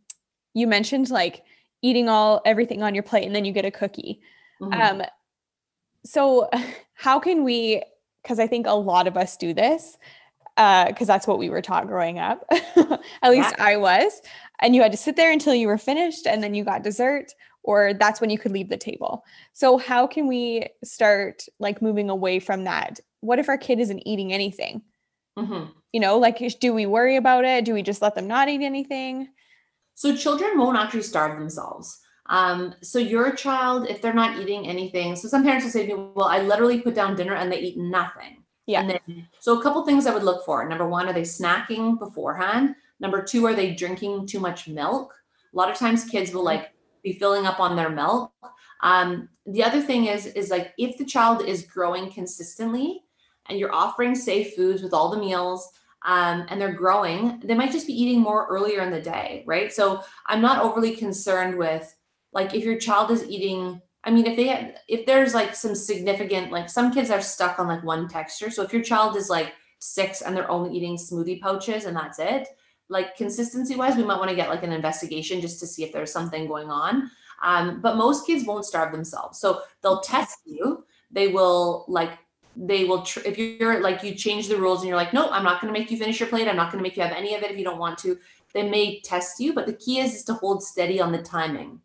you 0.53 0.67
mentioned 0.67 1.09
like 1.11 1.45
eating 1.81 2.09
all 2.09 2.43
everything 2.45 2.83
on 2.83 2.93
your 2.93 3.05
plate 3.05 3.25
and 3.25 3.37
then 3.37 3.45
you 3.45 3.53
get 3.53 3.65
a 3.65 3.71
cookie 3.71 4.21
mm-hmm. 4.61 4.73
um 4.73 5.07
so 6.05 6.51
how 6.95 7.21
can 7.21 7.45
we 7.45 7.83
because 8.27 8.41
i 8.41 8.47
think 8.47 8.67
a 8.67 8.73
lot 8.73 9.07
of 9.07 9.17
us 9.17 9.37
do 9.37 9.55
this 9.55 9.97
because 10.57 11.03
uh, 11.03 11.05
that's 11.05 11.27
what 11.27 11.39
we 11.39 11.51
were 11.51 11.63
taught 11.63 11.87
growing 11.87 12.19
up 12.19 12.45
at 12.51 13.31
least 13.31 13.55
yeah. 13.57 13.65
i 13.65 13.77
was 13.77 14.21
and 14.61 14.75
you 14.75 14.83
had 14.83 14.93
to 14.93 14.99
sit 14.99 15.17
there 15.17 15.31
until 15.31 15.55
you 15.55 15.69
were 15.69 15.79
finished 15.79 16.27
and 16.27 16.43
then 16.43 16.55
you 16.55 16.65
got 16.65 16.83
dessert 16.83 17.33
or 17.67 17.93
that's 17.95 18.21
when 18.21 18.31
you 18.31 18.39
could 18.39 18.53
leave 18.53 18.69
the 18.69 18.77
table. 18.77 19.25
So 19.53 19.77
how 19.77 20.07
can 20.07 20.29
we 20.29 20.69
start 20.85 21.45
like 21.59 21.83
moving 21.83 22.09
away 22.09 22.39
from 22.39 22.65
that? 22.65 23.01
What 23.21 23.41
if 23.41 23.49
our 23.49 23.59
kid 23.59 23.81
isn't 23.81 24.07
eating 24.07 24.33
anything? 24.33 24.83
Mm-hmm. 25.37 25.73
You 25.93 26.01
know, 26.01 26.19
like 26.19 26.41
do 26.61 26.73
we 26.73 26.87
worry 26.87 27.17
about 27.17 27.45
it? 27.45 27.65
Do 27.65 27.75
we 27.75 27.83
just 27.83 28.01
let 28.01 28.15
them 28.15 28.29
not 28.29 28.49
eat 28.49 28.63
anything? 28.63 29.29
So 29.95 30.17
children 30.17 30.57
won't 30.59 30.79
actually 30.79 31.03
starve 31.03 31.39
themselves. 31.39 31.99
Um, 32.29 32.75
so 32.83 32.99
your 32.99 33.33
child, 33.35 33.89
if 33.89 34.03
they're 34.03 34.13
not 34.13 34.41
eating 34.41 34.67
anything, 34.67 35.17
so 35.17 35.29
some 35.29 35.45
parents 35.45 35.65
will 35.65 35.73
say 35.73 35.87
to 35.87 35.97
me, 35.97 36.09
well, 36.15 36.27
I 36.27 36.41
literally 36.41 36.81
put 36.81 36.95
down 36.95 37.17
dinner 37.17 37.35
and 37.35 37.51
they 37.51 37.61
eat 37.61 37.77
nothing. 37.77 38.43
Yeah. 38.67 38.81
And 38.81 38.91
then, 38.91 39.29
so 39.39 39.59
a 39.59 39.63
couple 39.63 39.85
things 39.85 40.07
I 40.07 40.15
would 40.15 40.25
look 40.25 40.45
for. 40.45 40.69
Number 40.69 40.89
one, 40.89 41.09
are 41.09 41.13
they 41.13 41.23
snacking 41.23 41.99
beforehand? 41.99 42.75
Number 42.99 43.23
two, 43.23 43.47
are 43.47 43.55
they 43.55 43.75
drinking 43.75 44.27
too 44.27 44.41
much 44.41 44.69
milk? 44.69 45.15
A 45.53 45.57
lot 45.57 45.71
of 45.71 45.77
times 45.77 46.05
kids 46.05 46.33
will 46.33 46.43
like 46.43 46.73
be 47.03 47.13
filling 47.13 47.47
up 47.47 47.61
on 47.61 47.77
their 47.77 47.91
milk. 47.91 48.33
Um, 48.83 49.29
the 49.47 49.63
other 49.63 49.81
thing 49.81 50.07
is, 50.07 50.27
is 50.27 50.51
like 50.51 50.75
if 50.79 50.99
the 50.99 51.05
child 51.05 51.45
is 51.45 51.65
growing 51.67 52.11
consistently 52.11 53.05
and 53.49 53.59
you're 53.59 53.73
offering 53.75 54.15
safe 54.15 54.55
foods 54.55 54.83
with 54.83 54.93
all 54.93 55.11
the 55.11 55.19
meals, 55.19 55.71
um, 56.05 56.47
and 56.49 56.61
they're 56.61 56.73
growing, 56.73 57.41
they 57.45 57.55
might 57.55 57.73
just 57.73 57.87
be 57.87 58.01
eating 58.01 58.21
more 58.21 58.47
earlier 58.49 58.81
in 58.81 58.93
the 58.93 59.01
day, 59.01 59.43
right? 59.45 59.73
So 59.73 60.03
I'm 60.27 60.41
not 60.41 60.63
overly 60.63 60.95
concerned 60.95 61.59
with 61.59 61.96
like 62.37 62.55
if 62.55 62.65
your 62.65 62.79
child 62.79 63.11
is 63.11 63.25
eating. 63.25 63.81
I 64.05 64.11
mean, 64.13 64.27
if 64.27 64.37
they 64.37 64.47
have, 64.49 64.77
if 64.87 65.05
there's 65.05 65.35
like 65.35 65.57
some 65.57 65.75
significant, 65.75 66.53
like 66.53 66.69
some 66.71 66.93
kids 66.93 67.11
are 67.11 67.21
stuck 67.21 67.59
on 67.59 67.67
like 67.67 67.83
one 67.83 68.07
texture. 68.07 68.51
So 68.51 68.63
if 68.63 68.73
your 68.73 68.83
child 68.83 69.17
is 69.17 69.29
like 69.29 69.55
six 69.81 70.21
and 70.21 70.37
they're 70.37 70.49
only 70.49 70.77
eating 70.77 70.97
smoothie 70.97 71.41
pouches 71.41 71.87
and 71.87 71.97
that's 71.97 72.21
it, 72.21 72.47
like 72.89 73.17
consistency 73.17 73.75
wise, 73.75 73.97
we 73.97 74.05
might 74.05 74.19
want 74.19 74.31
to 74.31 74.37
get 74.37 74.49
like 74.49 74.63
an 74.63 74.71
investigation 74.71 75.41
just 75.41 75.59
to 75.59 75.67
see 75.67 75.83
if 75.83 75.93
there's 75.93 76.13
something 76.13 76.47
going 76.47 76.71
on. 76.71 77.11
Um, 77.43 77.81
but 77.81 77.97
most 77.97 78.27
kids 78.27 78.45
won't 78.45 78.65
starve 78.65 78.93
themselves. 78.93 79.41
So 79.41 79.63
they'll 79.83 80.03
test 80.03 80.39
you. 80.45 80.85
They 81.11 81.29
will 81.29 81.85
like 81.89 82.19
they 82.55 82.85
will 82.85 83.03
tr- 83.03 83.27
if 83.27 83.39
you're 83.39 83.81
like 83.81 84.05
you 84.05 84.15
change 84.15 84.47
the 84.47 84.57
rules 84.57 84.81
and 84.81 84.89
you're 84.89 84.97
like 84.97 85.13
no 85.13 85.29
i'm 85.31 85.45
not 85.45 85.61
going 85.61 85.73
to 85.73 85.79
make 85.79 85.91
you 85.91 85.99
finish 85.99 86.19
your 86.19 86.29
plate 86.31 86.49
i'm 86.49 86.57
not 86.57 86.73
going 86.73 86.83
to 86.83 86.83
make 86.83 86.97
you 86.97 87.03
have 87.03 87.13
any 87.13 87.35
of 87.35 87.43
it 87.43 87.51
if 87.51 87.59
you 87.59 87.65
don't 87.65 87.79
want 87.79 87.99
to 87.99 88.19
they 88.55 88.67
may 88.67 88.99
test 89.01 89.39
you 89.39 89.53
but 89.53 89.67
the 89.67 89.75
key 89.75 90.01
is, 90.01 90.15
is 90.15 90.25
to 90.25 90.33
hold 90.33 90.63
steady 90.63 90.99
on 90.99 91.13
the 91.13 91.23
timing 91.23 91.79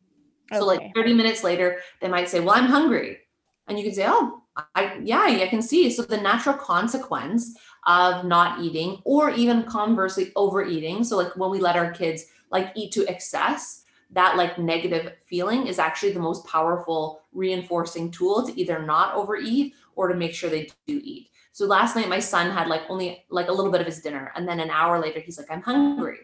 okay. 0.52 0.60
so 0.60 0.66
like 0.66 0.94
30 0.96 1.14
minutes 1.14 1.44
later 1.44 1.80
they 2.02 2.08
might 2.08 2.30
say 2.30 2.40
well 2.40 2.56
i'm 2.56 2.66
hungry 2.66 3.20
and 3.68 3.78
you 3.78 3.84
can 3.84 3.94
say 3.94 4.06
oh 4.08 4.42
i 4.76 4.98
yeah 5.04 5.22
i 5.22 5.48
can 5.48 5.62
see 5.62 5.90
so 5.90 6.04
the 6.04 6.18
natural 6.18 6.56
consequence 6.56 7.56
of 7.88 8.26
not 8.26 8.62
eating 8.62 9.02
or 9.06 9.32
even 9.32 9.64
conversely 9.64 10.32
overeating. 10.36 11.04
So 11.04 11.18
like 11.18 11.36
when 11.36 11.50
we 11.50 11.60
let 11.60 11.76
our 11.76 11.92
kids 11.92 12.26
like 12.52 12.72
eat 12.76 12.92
to 12.94 13.08
excess, 13.08 13.84
that 14.12 14.38
like 14.38 14.60
negative 14.60 15.14
feeling 15.26 15.68
is 15.68 15.80
actually 15.80 16.12
the 16.12 16.20
most 16.20 16.46
powerful 16.46 17.22
reinforcing 17.32 18.12
tool 18.12 18.46
to 18.46 18.60
either 18.60 18.86
not 18.86 19.16
overeat 19.16 19.74
or 19.96 20.10
to 20.10 20.16
make 20.16 20.34
sure 20.34 20.50
they 20.50 20.70
do 20.86 21.02
eat. 21.04 21.30
So 21.54 21.66
last 21.66 21.96
night 21.96 22.10
my 22.10 22.20
son 22.20 22.52
had 22.52 22.68
like 22.68 22.84
only 22.90 23.26
like 23.30 23.48
a 23.48 23.54
little 23.54 23.72
bit 23.72 23.82
of 23.82 23.88
his 23.88 24.02
dinner 24.02 24.32
and 24.36 24.48
then 24.48 24.60
an 24.60 24.70
hour 24.70 25.00
later 25.00 25.20
he's 25.20 25.38
like 25.38 25.50
I'm 25.50 25.62
hungry. 25.62 26.18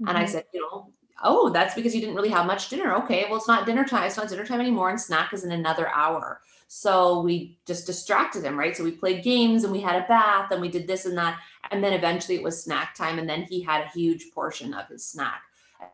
Mm-hmm. 0.00 0.08
And 0.08 0.16
I 0.16 0.22
mm-hmm. 0.22 0.32
said, 0.32 0.44
you 0.54 0.60
know, 0.60 0.92
oh, 1.22 1.50
that's 1.50 1.74
because 1.74 1.94
you 1.94 2.00
didn't 2.00 2.16
really 2.16 2.28
have 2.28 2.46
much 2.46 2.68
dinner. 2.68 2.94
Okay, 2.96 3.26
well 3.28 3.36
it's 3.36 3.48
not 3.48 3.66
dinner 3.66 3.84
time. 3.84 4.04
It's 4.04 4.16
not 4.16 4.28
dinner 4.28 4.46
time 4.46 4.60
anymore 4.60 4.90
and 4.90 5.00
snack 5.00 5.32
is 5.32 5.44
in 5.44 5.52
another 5.52 5.88
hour. 5.88 6.40
So 6.74 7.20
we 7.20 7.58
just 7.66 7.86
distracted 7.86 8.44
him, 8.44 8.58
right? 8.58 8.74
So 8.74 8.82
we 8.82 8.92
played 8.92 9.22
games 9.22 9.64
and 9.64 9.72
we 9.72 9.80
had 9.80 10.02
a 10.02 10.08
bath 10.08 10.52
and 10.52 10.60
we 10.60 10.70
did 10.70 10.86
this 10.86 11.04
and 11.04 11.16
that. 11.18 11.38
And 11.70 11.84
then 11.84 11.92
eventually 11.92 12.36
it 12.36 12.42
was 12.42 12.64
snack 12.64 12.94
time. 12.94 13.18
And 13.18 13.28
then 13.28 13.42
he 13.42 13.60
had 13.60 13.84
a 13.84 13.88
huge 13.88 14.30
portion 14.34 14.72
of 14.72 14.88
his 14.88 15.04
snack. 15.04 15.42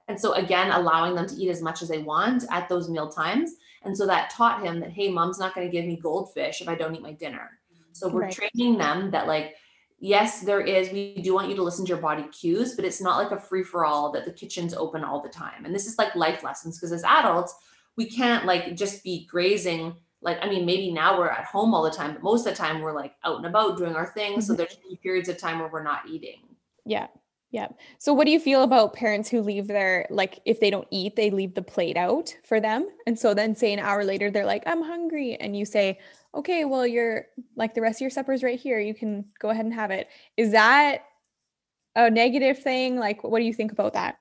And 0.06 0.18
so 0.20 0.34
again, 0.34 0.70
allowing 0.70 1.16
them 1.16 1.26
to 1.26 1.34
eat 1.34 1.50
as 1.50 1.62
much 1.62 1.82
as 1.82 1.88
they 1.88 1.98
want 1.98 2.44
at 2.52 2.68
those 2.68 2.88
meal 2.88 3.08
times. 3.08 3.54
And 3.82 3.96
so 3.96 4.06
that 4.06 4.30
taught 4.30 4.62
him 4.62 4.78
that, 4.78 4.92
hey, 4.92 5.10
mom's 5.10 5.40
not 5.40 5.52
going 5.52 5.66
to 5.66 5.72
give 5.72 5.84
me 5.84 5.96
goldfish 5.96 6.60
if 6.60 6.68
I 6.68 6.76
don't 6.76 6.94
eat 6.94 7.02
my 7.02 7.12
dinner. 7.12 7.58
So 7.90 8.08
we're 8.08 8.22
right. 8.22 8.32
training 8.32 8.78
them 8.78 9.10
that 9.10 9.26
like, 9.26 9.56
yes, 9.98 10.40
there 10.40 10.60
is, 10.60 10.90
we 10.90 11.20
do 11.22 11.34
want 11.34 11.48
you 11.48 11.56
to 11.56 11.62
listen 11.62 11.84
to 11.84 11.88
your 11.88 11.98
body 11.98 12.24
cues, 12.28 12.74
but 12.74 12.84
it's 12.84 13.00
not 13.00 13.16
like 13.16 13.32
a 13.32 13.40
free 13.40 13.64
for 13.64 13.84
all 13.84 14.12
that 14.12 14.24
the 14.24 14.32
kitchen's 14.32 14.74
open 14.74 15.04
all 15.04 15.20
the 15.20 15.28
time. 15.28 15.64
And 15.64 15.74
this 15.74 15.86
is 15.86 15.98
like 15.98 16.14
life 16.14 16.42
lessons 16.42 16.78
because 16.78 16.92
as 16.92 17.04
adults, 17.04 17.54
we 17.96 18.06
can't 18.06 18.46
like 18.46 18.76
just 18.76 19.02
be 19.02 19.26
grazing 19.26 19.94
like 20.22 20.38
i 20.42 20.48
mean 20.48 20.64
maybe 20.64 20.90
now 20.90 21.18
we're 21.18 21.28
at 21.28 21.44
home 21.44 21.74
all 21.74 21.82
the 21.82 21.90
time 21.90 22.12
but 22.12 22.22
most 22.22 22.46
of 22.46 22.52
the 22.52 22.56
time 22.56 22.80
we're 22.80 22.94
like 22.94 23.14
out 23.24 23.36
and 23.36 23.46
about 23.46 23.76
doing 23.76 23.94
our 23.94 24.06
things 24.06 24.44
mm-hmm. 24.44 24.52
so 24.52 24.56
there's 24.56 24.78
periods 25.02 25.28
of 25.28 25.36
time 25.36 25.58
where 25.58 25.68
we're 25.68 25.82
not 25.82 26.02
eating 26.08 26.40
yeah 26.84 27.06
yeah 27.50 27.68
so 27.98 28.12
what 28.12 28.24
do 28.24 28.30
you 28.30 28.40
feel 28.40 28.62
about 28.62 28.92
parents 28.92 29.28
who 29.28 29.40
leave 29.40 29.66
their 29.66 30.06
like 30.10 30.40
if 30.44 30.60
they 30.60 30.70
don't 30.70 30.88
eat 30.90 31.16
they 31.16 31.30
leave 31.30 31.54
the 31.54 31.62
plate 31.62 31.96
out 31.96 32.34
for 32.44 32.60
them 32.60 32.88
and 33.06 33.18
so 33.18 33.34
then 33.34 33.54
say 33.54 33.72
an 33.72 33.78
hour 33.78 34.04
later 34.04 34.30
they're 34.30 34.46
like 34.46 34.62
i'm 34.66 34.82
hungry 34.82 35.36
and 35.36 35.56
you 35.56 35.64
say 35.64 35.98
okay 36.38 36.64
well 36.64 36.86
you're 36.86 37.26
like 37.56 37.74
the 37.74 37.80
rest 37.80 37.98
of 37.98 38.02
your 38.02 38.10
supper 38.10 38.32
is 38.32 38.42
right 38.42 38.58
here 38.58 38.78
you 38.78 38.94
can 38.94 39.24
go 39.38 39.50
ahead 39.50 39.64
and 39.64 39.74
have 39.74 39.90
it. 39.90 40.08
Is 40.36 40.52
that 40.52 41.04
a 41.94 42.10
negative 42.10 42.58
thing? 42.62 42.96
Like 42.96 43.24
what 43.24 43.38
do 43.40 43.44
you 43.44 43.52
think 43.52 43.72
about 43.72 43.94
that? 43.94 44.18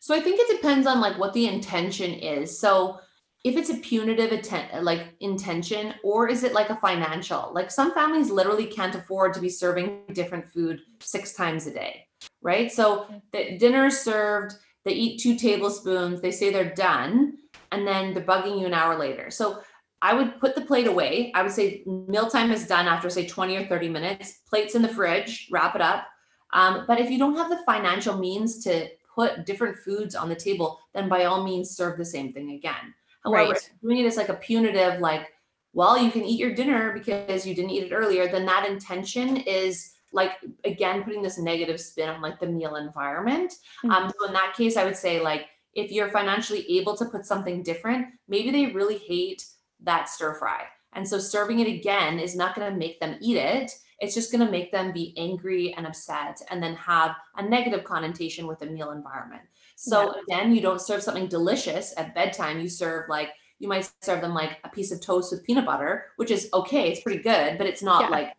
So 0.00 0.14
i 0.14 0.20
think 0.20 0.38
it 0.40 0.56
depends 0.56 0.86
on 0.86 1.00
like 1.00 1.18
what 1.18 1.32
the 1.32 1.46
intention 1.46 2.12
is. 2.12 2.58
So 2.58 3.00
if 3.44 3.56
it's 3.56 3.70
a 3.70 3.76
punitive 3.76 4.32
atten- 4.32 4.84
like 4.84 5.14
intention 5.20 5.94
or 6.02 6.28
is 6.28 6.44
it 6.44 6.52
like 6.52 6.70
a 6.70 6.76
financial? 6.76 7.52
Like 7.54 7.70
some 7.70 7.94
families 7.94 8.30
literally 8.30 8.66
can't 8.66 8.94
afford 8.94 9.32
to 9.34 9.40
be 9.40 9.48
serving 9.48 10.02
different 10.12 10.46
food 10.46 10.80
six 11.00 11.34
times 11.34 11.66
a 11.66 11.72
day 11.72 12.04
right? 12.42 12.70
So 12.70 13.00
mm-hmm. 13.00 13.18
the 13.32 13.58
dinner 13.58 13.86
is 13.86 14.00
served 14.00 14.54
they 14.84 14.92
eat 14.94 15.20
two 15.20 15.36
tablespoons 15.36 16.20
they 16.20 16.30
say 16.30 16.50
they're 16.50 16.74
done 16.74 17.36
and 17.72 17.86
then 17.86 18.14
they're 18.14 18.24
bugging 18.24 18.60
you 18.60 18.66
an 18.66 18.74
hour 18.74 18.98
later. 18.98 19.30
So 19.30 19.60
i 20.02 20.14
would 20.14 20.38
put 20.40 20.54
the 20.54 20.60
plate 20.60 20.86
away 20.86 21.32
i 21.34 21.42
would 21.42 21.52
say 21.52 21.82
mealtime 21.86 22.50
is 22.50 22.66
done 22.66 22.86
after 22.86 23.10
say 23.10 23.26
20 23.26 23.56
or 23.56 23.66
30 23.66 23.88
minutes 23.88 24.40
plates 24.48 24.74
in 24.74 24.82
the 24.82 24.88
fridge 24.88 25.48
wrap 25.50 25.74
it 25.74 25.82
up 25.82 26.06
um, 26.54 26.84
but 26.86 26.98
if 26.98 27.10
you 27.10 27.18
don't 27.18 27.36
have 27.36 27.50
the 27.50 27.62
financial 27.66 28.16
means 28.16 28.64
to 28.64 28.88
put 29.14 29.44
different 29.44 29.76
foods 29.76 30.14
on 30.14 30.28
the 30.28 30.34
table 30.34 30.78
then 30.94 31.08
by 31.08 31.24
all 31.24 31.44
means 31.44 31.70
serve 31.70 31.98
the 31.98 32.04
same 32.04 32.32
thing 32.32 32.52
again 32.52 32.94
However, 33.24 33.52
right. 33.52 33.70
doing 33.82 33.98
it 33.98 34.06
as 34.06 34.16
like 34.16 34.28
a 34.28 34.34
punitive, 34.34 35.00
like, 35.00 35.28
well, 35.72 35.98
you 35.98 36.10
can 36.10 36.24
eat 36.24 36.38
your 36.38 36.54
dinner 36.54 36.92
because 36.92 37.46
you 37.46 37.54
didn't 37.54 37.70
eat 37.70 37.84
it 37.84 37.92
earlier, 37.92 38.28
then 38.28 38.46
that 38.46 38.68
intention 38.68 39.36
is 39.38 39.92
like 40.12 40.32
again 40.64 41.02
putting 41.02 41.20
this 41.20 41.38
negative 41.38 41.78
spin 41.78 42.08
on 42.08 42.22
like 42.22 42.40
the 42.40 42.46
meal 42.46 42.76
environment. 42.76 43.52
Mm-hmm. 43.84 43.90
Um, 43.90 44.12
so 44.18 44.26
in 44.26 44.32
that 44.32 44.54
case, 44.56 44.76
I 44.76 44.84
would 44.84 44.96
say 44.96 45.20
like 45.20 45.46
if 45.74 45.92
you're 45.92 46.08
financially 46.08 46.64
able 46.78 46.96
to 46.96 47.04
put 47.04 47.26
something 47.26 47.62
different, 47.62 48.06
maybe 48.26 48.50
they 48.50 48.72
really 48.72 48.98
hate 48.98 49.44
that 49.82 50.08
stir 50.08 50.34
fry. 50.34 50.64
And 50.94 51.06
so 51.06 51.18
serving 51.18 51.60
it 51.60 51.68
again 51.68 52.18
is 52.18 52.34
not 52.34 52.54
going 52.54 52.70
to 52.70 52.78
make 52.78 52.98
them 53.00 53.16
eat 53.20 53.36
it. 53.36 53.72
It's 54.00 54.14
just 54.14 54.32
going 54.32 54.44
to 54.44 54.50
make 54.50 54.72
them 54.72 54.92
be 54.92 55.14
angry 55.16 55.74
and 55.74 55.86
upset 55.86 56.40
and 56.50 56.62
then 56.62 56.74
have 56.76 57.16
a 57.36 57.42
negative 57.42 57.84
connotation 57.84 58.46
with 58.46 58.58
the 58.60 58.66
meal 58.66 58.92
environment. 58.92 59.42
So 59.76 60.14
yeah. 60.14 60.22
again, 60.22 60.54
you 60.54 60.60
don't 60.60 60.80
serve 60.80 61.02
something 61.02 61.28
delicious 61.28 61.94
at 61.96 62.14
bedtime. 62.14 62.60
You 62.60 62.68
serve 62.68 63.08
like 63.08 63.30
you 63.58 63.68
might 63.68 63.90
serve 64.02 64.20
them 64.20 64.34
like 64.34 64.58
a 64.64 64.68
piece 64.68 64.92
of 64.92 65.00
toast 65.00 65.32
with 65.32 65.44
peanut 65.44 65.66
butter, 65.66 66.06
which 66.16 66.30
is 66.30 66.48
okay. 66.54 66.90
It's 66.90 67.00
pretty 67.00 67.22
good, 67.22 67.58
but 67.58 67.66
it's 67.66 67.82
not 67.82 68.02
yeah. 68.02 68.08
like 68.08 68.32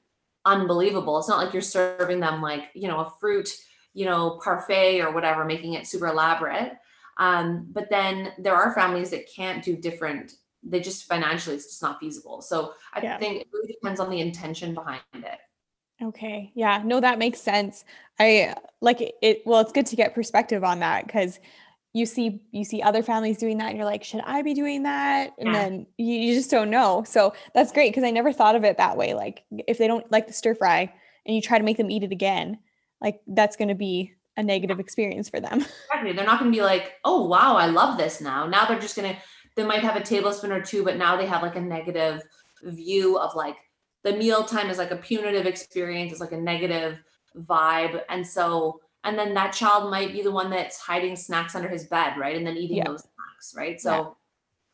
unbelievable. 0.45 1.17
It's 1.17 1.27
not 1.27 1.43
like 1.43 1.53
you're 1.53 1.61
serving 1.61 2.19
them 2.19 2.41
like, 2.41 2.69
you 2.73 2.87
know, 2.87 2.99
a 2.99 3.13
fruit, 3.19 3.49
you 3.93 4.05
know, 4.05 4.39
parfait 4.43 5.01
or 5.01 5.11
whatever, 5.11 5.43
making 5.43 5.73
it 5.73 5.87
super 5.87 6.07
elaborate. 6.07 6.73
Um, 7.17 7.67
but 7.71 7.89
then 7.89 8.31
there 8.37 8.55
are 8.55 8.73
families 8.73 9.09
that 9.09 9.29
can't 9.33 9.63
do 9.63 9.75
different. 9.75 10.33
They 10.63 10.79
just 10.79 11.05
financially, 11.05 11.55
it's 11.55 11.65
just 11.65 11.81
not 11.81 11.99
feasible. 11.99 12.41
So 12.41 12.73
I 12.93 13.01
yeah. 13.01 13.17
think 13.17 13.41
it 13.41 13.47
really 13.53 13.73
depends 13.73 13.99
on 13.99 14.09
the 14.09 14.19
intention 14.19 14.73
behind 14.73 15.01
it. 15.13 15.39
Okay. 16.01 16.51
Yeah. 16.55 16.81
No, 16.85 16.99
that 16.99 17.19
makes 17.19 17.41
sense. 17.41 17.83
I 18.19 18.55
like 18.81 19.01
it. 19.01 19.41
Well, 19.45 19.59
it's 19.59 19.71
good 19.71 19.85
to 19.87 19.95
get 19.95 20.15
perspective 20.15 20.63
on 20.63 20.79
that 20.79 21.05
because 21.05 21.39
you 21.93 22.05
see 22.05 22.41
you 22.51 22.63
see 22.63 22.81
other 22.81 23.01
families 23.01 23.37
doing 23.37 23.57
that 23.57 23.69
and 23.69 23.77
you're 23.77 23.85
like 23.85 24.03
should 24.03 24.21
i 24.21 24.41
be 24.41 24.53
doing 24.53 24.83
that 24.83 25.33
and 25.39 25.47
yeah. 25.47 25.53
then 25.53 25.87
you, 25.97 26.13
you 26.13 26.35
just 26.35 26.51
don't 26.51 26.69
know 26.69 27.03
so 27.07 27.33
that's 27.53 27.71
great 27.71 27.89
because 27.91 28.03
i 28.03 28.11
never 28.11 28.31
thought 28.31 28.55
of 28.55 28.63
it 28.63 28.77
that 28.77 28.95
way 28.95 29.13
like 29.13 29.43
if 29.67 29.77
they 29.77 29.87
don't 29.87 30.09
like 30.11 30.27
the 30.27 30.33
stir 30.33 30.53
fry 30.53 30.91
and 31.25 31.35
you 31.35 31.41
try 31.41 31.57
to 31.57 31.63
make 31.63 31.77
them 31.77 31.89
eat 31.89 32.03
it 32.03 32.11
again 32.11 32.59
like 33.01 33.21
that's 33.27 33.55
going 33.55 33.67
to 33.67 33.75
be 33.75 34.13
a 34.37 34.43
negative 34.43 34.79
experience 34.79 35.29
for 35.29 35.39
them 35.39 35.65
exactly 35.91 36.13
they're 36.13 36.25
not 36.25 36.39
going 36.39 36.51
to 36.51 36.55
be 36.55 36.63
like 36.63 36.93
oh 37.05 37.25
wow 37.25 37.55
i 37.55 37.65
love 37.65 37.97
this 37.97 38.21
now 38.21 38.45
now 38.45 38.65
they're 38.65 38.79
just 38.79 38.95
going 38.95 39.11
to 39.11 39.19
they 39.59 39.65
might 39.65 39.83
have 39.83 39.95
a 39.97 40.01
tablespoon 40.01 40.51
or 40.51 40.61
two 40.61 40.83
but 40.83 40.97
now 40.97 41.17
they 41.17 41.25
have 41.25 41.41
like 41.41 41.55
a 41.57 41.61
negative 41.61 42.21
view 42.63 43.17
of 43.17 43.35
like 43.35 43.55
the 44.03 44.13
meal 44.13 44.43
time 44.45 44.69
is 44.69 44.77
like 44.77 44.91
a 44.91 44.95
punitive 44.95 45.45
experience, 45.45 46.11
it's 46.13 46.21
like 46.21 46.31
a 46.31 46.37
negative 46.37 46.99
vibe. 47.35 48.01
And 48.09 48.25
so, 48.25 48.79
and 49.03 49.19
then 49.19 49.33
that 49.33 49.51
child 49.51 49.91
might 49.91 50.13
be 50.13 50.21
the 50.21 50.31
one 50.31 50.49
that's 50.49 50.77
hiding 50.77 51.15
snacks 51.15 51.53
under 51.55 51.67
his 51.67 51.85
bed, 51.85 52.17
right? 52.17 52.37
And 52.37 52.47
then 52.47 52.55
eating 52.55 52.77
Yeah. 52.77 52.85
those 52.87 53.01
snacks, 53.01 53.53
right? 53.55 53.79
So, 53.79 53.91
Yeah. 53.91 54.09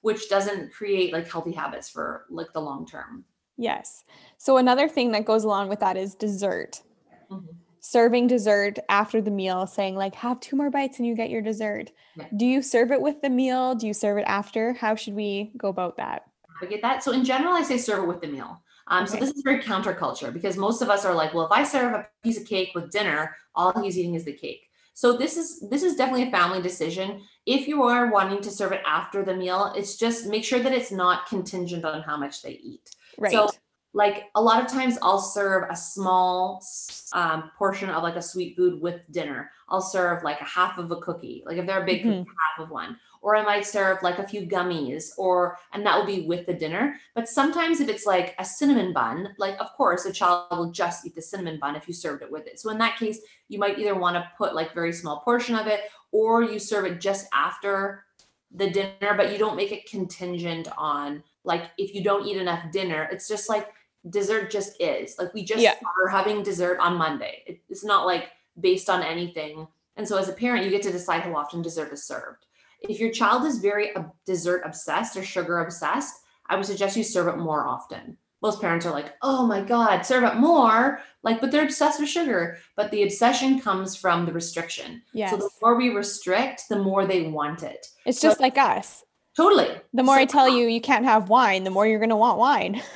which 0.01 0.29
doesn't 0.29 0.73
create 0.73 1.11
like 1.11 1.27
healthy 1.27 1.53
habits 1.53 1.89
for 1.89 2.25
like 2.29 2.53
the 2.53 2.61
long 2.61 2.85
term. 2.85 3.25
Yes. 3.57 4.03
So 4.37 4.57
another 4.57 4.87
thing 4.87 5.11
that 5.13 5.25
goes 5.25 5.43
along 5.43 5.69
with 5.69 5.79
that 5.79 5.97
is 5.97 6.13
dessert. 6.13 6.83
Mhm. 7.31 7.47
Serving 7.87 8.25
dessert 8.25 8.79
after 8.89 9.21
the 9.21 9.29
meal, 9.29 9.67
saying 9.67 9.95
like 9.95 10.15
have 10.15 10.39
two 10.39 10.55
more 10.55 10.71
bites 10.71 10.97
and 10.97 11.07
you 11.07 11.15
get 11.15 11.29
your 11.29 11.43
dessert. 11.43 11.91
Yeah. 12.15 12.25
Do 12.35 12.47
you 12.47 12.63
serve 12.63 12.91
it 12.91 12.99
with 12.99 13.21
the 13.21 13.29
meal? 13.29 13.75
Do 13.75 13.85
you 13.85 13.93
serve 13.93 14.17
it 14.17 14.25
after? 14.25 14.73
How 14.73 14.95
should 14.95 15.13
we 15.13 15.51
go 15.55 15.67
about 15.67 15.97
that? 15.97 16.23
I 16.59 16.65
get 16.65 16.81
that. 16.81 17.03
So 17.03 17.11
in 17.11 17.23
general, 17.23 17.53
I 17.53 17.61
say 17.61 17.77
serve 17.77 18.03
it 18.03 18.07
with 18.07 18.21
the 18.21 18.27
meal. 18.27 18.59
Um, 18.87 19.05
So 19.05 19.17
this 19.17 19.29
is 19.29 19.43
very 19.43 19.61
counterculture 19.61 20.33
because 20.33 20.57
most 20.57 20.81
of 20.81 20.89
us 20.89 21.05
are 21.05 21.13
like, 21.13 21.35
well, 21.35 21.45
if 21.45 21.51
I 21.51 21.63
serve 21.63 21.93
a 21.93 22.07
piece 22.23 22.41
of 22.41 22.47
cake 22.47 22.71
with 22.73 22.89
dinner, 22.89 23.35
all 23.53 23.79
he's 23.79 23.99
eating 23.99 24.15
is 24.15 24.25
the 24.25 24.33
cake. 24.33 24.67
So 24.95 25.15
this 25.15 25.37
is 25.37 25.69
this 25.69 25.83
is 25.83 25.95
definitely 25.95 26.23
a 26.23 26.31
family 26.31 26.63
decision. 26.63 27.21
If 27.45 27.67
you 27.67 27.83
are 27.83 28.09
wanting 28.09 28.41
to 28.41 28.49
serve 28.49 28.71
it 28.71 28.81
after 28.87 29.23
the 29.23 29.35
meal, 29.35 29.73
it's 29.75 29.95
just 29.95 30.25
make 30.25 30.43
sure 30.43 30.59
that 30.59 30.73
it's 30.73 30.91
not 30.91 31.27
contingent 31.27 31.85
on 31.85 32.01
how 32.01 32.17
much 32.17 32.41
they 32.41 32.53
eat. 32.53 32.89
Right. 33.19 33.31
So 33.31 33.49
like 33.95 34.25
a 34.35 34.41
lot 34.41 34.61
of 34.61 34.69
times 34.69 34.97
I'll 35.01 35.21
serve 35.21 35.69
a 35.69 35.75
small 35.75 36.61
um, 37.13 37.49
portion 37.57 37.89
of 37.89 38.03
like 38.03 38.17
a 38.17 38.21
sweet 38.21 38.57
food 38.57 38.81
with 38.81 39.09
dinner. 39.09 39.51
I'll 39.69 39.81
serve 39.81 40.21
like 40.21 40.41
a 40.41 40.45
half 40.45 40.77
of 40.77 40.91
a 40.91 40.97
cookie. 40.97 41.43
Like 41.45 41.57
if 41.57 41.65
they're 41.65 41.81
a 41.81 41.85
big 41.85 42.03
cookie, 42.03 42.17
half 42.17 42.65
of 42.65 42.71
one. 42.71 42.97
Or 43.21 43.37
I 43.37 43.41
might 43.41 43.65
serve 43.65 44.03
like 44.03 44.19
a 44.19 44.27
few 44.27 44.41
gummies 44.41 45.11
or 45.17 45.57
and 45.71 45.85
that 45.85 45.97
will 45.97 46.05
be 46.05 46.27
with 46.27 46.45
the 46.45 46.53
dinner. 46.53 46.97
But 47.15 47.29
sometimes 47.29 47.79
if 47.79 47.87
it's 47.87 48.05
like 48.05 48.35
a 48.37 48.43
cinnamon 48.43 48.91
bun, 48.91 49.29
like 49.37 49.55
of 49.61 49.71
course 49.71 50.03
a 50.03 50.11
child 50.11 50.47
will 50.51 50.71
just 50.71 51.05
eat 51.05 51.15
the 51.15 51.21
cinnamon 51.21 51.57
bun 51.57 51.77
if 51.77 51.87
you 51.87 51.93
served 51.93 52.21
it 52.21 52.29
with 52.29 52.47
it. 52.47 52.59
So 52.59 52.71
in 52.71 52.77
that 52.79 52.99
case, 52.99 53.21
you 53.47 53.59
might 53.59 53.79
either 53.79 53.95
want 53.95 54.17
to 54.17 54.29
put 54.37 54.55
like 54.55 54.73
very 54.73 54.91
small 54.91 55.21
portion 55.21 55.55
of 55.55 55.67
it 55.67 55.83
or 56.11 56.43
you 56.43 56.59
serve 56.59 56.83
it 56.83 56.99
just 56.99 57.27
after 57.33 58.03
the 58.51 58.69
dinner, 58.69 59.13
but 59.15 59.31
you 59.31 59.37
don't 59.37 59.55
make 59.55 59.71
it 59.71 59.89
contingent 59.89 60.67
on 60.77 61.23
like 61.45 61.71
if 61.77 61.95
you 61.95 62.03
don't 62.03 62.27
eat 62.27 62.37
enough 62.37 62.71
dinner, 62.71 63.07
it's 63.09 63.29
just 63.29 63.47
like 63.47 63.69
dessert 64.09 64.51
just 64.51 64.79
is. 64.81 65.15
Like 65.17 65.33
we 65.33 65.43
just 65.43 65.61
Yeah. 65.61 65.75
are 66.01 66.07
having 66.07 66.43
dessert 66.43 66.79
on 66.79 66.95
Monday. 66.95 67.59
It's 67.69 67.83
not 67.83 68.05
like 68.05 68.29
based 68.59 68.89
on 68.89 69.01
anything. 69.03 69.67
And 69.97 70.07
so 70.07 70.17
as 70.17 70.29
a 70.29 70.33
parent, 70.33 70.63
you 70.63 70.69
get 70.69 70.81
to 70.83 70.91
decide 70.91 71.21
how 71.21 71.35
often 71.35 71.61
dessert 71.61 71.91
is 71.93 72.03
served. 72.05 72.45
If 72.81 72.99
your 72.99 73.11
child 73.11 73.45
is 73.45 73.59
very 73.59 73.93
dessert 74.25 74.61
obsessed 74.65 75.15
or 75.17 75.23
sugar 75.23 75.59
obsessed, 75.59 76.13
I 76.47 76.55
would 76.55 76.65
suggest 76.65 76.97
you 76.97 77.03
serve 77.03 77.27
it 77.27 77.37
more 77.37 77.65
often. 77.67 78.17
Most 78.41 78.61
parents 78.61 78.85
are 78.85 78.91
like, 78.91 79.13
"Oh 79.23 79.47
my 79.47 79.61
god, 79.61 80.05
serve 80.05 80.23
it 80.23 80.35
more." 80.35 80.99
Like 81.23 81.41
but 81.41 81.49
they're 81.49 81.63
obsessed 81.63 81.99
with 81.99 82.09
sugar, 82.09 82.59
but 82.75 82.91
the 82.91 83.01
obsession 83.01 83.59
comes 83.59 83.95
from 83.95 84.25
the 84.27 84.33
restriction. 84.33 85.01
yes. 85.13 85.31
So 85.31 85.37
the 85.37 85.49
more 85.61 85.75
we 85.75 85.89
restrict, 85.89 86.69
the 86.69 86.75
more 86.77 87.07
they 87.07 87.23
want 87.29 87.63
it. 87.63 87.87
it's 88.05 88.19
so- 88.19 88.27
just 88.29 88.39
like 88.41 88.57
us. 88.59 89.03
Totally. 89.35 89.69
The 89.93 90.03
more 90.03 90.15
So- 90.15 90.21
I 90.21 90.25
tell 90.25 90.49
you 90.49 90.67
you 90.67 90.81
can't 90.81 91.05
have 91.05 91.29
wine, 91.29 91.63
the 91.63 91.69
more 91.69 91.85
you're 91.85 91.99
going 91.99 92.09
to 92.09 92.15
want 92.15 92.39
wine. 92.39 92.81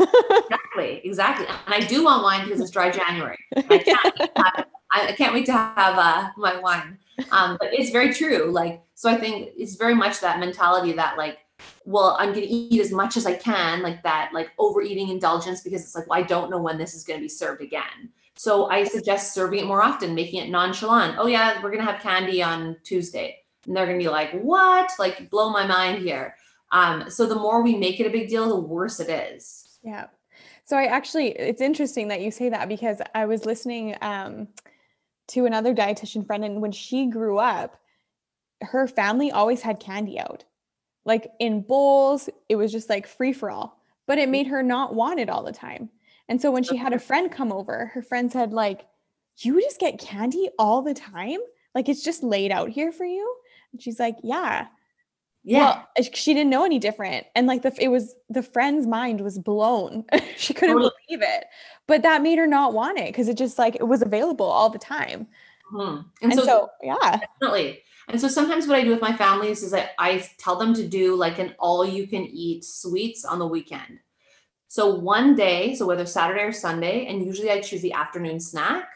Exactly, 0.76 1.02
exactly. 1.04 1.46
And 1.66 1.74
I 1.74 1.82
do 1.82 2.04
want 2.06 2.24
wine 2.24 2.46
because 2.46 2.62
it's 2.62 2.72
dry 2.72 2.90
January. 2.90 3.38
I 3.58 3.80
can't, 3.80 4.22
have, 4.38 4.66
I 4.92 5.12
can't 5.14 5.34
wait 5.34 5.46
to 5.48 5.52
have 5.52 5.98
uh, 5.98 6.30
my 6.38 6.58
wine. 6.60 6.98
Um, 7.32 7.58
but 7.60 7.74
it's 7.74 7.90
very 7.90 8.14
true. 8.14 8.52
Like, 8.52 8.82
so 8.96 9.10
I 9.10 9.16
think 9.18 9.50
it's 9.58 9.76
very 9.76 9.94
much 9.96 10.22
that 10.22 10.40
mentality 10.40 10.94
that 10.94 11.18
like, 11.18 11.40
well, 11.84 12.16
I'm 12.20 12.30
going 12.30 12.48
to 12.48 12.54
eat 12.54 12.80
as 12.80 12.92
much 12.92 13.18
as 13.18 13.26
I 13.26 13.34
can, 13.34 13.82
like 13.82 14.02
that, 14.04 14.30
like 14.34 14.52
overeating 14.58 15.10
indulgence, 15.10 15.62
because 15.62 15.82
it's 15.82 15.96
like, 15.96 16.08
well, 16.08 16.20
I 16.20 16.24
don't 16.24 16.50
know 16.50 16.62
when 16.62 16.78
this 16.78 16.94
is 16.94 17.04
going 17.04 17.20
to 17.20 17.24
be 17.24 17.30
served 17.30 17.62
again. 17.62 18.10
So 18.36 18.70
I 18.70 18.86
suggest 18.86 19.34
serving 19.34 19.60
it 19.60 19.66
more 19.66 19.82
often, 19.82 20.16
making 20.16 20.42
it 20.42 20.50
nonchalant. 20.50 21.18
Oh 21.20 21.28
yeah, 21.28 21.62
we're 21.62 21.72
going 21.72 21.86
to 21.86 21.92
have 21.92 22.02
candy 22.02 22.42
on 22.42 22.78
Tuesday. 22.84 23.40
And 23.66 23.76
they're 23.76 23.86
going 23.86 24.00
to 24.00 24.04
be 24.04 24.10
like, 24.10 24.32
what? 24.32 24.92
Like 25.00 25.30
blow 25.30 25.50
my 25.50 25.66
mind 25.66 26.02
here. 26.02 26.36
Um, 26.72 27.10
so 27.10 27.26
the 27.26 27.36
more 27.36 27.62
we 27.62 27.76
make 27.76 28.00
it 28.00 28.08
a 28.08 28.12
big 28.12 28.30
deal, 28.30 28.48
the 28.48 28.60
worse 28.60 29.00
it 29.00 29.10
is. 29.10 29.80
Yeah. 29.84 30.08
So 30.66 30.78
I 30.78 30.86
actually, 30.86 31.30
it's 31.30 31.62
interesting 31.62 32.10
that 32.10 32.22
you 32.22 32.30
say 32.30 32.50
that 32.50 32.70
because 32.70 33.02
I 33.16 33.26
was 33.26 33.46
listening 33.46 33.96
um, 34.02 34.50
to 35.30 35.46
another 35.46 35.74
dietitian 35.74 36.26
friend, 36.26 36.46
and 36.46 36.62
when 36.62 36.72
she 36.72 37.08
grew 37.08 37.40
up, 37.40 37.76
her 38.62 38.88
family 38.88 39.32
always 39.32 39.62
had 39.62 39.80
candy 39.80 40.20
out, 40.20 40.44
like 41.06 41.32
in 41.40 41.62
bowls. 41.62 42.30
It 42.50 42.56
was 42.56 42.72
just 42.72 42.90
like 42.90 43.08
free 43.08 43.34
for 43.34 43.50
all, 43.50 43.82
but 44.06 44.20
it 44.20 44.30
made 44.30 44.48
her 44.48 44.62
not 44.62 44.94
want 44.94 45.20
it 45.20 45.30
all 45.30 45.44
the 45.44 45.52
time. 45.52 45.90
And 46.28 46.40
so 46.40 46.52
when 46.52 46.64
she 46.64 46.78
had 46.78 46.94
a 46.94 47.00
friend 47.08 47.32
come 47.32 47.52
over, 47.52 47.88
her 47.94 48.02
friend 48.02 48.32
said, 48.32 48.54
like, 48.54 48.86
you 49.38 49.60
just 49.62 49.80
get 49.80 50.00
candy 50.00 50.50
all 50.60 50.82
the 50.82 50.94
time? 50.94 51.40
Like 51.74 51.90
it's 51.90 52.04
just 52.04 52.24
laid 52.24 52.52
out 52.52 52.70
here 52.70 52.92
for 52.92 53.06
you? 53.06 53.36
And 53.72 53.82
she's 53.82 54.00
like, 54.00 54.18
yeah. 54.24 54.68
Yeah. 55.44 55.60
Well, 55.60 55.88
uh, 55.98 56.04
she 56.14 56.34
didn't 56.34 56.50
know 56.50 56.66
any 56.66 56.80
different. 56.80 57.26
And 57.34 57.48
like 57.48 57.62
the 57.62 57.74
it 57.80 57.88
was 57.88 58.14
the 58.30 58.44
friend's 58.44 58.86
mind 58.86 59.22
was 59.22 59.40
blown. 59.40 60.04
she 60.38 60.54
couldn't 60.54 60.76
Totally. 60.76 60.92
believe 61.08 61.22
it. 61.22 61.46
But 61.88 62.04
that 62.04 62.22
made 62.22 62.38
her 62.38 62.48
not 62.48 62.74
want 62.74 63.00
it 63.00 63.08
because 63.08 63.28
it 63.30 63.38
just 63.38 63.58
like 63.58 63.76
it 63.76 63.88
was 63.88 64.02
available 64.02 64.46
all 64.46 64.70
the 64.70 64.78
time. 64.80 65.28
Mhm. 65.72 66.06
And, 66.22 66.34
so, 66.34 66.70
yeah. 66.84 67.20
definitely. 67.40 67.84
And 68.10 68.20
so 68.20 68.28
sometimes 68.28 68.68
what 68.68 68.78
I 68.78 68.84
do 68.84 68.90
with 68.90 69.02
my 69.02 69.16
families 69.16 69.62
is 69.62 69.74
I, 69.74 69.90
I 70.00 70.28
tell 70.40 70.56
them 70.56 70.74
to 70.74 70.88
do 70.88 71.16
like 71.16 71.38
an 71.38 71.54
all 71.60 71.86
you 71.86 72.08
can 72.08 72.24
eat 72.24 72.66
sweets 72.66 73.24
on 73.24 73.40
the 73.40 73.48
weekend. 73.48 74.00
So 74.68 74.96
one 74.96 75.36
day, 75.36 75.76
so 75.76 75.86
whether 75.86 76.06
Saturday 76.06 76.42
or 76.42 76.52
Sunday, 76.52 77.08
and 77.08 77.26
usually 77.26 77.52
I 77.52 77.62
choose 77.62 77.82
the 77.82 77.94
afternoon 77.94 78.40
snack 78.40 78.90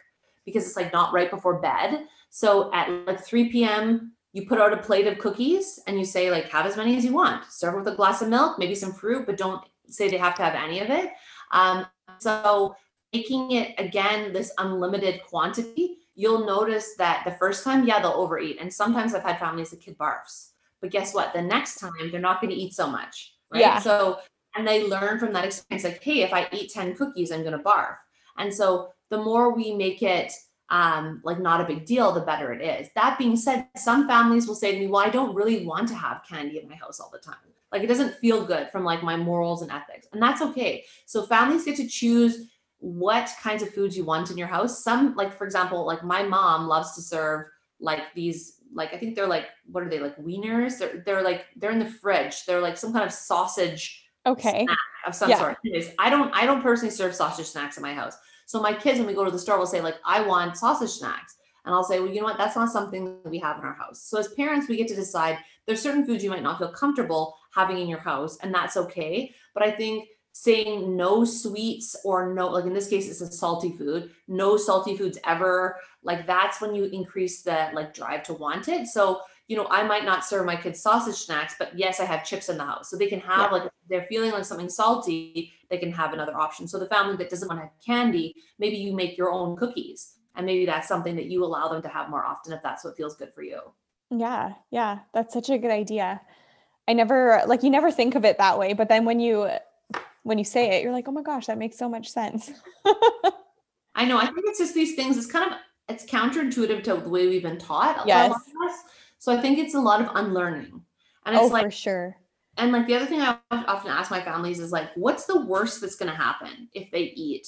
because 0.45 0.65
it's 0.65 0.75
like 0.75 0.91
not 0.91 1.13
right 1.13 1.29
before 1.29 1.59
bed. 1.59 2.05
So 2.31 2.73
at 2.73 2.89
like 3.07 3.23
3 3.23 3.49
p.m., 3.49 4.13
you 4.33 4.45
put 4.47 4.59
out 4.59 4.73
a 4.73 4.77
plate 4.77 5.07
of 5.07 5.19
cookies 5.19 5.79
and 5.87 5.97
you 5.97 6.03
say, 6.03 6.29
like, 6.31 6.49
have 6.49 6.65
as 6.65 6.75
many 6.75 6.97
as 6.97 7.05
you 7.05 7.13
want. 7.13 7.45
Serve 7.51 7.75
with 7.75 7.87
a 7.87 7.95
glass 7.95 8.21
of 8.21 8.29
milk, 8.29 8.57
maybe 8.57 8.75
some 8.75 8.91
fruit, 8.91 9.25
but 9.25 9.37
don't 9.37 9.63
say 9.87 10.09
they 10.09 10.17
have 10.17 10.35
to 10.35 10.43
have 10.43 10.55
any 10.55 10.79
of 10.79 10.89
it. 10.89 11.11
Um, 11.51 11.85
so 12.17 12.75
making 13.13 13.51
it 13.51 13.75
again 13.77 14.33
this 14.33 14.51
unlimited 14.57 15.21
quantity, 15.23 15.97
you'll 16.15 16.45
notice 16.45 16.95
that 16.97 17.23
the 17.25 17.31
first 17.33 17.63
time, 17.63 17.85
yeah, 17.87 18.01
they'll 18.01 18.11
overeat. 18.11 18.57
And 18.59 18.73
sometimes 18.73 19.13
I've 19.13 19.23
had 19.23 19.39
families 19.39 19.69
the 19.69 19.77
kid 19.77 19.97
barfs. 19.97 20.49
But 20.81 20.91
guess 20.91 21.13
what? 21.13 21.31
The 21.33 21.41
next 21.41 21.75
time 21.75 21.93
they're 22.11 22.19
not 22.19 22.41
going 22.41 22.51
to 22.51 22.59
eat 22.59 22.73
so 22.73 22.89
much. 22.89 23.35
Right. 23.51 23.61
Yeah. 23.61 23.79
So 23.79 24.19
and 24.55 24.67
they 24.67 24.87
learn 24.87 25.19
from 25.19 25.33
that 25.33 25.45
experience, 25.45 25.83
like, 25.83 26.03
hey, 26.03 26.21
if 26.21 26.33
I 26.33 26.47
eat 26.51 26.71
10 26.71 26.95
cookies, 26.95 27.31
I'm 27.31 27.43
gonna 27.43 27.61
barf. 27.61 27.95
And 28.37 28.53
so 28.53 28.89
the 29.09 29.17
more 29.17 29.53
we 29.53 29.73
make 29.73 30.01
it 30.01 30.31
um, 30.73 31.21
like 31.23 31.39
not 31.39 31.61
a 31.61 31.65
big 31.65 31.85
deal, 31.85 32.11
the 32.11 32.21
better 32.21 32.51
it 32.51 32.59
is. 32.59 32.89
That 32.95 33.19
being 33.19 33.37
said, 33.37 33.67
some 33.77 34.07
families 34.07 34.47
will 34.47 34.55
say 34.55 34.73
to 34.73 34.79
me, 34.79 34.87
Well, 34.87 35.05
I 35.05 35.09
don't 35.09 35.35
really 35.35 35.63
want 35.67 35.87
to 35.89 35.95
have 35.95 36.23
candy 36.27 36.59
in 36.59 36.67
my 36.67 36.75
house 36.75 36.99
all 36.99 37.11
the 37.13 37.19
time. 37.19 37.35
Like 37.71 37.83
it 37.83 37.87
doesn't 37.87 38.15
feel 38.15 38.43
good 38.43 38.71
from 38.71 38.83
like 38.83 39.03
my 39.03 39.15
morals 39.15 39.61
and 39.61 39.71
ethics. 39.71 40.07
And 40.11 40.21
that's 40.21 40.41
okay. 40.41 40.83
So 41.05 41.27
families 41.27 41.63
get 41.63 41.75
to 41.77 41.87
choose 41.87 42.49
what 42.79 43.31
kinds 43.39 43.61
of 43.61 43.69
foods 43.69 43.95
you 43.95 44.03
want 44.03 44.31
in 44.31 44.37
your 44.37 44.47
house. 44.47 44.83
Some, 44.83 45.15
like 45.15 45.37
for 45.37 45.45
example, 45.45 45.85
like 45.85 46.03
my 46.03 46.23
mom 46.23 46.67
loves 46.67 46.95
to 46.95 47.01
serve 47.03 47.45
like 47.79 48.01
these, 48.15 48.57
like 48.73 48.95
I 48.95 48.97
think 48.97 49.15
they're 49.15 49.27
like, 49.27 49.45
what 49.71 49.83
are 49.83 49.89
they 49.89 49.99
like 49.99 50.17
wieners? 50.17 50.79
They're 50.79 51.03
they're 51.05 51.21
like 51.21 51.45
they're 51.55 51.71
in 51.71 51.77
the 51.77 51.85
fridge. 51.85 52.45
They're 52.45 52.61
like 52.61 52.77
some 52.77 52.93
kind 52.93 53.05
of 53.05 53.13
sausage 53.13 54.07
Okay. 54.25 54.65
snack 54.65 54.77
of 55.05 55.13
some 55.13 55.29
Yeah. 55.29 55.37
sort. 55.37 55.57
Anyways, 55.63 55.91
I 55.99 56.09
don't 56.09 56.33
I 56.33 56.47
don't 56.47 56.63
personally 56.63 56.89
serve 56.89 57.13
sausage 57.13 57.45
snacks 57.45 57.77
in 57.77 57.83
my 57.83 57.93
house. 57.93 58.17
So 58.45 58.61
my 58.61 58.73
kids, 58.73 58.99
when 58.99 59.07
we 59.07 59.13
go 59.13 59.25
to 59.25 59.31
the 59.31 59.39
store, 59.39 59.57
will 59.57 59.65
say 59.65 59.81
like, 59.81 59.97
"I 60.05 60.21
want 60.21 60.57
sausage 60.57 60.91
snacks," 60.91 61.35
and 61.65 61.73
I'll 61.73 61.83
say, 61.83 61.99
"Well, 61.99 62.09
you 62.09 62.19
know 62.21 62.27
what? 62.27 62.37
That's 62.37 62.55
not 62.55 62.71
something 62.71 63.21
that 63.23 63.29
we 63.29 63.39
have 63.39 63.57
in 63.57 63.63
our 63.63 63.73
house." 63.73 64.01
So 64.03 64.17
as 64.17 64.29
parents, 64.29 64.67
we 64.67 64.77
get 64.77 64.87
to 64.89 64.95
decide. 64.95 65.37
There's 65.65 65.81
certain 65.81 66.05
foods 66.05 66.23
you 66.23 66.29
might 66.29 66.43
not 66.43 66.57
feel 66.57 66.71
comfortable 66.71 67.37
having 67.55 67.77
in 67.77 67.87
your 67.87 67.99
house, 67.99 68.37
and 68.41 68.53
that's 68.53 68.77
okay. 68.77 69.33
But 69.53 69.63
I 69.63 69.71
think 69.71 70.07
saying 70.33 70.97
no 70.97 71.23
sweets 71.23 71.95
or 72.03 72.33
no 72.33 72.49
like 72.49 72.65
in 72.65 72.73
this 72.73 72.89
case 72.89 73.07
it's 73.07 73.21
a 73.21 73.31
salty 73.31 73.71
food 73.77 74.09
no 74.27 74.57
salty 74.57 74.97
foods 74.97 75.19
ever 75.25 75.77
like 76.01 76.25
that's 76.25 76.59
when 76.59 76.73
you 76.73 76.85
increase 76.85 77.43
the 77.43 77.69
like 77.73 77.93
drive 77.93 78.23
to 78.23 78.33
want 78.33 78.67
it 78.67 78.87
so 78.87 79.21
you 79.47 79.55
know 79.55 79.67
i 79.69 79.83
might 79.83 80.03
not 80.03 80.25
serve 80.25 80.43
my 80.43 80.55
kids 80.55 80.81
sausage 80.81 81.15
snacks 81.15 81.55
but 81.59 81.77
yes 81.77 81.99
i 81.99 82.03
have 82.03 82.25
chips 82.25 82.49
in 82.49 82.57
the 82.57 82.65
house 82.65 82.89
so 82.89 82.97
they 82.97 83.05
can 83.05 83.19
have 83.19 83.51
like 83.51 83.69
they're 83.89 84.07
feeling 84.09 84.31
like 84.31 84.43
something 84.43 84.69
salty 84.69 85.53
they 85.73 85.79
can 85.79 85.91
have 85.91 86.13
another 86.13 86.37
option 86.37 86.67
so 86.67 86.77
the 86.77 86.87
family 86.87 87.17
that 87.17 87.29
doesn't 87.29 87.47
want 87.47 87.59
to 87.59 87.63
have 87.63 87.73
candy 87.85 88.35
maybe 88.59 88.77
you 88.77 88.93
make 88.93 89.17
your 89.17 89.31
own 89.31 89.55
cookies 89.57 90.19
and 90.35 90.45
maybe 90.45 90.65
that's 90.65 90.87
something 90.87 91.15
that 91.15 91.25
you 91.25 91.43
allow 91.43 91.67
them 91.67 91.81
to 91.81 91.89
have 91.89 92.09
more 92.09 92.23
often 92.23 92.53
if 92.53 92.61
that's 92.61 92.83
what 92.83 92.95
feels 92.95 93.15
good 93.15 93.33
for 93.33 93.43
you 93.43 93.59
Yeah. 94.09 94.53
Yeah. 94.69 94.99
That's 95.13 95.33
such 95.33 95.49
a 95.49 95.57
good 95.57 95.71
idea. 95.71 96.21
I 96.87 96.93
never 96.93 97.41
like 97.47 97.63
you 97.63 97.69
never 97.69 97.91
think 97.91 98.15
of 98.15 98.25
it 98.25 98.37
that 98.37 98.59
way, 98.59 98.73
but 98.73 98.89
then 98.89 99.05
when 99.05 99.19
you 99.19 99.49
when 100.23 100.37
you 100.37 100.43
say 100.43 100.77
it, 100.77 100.83
you're 100.83 100.91
like, 100.91 101.07
oh 101.07 101.11
my 101.11 101.21
gosh, 101.21 101.47
that 101.47 101.57
makes 101.57 101.77
so 101.77 101.89
much 101.89 102.09
sense. 102.09 102.51
i 103.95 104.05
know 104.05 104.17
i 104.17 104.25
think 104.25 104.45
it's 104.45 104.59
just 104.59 104.73
these 104.73 104.95
things 104.95 105.17
it's 105.17 105.27
kind 105.27 105.51
of 105.51 105.57
it's 105.89 106.05
counterintuitive 106.05 106.83
to 106.83 106.95
the 106.95 107.09
way 107.09 107.27
we've 107.27 107.43
been 107.43 107.57
taught 107.59 108.05
by 108.07 108.25
a 108.25 108.27
lot 108.29 108.41
Yes. 108.53 108.83
so 109.19 109.31
i 109.31 109.39
think 109.39 109.59
it's 109.59 109.75
a 109.75 109.79
lot 109.79 110.01
of 110.01 110.09
unlearning 110.15 110.81
and 111.25 111.35
it's 111.35 111.45
oh, 111.45 111.47
like 111.47 111.65
for 111.65 111.71
sure. 111.71 112.17
And 112.57 112.71
like 112.71 112.87
the 112.87 112.95
other 112.95 113.05
thing 113.05 113.21
I 113.21 113.37
often 113.51 113.91
ask 113.91 114.11
my 114.11 114.21
families 114.21 114.59
is 114.59 114.71
like, 114.71 114.89
what's 114.95 115.25
the 115.25 115.41
worst 115.41 115.81
that's 115.81 115.95
going 115.95 116.11
to 116.11 116.17
happen 116.17 116.69
if 116.73 116.91
they 116.91 117.13
eat 117.15 117.47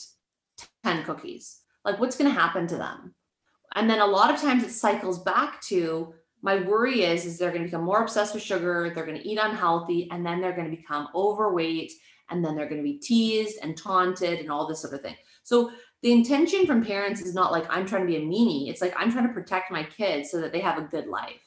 10 0.83 1.03
cookies? 1.03 1.61
Like, 1.83 1.99
what's 1.99 2.17
going 2.17 2.33
to 2.33 2.39
happen 2.39 2.65
to 2.67 2.77
them? 2.77 3.13
And 3.75 3.89
then 3.89 3.99
a 3.99 4.05
lot 4.05 4.33
of 4.33 4.41
times 4.41 4.63
it 4.63 4.71
cycles 4.71 5.21
back 5.23 5.61
to 5.63 6.13
my 6.41 6.61
worry 6.61 7.03
is, 7.03 7.25
is 7.25 7.37
they're 7.37 7.51
going 7.51 7.61
to 7.61 7.67
become 7.67 7.83
more 7.83 8.01
obsessed 8.01 8.33
with 8.33 8.43
sugar. 8.43 8.91
They're 8.93 9.05
going 9.05 9.17
to 9.17 9.27
eat 9.27 9.39
unhealthy 9.41 10.07
and 10.11 10.25
then 10.25 10.41
they're 10.41 10.55
going 10.55 10.69
to 10.69 10.75
become 10.75 11.07
overweight 11.13 11.91
and 12.29 12.43
then 12.43 12.55
they're 12.55 12.69
going 12.69 12.81
to 12.81 12.83
be 12.83 12.97
teased 12.97 13.59
and 13.61 13.77
taunted 13.77 14.39
and 14.39 14.51
all 14.51 14.67
this 14.67 14.81
sort 14.81 14.93
of 14.93 15.01
thing. 15.01 15.15
So 15.43 15.71
the 16.01 16.11
intention 16.11 16.65
from 16.65 16.83
parents 16.83 17.21
is 17.21 17.33
not 17.33 17.51
like 17.51 17.65
I'm 17.69 17.85
trying 17.85 18.03
to 18.03 18.07
be 18.07 18.17
a 18.17 18.21
meanie. 18.21 18.69
It's 18.69 18.81
like 18.81 18.93
I'm 18.97 19.11
trying 19.11 19.27
to 19.27 19.33
protect 19.33 19.71
my 19.71 19.83
kids 19.83 20.31
so 20.31 20.39
that 20.41 20.51
they 20.51 20.59
have 20.59 20.77
a 20.77 20.83
good 20.83 21.07
life. 21.07 21.41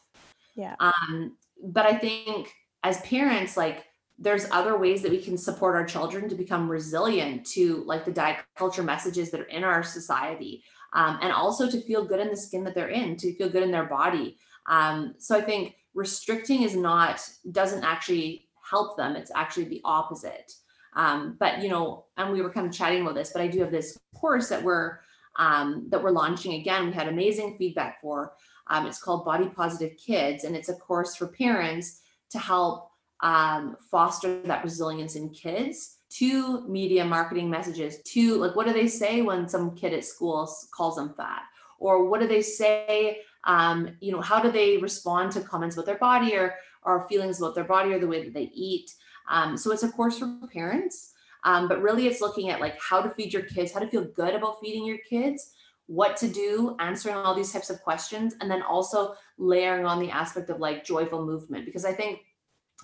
Yeah. 0.54 0.74
Um, 0.80 1.36
but 1.62 1.86
I 1.86 1.96
think 1.96 2.52
as 2.82 3.00
parents, 3.02 3.56
like 3.56 3.84
there's 4.18 4.46
other 4.50 4.76
ways 4.76 5.02
that 5.02 5.10
we 5.10 5.22
can 5.22 5.38
support 5.38 5.76
our 5.76 5.84
children 5.84 6.28
to 6.28 6.34
become 6.34 6.70
resilient 6.70 7.46
to 7.46 7.84
like 7.86 8.04
the 8.04 8.12
diet 8.12 8.38
culture 8.56 8.82
messages 8.82 9.30
that 9.30 9.40
are 9.40 9.44
in 9.44 9.64
our 9.64 9.82
society. 9.82 10.64
Um, 10.92 11.18
and 11.22 11.32
also 11.32 11.70
to 11.70 11.80
feel 11.82 12.04
good 12.04 12.18
in 12.18 12.30
the 12.30 12.36
skin 12.36 12.64
that 12.64 12.74
they're 12.74 12.88
in, 12.88 13.16
to 13.16 13.34
feel 13.34 13.50
good 13.50 13.62
in 13.62 13.70
their 13.70 13.84
body. 13.84 14.38
Um, 14.66 15.14
so 15.18 15.36
I 15.36 15.42
think 15.42 15.74
restricting 15.94 16.62
is 16.62 16.74
not, 16.74 17.20
doesn't 17.52 17.84
actually 17.84 18.48
help 18.68 18.96
them. 18.96 19.14
It's 19.14 19.30
actually 19.34 19.64
the 19.64 19.82
opposite. 19.84 20.52
Um, 20.94 21.36
but 21.38 21.62
you 21.62 21.68
know, 21.68 22.06
and 22.16 22.32
we 22.32 22.42
were 22.42 22.50
kind 22.50 22.66
of 22.66 22.72
chatting 22.72 23.02
about 23.02 23.14
this, 23.14 23.32
but 23.32 23.42
I 23.42 23.48
do 23.48 23.60
have 23.60 23.70
this 23.70 23.98
course 24.14 24.48
that 24.48 24.62
we're 24.62 24.98
um, 25.36 25.86
that 25.90 26.02
we're 26.02 26.10
launching 26.10 26.54
again. 26.54 26.86
We 26.86 26.92
had 26.92 27.06
amazing 27.06 27.56
feedback 27.58 28.00
for. 28.00 28.32
Um, 28.66 28.86
it's 28.86 29.00
called 29.00 29.24
Body 29.24 29.48
Positive 29.48 29.96
Kids, 29.96 30.42
and 30.42 30.56
it's 30.56 30.68
a 30.68 30.74
course 30.74 31.14
for 31.14 31.28
parents 31.28 32.00
to 32.30 32.38
help 32.38 32.90
um, 33.20 33.76
foster 33.90 34.40
that 34.42 34.64
resilience 34.64 35.16
in 35.16 35.30
kids 35.30 35.96
to 36.10 36.66
media 36.68 37.04
marketing 37.04 37.50
messages 37.50 38.00
to 38.02 38.36
like 38.36 38.56
what 38.56 38.66
do 38.66 38.72
they 38.72 38.88
say 38.88 39.20
when 39.20 39.48
some 39.48 39.74
kid 39.74 39.92
at 39.92 40.04
school 40.04 40.48
calls 40.74 40.96
them 40.96 41.14
fat? 41.16 41.42
Or 41.78 42.08
what 42.08 42.20
do 42.20 42.26
they 42.26 42.42
say 42.42 43.20
um, 43.44 43.96
you 44.00 44.12
know 44.12 44.20
how 44.20 44.40
do 44.40 44.50
they 44.50 44.78
respond 44.78 45.32
to 45.32 45.40
comments 45.40 45.76
about 45.76 45.86
their 45.86 45.98
body 45.98 46.36
or 46.36 46.54
or 46.82 47.08
feelings 47.08 47.40
about 47.40 47.54
their 47.54 47.64
body 47.64 47.92
or 47.92 47.98
the 47.98 48.06
way 48.06 48.24
that 48.24 48.34
they 48.34 48.50
eat? 48.54 48.90
Um, 49.28 49.56
so 49.56 49.72
it's 49.72 49.82
a 49.82 49.90
course 49.90 50.18
for 50.18 50.38
parents, 50.52 51.12
um, 51.44 51.68
but 51.68 51.82
really 51.82 52.06
it's 52.06 52.20
looking 52.20 52.48
at 52.50 52.60
like 52.60 52.78
how 52.80 53.02
to 53.02 53.10
feed 53.10 53.32
your 53.32 53.42
kids, 53.42 53.72
how 53.72 53.80
to 53.80 53.88
feel 53.88 54.04
good 54.04 54.34
about 54.34 54.60
feeding 54.60 54.86
your 54.86 54.98
kids, 55.08 55.52
what 55.88 56.16
to 56.18 56.28
do, 56.28 56.76
answering 56.78 57.16
all 57.16 57.34
these 57.34 57.52
types 57.52 57.70
of 57.70 57.82
questions, 57.82 58.34
and 58.40 58.50
then 58.50 58.62
also 58.62 59.14
layering 59.36 59.84
on 59.84 59.98
the 59.98 60.10
aspect 60.10 60.48
of 60.50 60.60
like 60.60 60.84
joyful 60.84 61.24
movement. 61.24 61.66
Because 61.66 61.84
I 61.84 61.92
think 61.92 62.20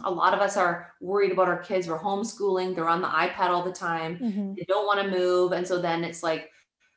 a 0.02 0.10
lot 0.10 0.34
of 0.34 0.40
us 0.40 0.56
are 0.56 0.92
worried 1.00 1.30
about 1.30 1.48
our 1.48 1.58
kids. 1.58 1.86
We're 1.86 1.98
homeschooling, 1.98 2.74
they're 2.74 2.88
on 2.88 3.00
the 3.00 3.08
iPad 3.08 3.50
all 3.50 3.62
the 3.62 3.72
time, 3.72 4.18
mm-hmm. 4.18 4.54
they 4.54 4.64
don't 4.66 4.86
want 4.86 5.00
to 5.00 5.16
move. 5.16 5.52
And 5.52 5.66
so 5.66 5.80
then 5.80 6.02
it's 6.02 6.22
like, 6.22 6.50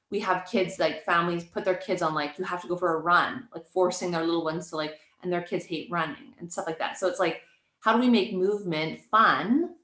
we 0.10 0.20
have 0.22 0.48
kids 0.50 0.80
like 0.80 1.04
families 1.04 1.44
put 1.44 1.66
their 1.66 1.76
kids 1.76 2.02
on 2.02 2.16
like 2.16 2.40
you 2.40 2.46
have 2.46 2.62
to 2.62 2.68
go 2.70 2.78
for 2.78 2.96
a 2.96 3.00
run 3.02 3.50
like 3.54 3.66
forcing 3.66 4.10
their 4.10 4.24
little 4.24 4.46
ones 4.46 4.70
to 4.70 4.78
like 4.78 4.94
and 5.22 5.30
their 5.30 5.42
kids 5.42 5.66
hate 5.66 5.92
running 5.92 6.34
and 6.40 6.50
stuff 6.50 6.66
like 6.66 6.80
that 6.80 6.98
so 6.98 7.10
it's 7.10 7.20
like 7.20 7.42
how 7.82 7.94
do 7.94 8.00
we 8.00 8.10
make 8.10 8.34
movement 8.34 9.02
fun 9.12 9.76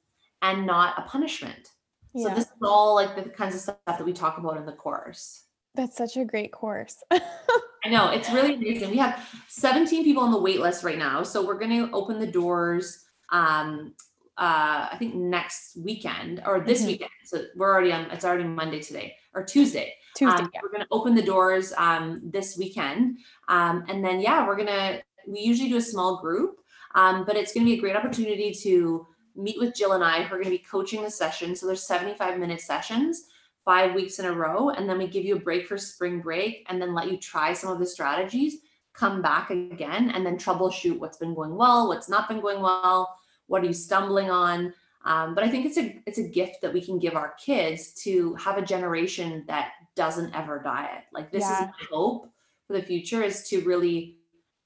and 0.41 0.65
not 0.67 0.95
a 0.97 1.03
punishment? 1.03 1.71
Yeah. 2.13 2.27
So 2.27 2.35
this 2.35 2.45
is 2.45 2.51
all 2.61 2.95
like 2.95 3.15
the 3.15 3.29
kinds 3.29 3.55
of 3.55 3.61
stuff 3.61 3.77
that 3.87 4.05
we 4.05 4.13
talk 4.13 4.37
about 4.37 4.57
in 4.57 4.65
the 4.65 4.73
course. 4.73 5.45
That's 5.75 5.97
such 5.97 6.17
a 6.17 6.25
great 6.25 6.51
course. 6.51 7.03
I 7.11 7.89
know 7.89 8.11
it's 8.11 8.29
really 8.29 8.53
amazing. 8.53 8.91
We 8.91 8.97
have 8.97 9.27
17 9.49 10.03
people 10.03 10.23
on 10.23 10.31
the 10.31 10.39
wait 10.39 10.59
list 10.59 10.83
right 10.83 10.97
now. 10.97 11.23
So 11.23 11.45
we're 11.45 11.59
going 11.59 11.71
to 11.71 11.91
open 11.93 12.19
the 12.19 12.27
doors 12.27 13.05
um 13.31 13.93
uh 14.37 14.89
I 14.91 14.95
think 14.99 15.15
next 15.15 15.77
weekend 15.77 16.41
or 16.45 16.59
this 16.59 16.79
mm-hmm. 16.79 16.87
weekend. 16.87 17.11
So 17.25 17.45
we're 17.55 17.71
already 17.71 17.91
on 17.91 18.11
it's 18.11 18.25
already 18.25 18.43
Monday 18.43 18.81
today 18.81 19.15
or 19.33 19.43
Tuesday. 19.43 19.93
Tuesday. 20.15 20.43
Um, 20.43 20.49
yeah. 20.53 20.59
We're 20.61 20.69
going 20.69 20.81
to 20.81 20.87
open 20.91 21.15
the 21.15 21.21
doors 21.21 21.73
um 21.77 22.21
this 22.23 22.57
weekend. 22.57 23.17
Um 23.47 23.83
and 23.89 24.03
then 24.03 24.19
yeah, 24.19 24.45
we're 24.45 24.55
going 24.55 24.67
to 24.67 25.01
we 25.27 25.39
usually 25.39 25.69
do 25.69 25.77
a 25.77 25.81
small 25.81 26.21
group 26.21 26.57
um, 26.95 27.25
but 27.25 27.35
it's 27.35 27.53
going 27.53 27.65
to 27.65 27.71
be 27.71 27.77
a 27.77 27.81
great 27.81 27.95
opportunity 27.95 28.53
to 28.63 29.07
meet 29.35 29.57
with 29.59 29.75
Jill 29.75 29.93
and 29.93 30.03
I, 30.03 30.23
who 30.23 30.35
are 30.35 30.37
going 30.37 30.45
to 30.45 30.57
be 30.57 30.59
coaching 30.59 31.03
the 31.03 31.09
session. 31.09 31.55
So 31.55 31.65
there's 31.65 31.87
75 31.87 32.39
minute 32.39 32.61
sessions, 32.61 33.23
five 33.65 33.93
weeks 33.93 34.19
in 34.19 34.25
a 34.25 34.31
row. 34.31 34.69
And 34.69 34.87
then 34.89 34.97
we 34.97 35.07
give 35.07 35.25
you 35.25 35.35
a 35.35 35.39
break 35.39 35.67
for 35.67 35.77
spring 35.77 36.21
break 36.21 36.65
and 36.69 36.81
then 36.81 36.93
let 36.93 37.11
you 37.11 37.17
try 37.17 37.53
some 37.53 37.71
of 37.71 37.79
the 37.79 37.85
strategies, 37.85 38.57
come 38.93 39.21
back 39.21 39.49
again, 39.49 40.11
and 40.11 40.25
then 40.25 40.37
troubleshoot 40.37 40.99
what's 40.99 41.17
been 41.17 41.33
going 41.33 41.55
well, 41.55 41.87
what's 41.87 42.09
not 42.09 42.27
been 42.27 42.41
going 42.41 42.61
well, 42.61 43.17
what 43.47 43.63
are 43.63 43.67
you 43.67 43.73
stumbling 43.73 44.29
on. 44.29 44.73
Um, 45.05 45.35
but 45.35 45.43
I 45.43 45.49
think 45.49 45.65
it's 45.65 45.77
a 45.77 46.01
it's 46.05 46.17
a 46.17 46.27
gift 46.27 46.61
that 46.61 46.73
we 46.73 46.81
can 46.81 46.97
give 46.97 47.15
our 47.15 47.33
kids 47.33 47.93
to 48.03 48.35
have 48.35 48.57
a 48.57 48.61
generation 48.61 49.43
that 49.47 49.71
doesn't 49.95 50.33
ever 50.33 50.61
diet. 50.63 51.03
Like 51.11 51.29
this 51.29 51.41
yeah. 51.41 51.65
is 51.65 51.67
my 51.67 51.87
hope 51.91 52.29
for 52.67 52.73
the 52.73 52.81
future 52.81 53.21
is 53.21 53.47
to 53.49 53.61
really 53.61 54.17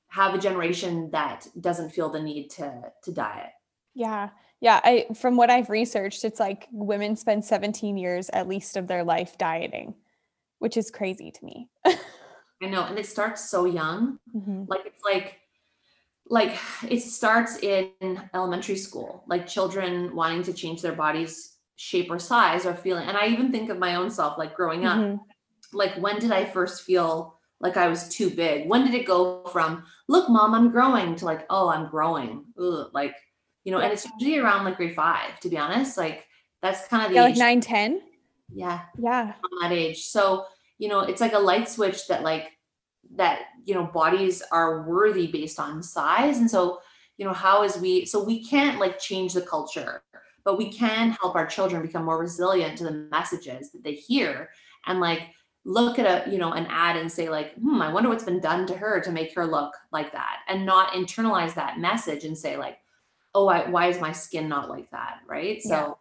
have 0.10 0.36
a 0.36 0.39
generation 0.39 1.10
that 1.12 1.48
doesn't 1.60 1.89
feel 1.89 2.10
the 2.10 2.22
need 2.22 2.50
to 2.50 2.91
to 3.04 3.12
diet. 3.12 3.50
Yeah. 3.95 4.30
Yeah, 4.60 4.80
I 4.84 5.08
from 5.16 5.38
what 5.38 5.49
I've 5.49 5.70
researched, 5.70 6.24
it's 6.26 6.39
like 6.39 6.68
women 6.72 7.16
spend 7.16 7.45
17 7.45 7.97
years 7.97 8.30
at 8.30 8.47
least 8.47 8.76
of 8.76 8.88
their 8.88 9.03
life 9.03 9.38
dieting, 9.38 9.93
which 10.60 10.78
is 10.78 10.89
crazy 10.89 11.32
to 11.32 11.45
me. 11.45 11.70
I 11.86 12.66
know, 12.68 12.84
and 12.84 12.97
it 12.97 13.05
starts 13.05 13.49
so 13.49 13.66
young. 13.66 14.20
Mm-hmm. 14.36 14.64
Like 14.68 14.86
it's 14.86 15.03
like 15.03 15.36
like 16.30 16.58
it 16.89 17.01
starts 17.01 17.58
in 17.60 17.91
elementary 18.34 18.78
school, 18.78 19.24
like 19.28 19.47
children 19.47 20.16
wanting 20.16 20.43
to 20.43 20.53
change 20.53 20.82
their 20.82 20.93
bodies 20.93 21.58
shape 21.76 22.10
or 22.10 22.20
size 22.20 22.66
or 22.66 22.74
feeling. 22.74 23.08
And 23.08 23.16
I 23.16 23.28
even 23.28 23.51
think 23.51 23.70
of 23.70 23.78
my 23.78 23.95
own 23.95 24.10
self 24.10 24.38
like 24.38 24.55
growing 24.55 24.86
up. 24.86 24.97
Mm-hmm. 24.97 25.78
Like 25.78 25.95
when 25.97 26.20
did 26.20 26.32
I 26.32 26.45
first 26.45 26.82
feel 26.82 27.38
like 27.60 27.78
I 27.78 27.88
was 27.88 28.10
too 28.10 28.30
big? 28.30 28.68
When 28.68 28.86
did 28.86 28.93
it 28.93 29.05
go 29.05 29.45
from, 29.51 29.84
look, 30.08 30.30
mom, 30.30 30.53
I'm 30.53 30.72
growing 30.72 31.16
to 31.16 31.26
like, 31.26 31.45
oh, 31.49 31.70
I'm 31.70 31.89
growing? 31.89 32.45
Ugh, 32.60 32.89
like, 32.93 33.16
you 33.68 33.74
know, 33.74 33.80
and 33.80 33.91
it's 33.91 34.07
usually 34.18 34.39
around 34.39 34.63
like 34.63 34.78
grade 34.78 34.95
five, 34.95 35.41
to 35.41 35.49
be 35.49 35.57
honest. 35.57 35.97
Like, 35.97 36.24
that's 36.61 36.88
kind 36.88 37.03
of 37.03 37.09
the 37.09 37.15
yeah, 37.15 37.24
like 37.24 37.36
nine, 37.36 37.59
10. 37.59 38.01
Yeah. 38.53 38.84
Yeah. 38.97 39.34
That 39.61 39.74
age. 39.74 40.05
So, 40.05 40.45
you 40.78 40.88
know, 40.88 41.01
it's 41.01 41.20
like 41.20 41.34
a 41.34 41.38
light 41.38 41.68
switch 41.68 42.07
that, 42.07 42.24
like, 42.24 42.45
that, 43.15 43.41
you 43.65 43.74
know, 43.74 43.84
bodies 43.84 44.41
are 44.53 44.84
worthy 44.88 45.28
based 45.28 45.59
on 45.59 45.84
size. 45.84 46.38
And 46.38 46.49
so, 46.49 46.80
you 47.18 47.26
know, 47.26 47.34
how 47.34 47.63
is 47.63 47.78
we, 47.78 48.05
so 48.05 48.24
we 48.24 48.41
can't 48.41 48.80
like 48.80 48.99
change 48.99 49.34
the 49.34 49.41
culture, 49.41 50.01
but 50.45 50.57
we 50.57 50.72
can 50.72 51.11
help 51.20 51.36
our 51.36 51.45
children 51.45 51.82
become 51.82 52.05
more 52.05 52.22
resilient 52.22 52.78
to 52.78 52.86
the 52.86 53.09
messages 53.11 53.74
that 53.74 53.84
they 53.84 53.95
hear. 53.95 54.49
And 54.86 55.01
like, 55.01 55.24
look 55.65 55.99
at 55.99 56.05
a 56.05 56.32
you 56.32 56.38
know 56.38 56.53
an 56.53 56.65
ad 56.70 56.95
and 56.95 57.11
say 57.11 57.28
like 57.28 57.53
hmm 57.55 57.82
i 57.82 57.91
wonder 57.91 58.07
what's 58.07 58.24
been 58.24 58.39
done 58.39 58.65
to 58.65 58.74
her 58.74 59.01
to 59.01 59.11
make 59.11 59.36
her 59.36 59.45
look 59.45 59.74
like 59.91 60.13
that 60.13 60.38
and 60.47 60.65
not 60.65 60.93
internalize 60.93 61.53
that 61.53 61.78
message 61.78 62.24
and 62.24 62.38
say 62.38 62.55
like 62.55 62.78
oh 63.38 63.47
I, 63.47 63.69
why 63.69 63.88
is 63.88 63.99
my 63.99 64.11
skin 64.11 64.49
not 64.49 64.69
like 64.69 64.89
that 64.91 65.19
right 65.27 65.61
so 65.61 65.97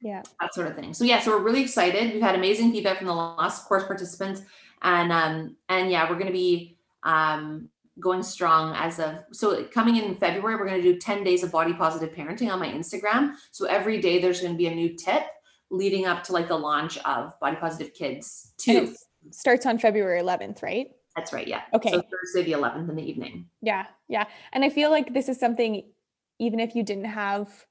yeah. 0.00 0.10
yeah 0.10 0.22
that 0.40 0.54
sort 0.54 0.66
of 0.68 0.74
thing 0.74 0.94
so 0.94 1.04
yeah 1.04 1.20
so 1.20 1.30
we're 1.30 1.44
really 1.44 1.62
excited 1.62 2.12
we've 2.12 2.22
had 2.22 2.34
amazing 2.34 2.72
feedback 2.72 2.98
from 2.98 3.06
the 3.06 3.14
last 3.14 3.66
course 3.66 3.84
participants 3.84 4.42
and 4.82 5.12
um 5.12 5.56
and 5.68 5.90
yeah 5.90 6.08
we're 6.08 6.18
going 6.18 6.26
to 6.26 6.32
be 6.32 6.76
um 7.02 7.68
going 7.98 8.22
strong 8.22 8.74
as 8.76 8.98
of 8.98 9.14
so 9.32 9.64
coming 9.64 9.96
in 9.96 10.14
february 10.16 10.56
we're 10.56 10.66
going 10.66 10.82
to 10.82 10.92
do 10.92 10.98
10 10.98 11.24
days 11.24 11.42
of 11.42 11.50
body 11.50 11.72
positive 11.72 12.14
parenting 12.14 12.52
on 12.52 12.58
my 12.58 12.68
instagram 12.68 13.34
so 13.52 13.66
every 13.66 14.00
day 14.00 14.20
there's 14.20 14.40
going 14.40 14.52
to 14.52 14.58
be 14.58 14.66
a 14.66 14.74
new 14.74 14.94
tip 14.96 15.24
leading 15.70 16.06
up 16.06 16.22
to 16.24 16.32
like 16.32 16.48
the 16.48 16.56
launch 16.56 16.98
of 16.98 17.38
Body 17.40 17.56
Positive 17.56 17.92
Kids 17.94 18.52
2. 18.58 18.94
starts 19.30 19.66
on 19.66 19.78
February 19.78 20.20
11th, 20.20 20.62
right? 20.62 20.88
That's 21.16 21.32
right. 21.32 21.46
Yeah. 21.46 21.62
Okay. 21.72 21.90
So 21.92 22.02
Thursday 22.02 22.50
the 22.50 22.58
11th 22.58 22.90
in 22.90 22.96
the 22.96 23.02
evening. 23.02 23.46
Yeah. 23.62 23.86
Yeah. 24.08 24.26
And 24.52 24.64
I 24.64 24.68
feel 24.68 24.90
like 24.90 25.14
this 25.14 25.28
is 25.28 25.40
something, 25.40 25.82
even 26.38 26.60
if 26.60 26.74
you 26.74 26.82
didn't 26.82 27.06
have, 27.06 27.66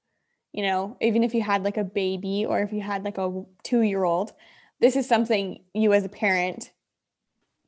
you 0.51 0.63
know, 0.63 0.97
even 1.01 1.23
if 1.23 1.33
you 1.33 1.41
had 1.41 1.63
like 1.63 1.77
a 1.77 1.83
baby 1.83 2.45
or 2.45 2.61
if 2.61 2.71
you 2.73 2.81
had 2.81 3.03
like 3.03 3.17
a 3.17 3.43
two 3.63 3.81
year 3.81 4.03
old, 4.03 4.31
this 4.79 4.95
is 4.95 5.07
something 5.07 5.63
you 5.73 5.93
as 5.93 6.05
a 6.05 6.09
parent 6.09 6.71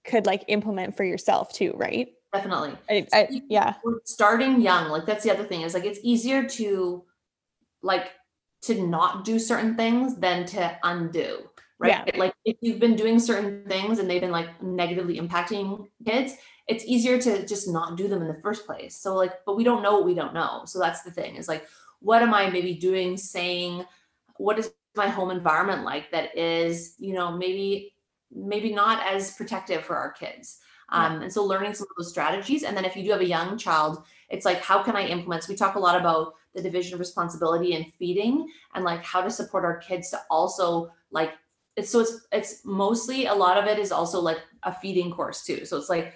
could 0.04 0.26
like 0.26 0.44
implement 0.48 0.96
for 0.96 1.04
yourself 1.04 1.54
too, 1.54 1.74
right? 1.76 2.14
Definitely. 2.34 2.74
I, 2.90 3.08
I, 3.14 3.42
yeah. 3.50 3.76
Starting 4.06 4.62
young. 4.62 4.90
Like 4.90 5.06
that's 5.06 5.24
the 5.24 5.32
other 5.32 5.46
thing 5.46 5.62
is 5.62 5.74
like 5.74 5.86
it's 5.86 6.00
easier 6.04 6.44
to 6.50 7.04
like 7.82 8.12
to 8.62 8.86
not 8.88 9.24
do 9.24 9.40
certain 9.40 9.76
things 9.76 10.18
than 10.18 10.46
to 10.46 10.78
undo 10.84 11.50
right 11.80 12.04
yeah. 12.08 12.20
like 12.20 12.34
if 12.46 12.58
you've 12.62 12.80
been 12.80 12.96
doing 12.96 13.20
certain 13.20 13.64
things 13.68 14.00
and 14.00 14.10
they've 14.10 14.22
been 14.22 14.32
like 14.32 14.62
negatively 14.64 15.20
impacting 15.20 15.88
kids 16.06 16.34
it's 16.68 16.86
easier 16.86 17.20
to 17.20 17.46
just 17.46 17.68
not 17.68 17.96
do 17.96 18.08
them 18.08 18.22
in 18.22 18.28
the 18.28 18.42
first 18.42 18.66
place. 18.66 18.96
So 18.96 19.16
like 19.16 19.46
but 19.46 19.56
we 19.56 19.64
don't 19.64 19.82
know 19.82 19.96
what 19.96 20.06
we 20.06 20.14
don't 20.14 20.34
know. 20.34 20.64
So 20.66 20.80
that's 20.80 21.02
the 21.04 21.12
thing 21.12 21.36
is 21.36 21.48
like 21.48 21.66
what 22.00 22.22
am 22.22 22.34
i 22.34 22.48
maybe 22.50 22.76
doing 22.76 23.18
saying 23.18 23.84
what 24.38 24.60
is 24.60 24.72
my 24.96 25.08
home 25.08 25.32
environment 25.32 25.84
like 25.84 26.12
that 26.12 26.38
is 26.38 26.96
you 27.00 27.14
know 27.14 27.36
maybe 27.36 27.94
maybe 28.32 28.74
not 28.74 29.04
as 29.06 29.34
protective 29.36 29.84
for 29.84 29.96
our 29.96 30.12
kids. 30.12 30.60
Um, 30.90 31.22
and 31.22 31.34
so 31.34 31.44
learning 31.44 31.74
some 31.74 31.88
of 31.90 31.98
those 31.98 32.10
strategies 32.10 32.64
and 32.64 32.76
then 32.76 32.86
if 32.86 32.96
you 32.96 33.04
do 33.04 33.12
have 33.12 33.20
a 33.20 33.26
young 33.26 33.58
child 33.58 34.04
it's 34.30 34.46
like 34.46 34.62
how 34.62 34.82
can 34.82 34.96
i 34.96 35.06
implement 35.06 35.44
so 35.44 35.52
we 35.52 35.58
talk 35.58 35.76
a 35.76 35.80
lot 35.80 36.00
about 36.00 36.36
the 36.56 36.62
division 36.62 36.94
of 36.94 37.02
responsibility 37.02 37.74
in 37.74 37.92
feeding 38.00 38.48
and 38.74 38.86
like 38.86 39.04
how 39.04 39.20
to 39.20 39.30
support 39.30 39.66
our 39.66 39.76
kids 39.80 40.12
to 40.12 40.20
also 40.30 40.90
like 41.12 41.34
it's 41.78 41.92
so 41.92 42.00
it's 42.00 42.28
it's 42.32 42.66
mostly 42.66 43.28
a 43.28 43.34
lot 43.34 43.58
of 43.58 43.66
it 43.66 43.78
is 43.80 43.92
also 43.92 44.20
like 44.20 44.40
a 44.64 44.74
feeding 44.74 45.12
course 45.12 45.46
too. 45.46 45.64
So 45.64 45.78
it's 45.78 45.90
like 45.90 46.14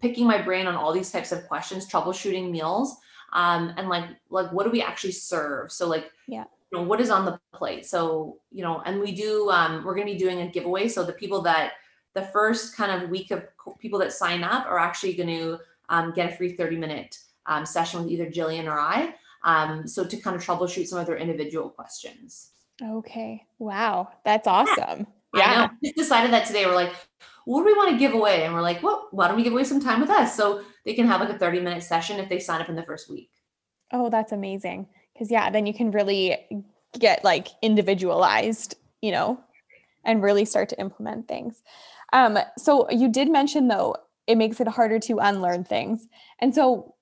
picking 0.00 0.26
my 0.26 0.40
brain 0.40 0.66
on 0.66 0.74
all 0.74 0.92
these 0.92 1.10
types 1.10 1.32
of 1.32 1.46
questions, 1.46 1.88
troubleshooting 1.88 2.50
meals, 2.50 2.96
um, 3.32 3.72
and 3.76 3.88
like 3.88 4.04
like 4.30 4.52
what 4.52 4.64
do 4.64 4.70
we 4.70 4.82
actually 4.82 5.12
serve? 5.12 5.70
So 5.72 5.88
like 5.88 6.10
yeah, 6.26 6.44
you 6.70 6.78
know 6.78 6.84
what 6.84 7.00
is 7.00 7.10
on 7.10 7.24
the 7.24 7.38
plate. 7.52 7.86
So 7.86 8.38
you 8.50 8.62
know, 8.62 8.82
and 8.84 9.00
we 9.00 9.12
do 9.12 9.50
um, 9.50 9.84
we're 9.84 9.94
going 9.94 10.06
to 10.06 10.12
be 10.12 10.18
doing 10.18 10.40
a 10.40 10.48
giveaway. 10.48 10.88
So 10.88 11.04
the 11.04 11.12
people 11.12 11.42
that 11.42 11.72
the 12.14 12.22
first 12.22 12.76
kind 12.76 12.90
of 12.90 13.10
week 13.10 13.30
of 13.30 13.44
people 13.78 13.98
that 14.00 14.12
sign 14.12 14.42
up 14.42 14.66
are 14.66 14.78
actually 14.78 15.14
going 15.14 15.28
to 15.28 15.58
um, 15.88 16.12
get 16.12 16.32
a 16.32 16.36
free 16.36 16.52
30 16.52 16.76
minute 16.76 17.18
um, 17.46 17.64
session 17.64 18.02
with 18.02 18.10
either 18.10 18.26
Jillian 18.26 18.66
or 18.66 18.78
I. 18.78 19.14
Um, 19.44 19.86
so 19.86 20.04
to 20.04 20.16
kind 20.16 20.34
of 20.36 20.44
troubleshoot 20.44 20.86
some 20.86 20.98
of 20.98 21.06
their 21.06 21.16
individual 21.16 21.70
questions. 21.70 22.50
Okay. 22.82 23.44
Wow. 23.58 24.08
That's 24.24 24.46
awesome. 24.46 25.06
Yeah. 25.34 25.52
yeah. 25.52 25.68
We 25.82 25.92
decided 25.92 26.32
that 26.32 26.46
today. 26.46 26.66
We're 26.66 26.74
like, 26.74 26.94
what 27.48 27.60
do 27.60 27.64
we 27.64 27.72
want 27.72 27.90
to 27.92 27.96
give 27.96 28.12
away? 28.12 28.44
And 28.44 28.52
we're 28.52 28.60
like, 28.60 28.82
well, 28.82 29.08
why 29.10 29.26
don't 29.26 29.38
we 29.38 29.42
give 29.42 29.54
away 29.54 29.64
some 29.64 29.80
time 29.80 30.02
with 30.02 30.10
us? 30.10 30.36
So 30.36 30.62
they 30.84 30.92
can 30.92 31.06
have 31.06 31.22
like 31.22 31.30
a 31.30 31.38
30 31.38 31.60
minute 31.60 31.82
session 31.82 32.20
if 32.20 32.28
they 32.28 32.38
sign 32.38 32.60
up 32.60 32.68
in 32.68 32.76
the 32.76 32.82
first 32.82 33.08
week. 33.08 33.30
Oh, 33.90 34.10
that's 34.10 34.32
amazing. 34.32 34.86
Cause 35.18 35.30
yeah, 35.30 35.48
then 35.48 35.64
you 35.64 35.72
can 35.72 35.90
really 35.90 36.36
get 36.98 37.24
like 37.24 37.48
individualized, 37.62 38.74
you 39.00 39.12
know, 39.12 39.40
and 40.04 40.22
really 40.22 40.44
start 40.44 40.68
to 40.68 40.78
implement 40.78 41.26
things. 41.26 41.62
Um, 42.12 42.38
so 42.58 42.90
you 42.90 43.10
did 43.10 43.30
mention 43.30 43.68
though, 43.68 43.96
it 44.26 44.36
makes 44.36 44.60
it 44.60 44.68
harder 44.68 44.98
to 44.98 45.18
unlearn 45.18 45.64
things. 45.64 46.06
And 46.40 46.54
so 46.54 46.96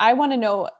I 0.00 0.14
want 0.14 0.32
to 0.32 0.36
know, 0.36 0.70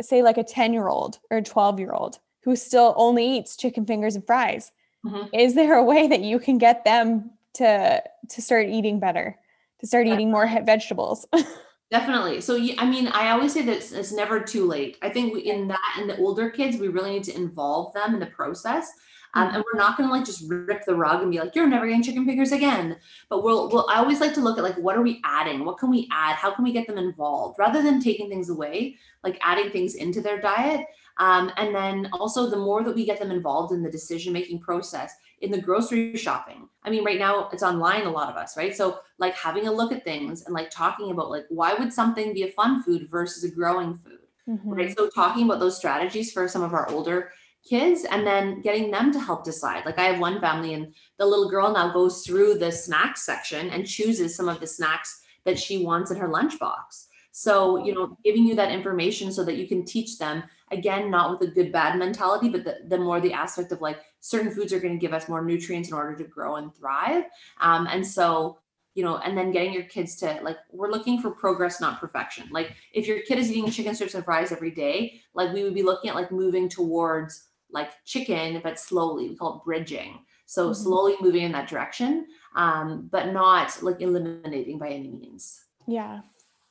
say 0.00 0.22
like 0.22 0.38
a 0.38 0.44
10 0.44 0.72
year 0.72 0.86
old 0.86 1.18
or 1.28 1.38
a 1.38 1.42
12 1.42 1.80
year 1.80 1.92
old 1.92 2.20
who 2.44 2.54
still 2.54 2.94
only 2.96 3.38
eats 3.38 3.56
chicken 3.56 3.84
fingers 3.84 4.14
and 4.14 4.24
fries. 4.24 4.70
Mm-hmm. 5.04 5.34
Is 5.34 5.56
there 5.56 5.74
a 5.74 5.82
way 5.82 6.06
that 6.06 6.20
you 6.20 6.38
can 6.38 6.58
get 6.58 6.84
them 6.84 7.32
to 7.54 8.02
to 8.30 8.42
start 8.42 8.68
eating 8.68 9.00
better, 9.00 9.38
to 9.80 9.86
start 9.86 10.06
eating 10.06 10.30
more 10.30 10.48
vegetables? 10.64 11.26
Definitely. 11.90 12.40
So, 12.40 12.56
I 12.78 12.90
mean, 12.90 13.08
I 13.08 13.30
always 13.30 13.52
say 13.52 13.62
that 13.62 13.92
it's 13.92 14.12
never 14.12 14.40
too 14.40 14.66
late. 14.66 14.96
I 15.02 15.10
think 15.10 15.38
in 15.38 15.68
that, 15.68 15.98
in 16.00 16.08
the 16.08 16.16
older 16.16 16.50
kids, 16.50 16.76
we 16.76 16.88
really 16.88 17.12
need 17.12 17.24
to 17.24 17.36
involve 17.36 17.92
them 17.92 18.14
in 18.14 18.20
the 18.20 18.26
process. 18.26 18.90
Um, 19.34 19.48
and 19.52 19.64
we're 19.64 19.78
not 19.78 19.96
going 19.96 20.08
to 20.08 20.14
like 20.14 20.24
just 20.24 20.48
rip 20.48 20.84
the 20.84 20.94
rug 20.94 21.22
and 21.22 21.30
be 21.30 21.38
like, 21.38 21.54
you're 21.54 21.66
never 21.66 21.86
getting 21.86 22.02
chicken 22.02 22.24
fingers 22.24 22.52
again. 22.52 22.96
But 23.28 23.42
we'll, 23.42 23.68
we'll, 23.68 23.86
I 23.90 23.98
always 23.98 24.20
like 24.20 24.32
to 24.34 24.40
look 24.40 24.58
at 24.58 24.64
like, 24.64 24.78
what 24.78 24.96
are 24.96 25.02
we 25.02 25.20
adding? 25.24 25.64
What 25.64 25.78
can 25.78 25.90
we 25.90 26.08
add? 26.12 26.36
How 26.36 26.52
can 26.52 26.64
we 26.64 26.72
get 26.72 26.86
them 26.86 26.98
involved 26.98 27.58
rather 27.58 27.82
than 27.82 28.00
taking 28.00 28.28
things 28.28 28.48
away, 28.48 28.96
like 29.22 29.38
adding 29.42 29.70
things 29.70 29.96
into 29.96 30.20
their 30.20 30.40
diet? 30.40 30.86
Um, 31.18 31.50
and 31.56 31.74
then 31.74 32.08
also, 32.12 32.48
the 32.48 32.56
more 32.56 32.82
that 32.82 32.94
we 32.94 33.04
get 33.04 33.18
them 33.18 33.30
involved 33.30 33.72
in 33.72 33.82
the 33.82 33.90
decision 33.90 34.32
making 34.32 34.60
process, 34.60 35.14
in 35.40 35.50
the 35.50 35.60
grocery 35.60 36.16
shopping. 36.16 36.68
I 36.84 36.90
mean, 36.90 37.04
right 37.04 37.18
now 37.18 37.48
it's 37.52 37.62
online, 37.62 38.04
a 38.06 38.10
lot 38.10 38.30
of 38.30 38.36
us, 38.36 38.56
right? 38.56 38.76
So, 38.76 39.00
like 39.18 39.34
having 39.34 39.66
a 39.66 39.72
look 39.72 39.92
at 39.92 40.04
things 40.04 40.44
and 40.44 40.54
like 40.54 40.70
talking 40.70 41.10
about 41.10 41.30
like, 41.30 41.46
why 41.48 41.74
would 41.74 41.92
something 41.92 42.34
be 42.34 42.42
a 42.42 42.50
fun 42.50 42.82
food 42.82 43.08
versus 43.10 43.44
a 43.44 43.50
growing 43.50 43.94
food, 43.94 44.18
mm-hmm. 44.48 44.70
right? 44.70 44.96
So, 44.96 45.08
talking 45.08 45.44
about 45.44 45.60
those 45.60 45.76
strategies 45.76 46.32
for 46.32 46.48
some 46.48 46.62
of 46.62 46.74
our 46.74 46.88
older 46.90 47.30
kids 47.68 48.04
and 48.10 48.26
then 48.26 48.60
getting 48.60 48.90
them 48.90 49.10
to 49.12 49.18
help 49.18 49.44
decide. 49.44 49.86
Like, 49.86 49.98
I 49.98 50.04
have 50.04 50.20
one 50.20 50.40
family, 50.40 50.74
and 50.74 50.94
the 51.18 51.26
little 51.26 51.48
girl 51.48 51.72
now 51.72 51.92
goes 51.92 52.22
through 52.22 52.58
the 52.58 52.70
snacks 52.70 53.24
section 53.24 53.70
and 53.70 53.86
chooses 53.86 54.36
some 54.36 54.48
of 54.48 54.60
the 54.60 54.66
snacks 54.66 55.22
that 55.44 55.58
she 55.58 55.84
wants 55.84 56.10
in 56.10 56.18
her 56.18 56.28
lunchbox. 56.28 57.06
So, 57.32 57.84
you 57.84 57.94
know, 57.94 58.16
giving 58.24 58.46
you 58.46 58.54
that 58.56 58.70
information 58.70 59.32
so 59.32 59.44
that 59.44 59.56
you 59.56 59.66
can 59.66 59.84
teach 59.84 60.18
them 60.18 60.44
again, 60.70 61.10
not 61.10 61.30
with 61.30 61.48
a 61.48 61.52
good 61.52 61.70
bad 61.70 61.98
mentality, 61.98 62.48
but 62.48 62.64
the, 62.64 62.78
the 62.88 62.98
more 62.98 63.20
the 63.20 63.32
aspect 63.32 63.72
of 63.72 63.80
like 63.80 64.00
certain 64.20 64.50
foods 64.50 64.72
are 64.72 64.80
going 64.80 64.94
to 64.94 65.00
give 65.00 65.12
us 65.12 65.28
more 65.28 65.44
nutrients 65.44 65.88
in 65.88 65.94
order 65.94 66.16
to 66.16 66.24
grow 66.24 66.56
and 66.56 66.74
thrive. 66.74 67.24
Um, 67.60 67.86
and 67.90 68.06
so, 68.06 68.58
you 68.94 69.02
know, 69.02 69.18
and 69.18 69.36
then 69.36 69.50
getting 69.50 69.72
your 69.72 69.84
kids 69.84 70.16
to 70.16 70.38
like, 70.42 70.56
we're 70.70 70.90
looking 70.90 71.20
for 71.20 71.30
progress, 71.30 71.80
not 71.80 72.00
perfection. 72.00 72.48
Like, 72.50 72.74
if 72.92 73.06
your 73.06 73.20
kid 73.20 73.38
is 73.38 73.50
eating 73.50 73.70
chicken 73.70 73.94
strips 73.94 74.14
and 74.14 74.24
fries 74.24 74.52
every 74.52 74.70
day, 74.70 75.20
like, 75.34 75.52
we 75.52 75.64
would 75.64 75.74
be 75.74 75.82
looking 75.82 76.10
at 76.10 76.16
like 76.16 76.30
moving 76.30 76.68
towards 76.68 77.48
like 77.70 77.90
chicken, 78.04 78.60
but 78.62 78.78
slowly. 78.78 79.28
We 79.28 79.36
call 79.36 79.56
it 79.56 79.64
bridging. 79.64 80.20
So, 80.46 80.66
mm-hmm. 80.66 80.82
slowly 80.82 81.14
moving 81.20 81.42
in 81.42 81.52
that 81.52 81.68
direction, 81.68 82.26
um, 82.54 83.08
but 83.10 83.32
not 83.32 83.82
like 83.82 84.00
eliminating 84.00 84.78
by 84.78 84.90
any 84.90 85.08
means. 85.08 85.64
Yeah, 85.86 86.20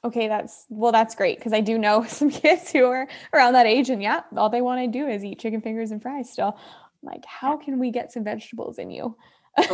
okay, 0.05 0.27
that's 0.27 0.65
well, 0.69 0.91
that's 0.91 1.15
great 1.15 1.37
because 1.37 1.53
I 1.53 1.61
do 1.61 1.77
know 1.77 2.03
some 2.07 2.29
kids 2.29 2.71
who 2.71 2.85
are 2.85 3.07
around 3.33 3.53
that 3.53 3.65
age, 3.65 3.89
and 3.89 4.01
yeah, 4.01 4.21
all 4.35 4.49
they 4.49 4.61
want 4.61 4.81
to 4.81 4.87
do 4.87 5.07
is 5.07 5.23
eat 5.23 5.39
chicken 5.39 5.61
fingers 5.61 5.91
and 5.91 6.01
fries. 6.01 6.31
Still, 6.31 6.57
I'm 6.57 7.09
like, 7.09 7.25
how 7.25 7.57
can 7.57 7.79
we 7.79 7.91
get 7.91 8.11
some 8.11 8.23
vegetables 8.23 8.77
in 8.77 8.91
you? 8.91 9.15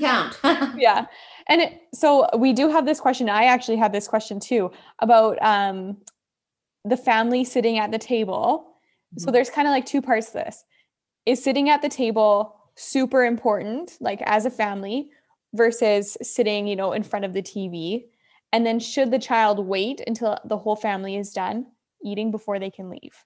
Count. 0.00 0.38
yeah, 0.76 1.06
and 1.48 1.60
it, 1.62 1.80
so 1.94 2.26
we 2.36 2.52
do 2.52 2.68
have 2.68 2.84
this 2.84 3.00
question. 3.00 3.28
I 3.28 3.44
actually 3.44 3.76
have 3.76 3.92
this 3.92 4.08
question 4.08 4.40
too 4.40 4.70
about 4.98 5.40
um, 5.42 5.98
the 6.84 6.96
family 6.96 7.44
sitting 7.44 7.78
at 7.78 7.90
the 7.90 7.98
table. 7.98 8.76
Mm-hmm. 9.14 9.24
So 9.24 9.30
there's 9.30 9.50
kind 9.50 9.68
of 9.68 9.72
like 9.72 9.86
two 9.86 10.02
parts 10.02 10.28
to 10.28 10.32
this. 10.34 10.64
Is 11.24 11.42
sitting 11.42 11.68
at 11.68 11.82
the 11.82 11.88
table 11.88 12.56
super 12.74 13.24
important, 13.24 13.96
like 14.00 14.20
as 14.22 14.44
a 14.44 14.50
family, 14.50 15.10
versus 15.54 16.16
sitting, 16.22 16.66
you 16.66 16.74
know, 16.74 16.92
in 16.92 17.04
front 17.04 17.24
of 17.24 17.32
the 17.32 17.42
TV? 17.42 18.06
And 18.52 18.66
then 18.66 18.78
should 18.78 19.10
the 19.10 19.18
child 19.18 19.66
wait 19.66 20.02
until 20.06 20.38
the 20.44 20.58
whole 20.58 20.76
family 20.76 21.16
is 21.16 21.32
done 21.32 21.66
eating 22.04 22.30
before 22.30 22.58
they 22.58 22.70
can 22.70 22.90
leave? 22.90 23.24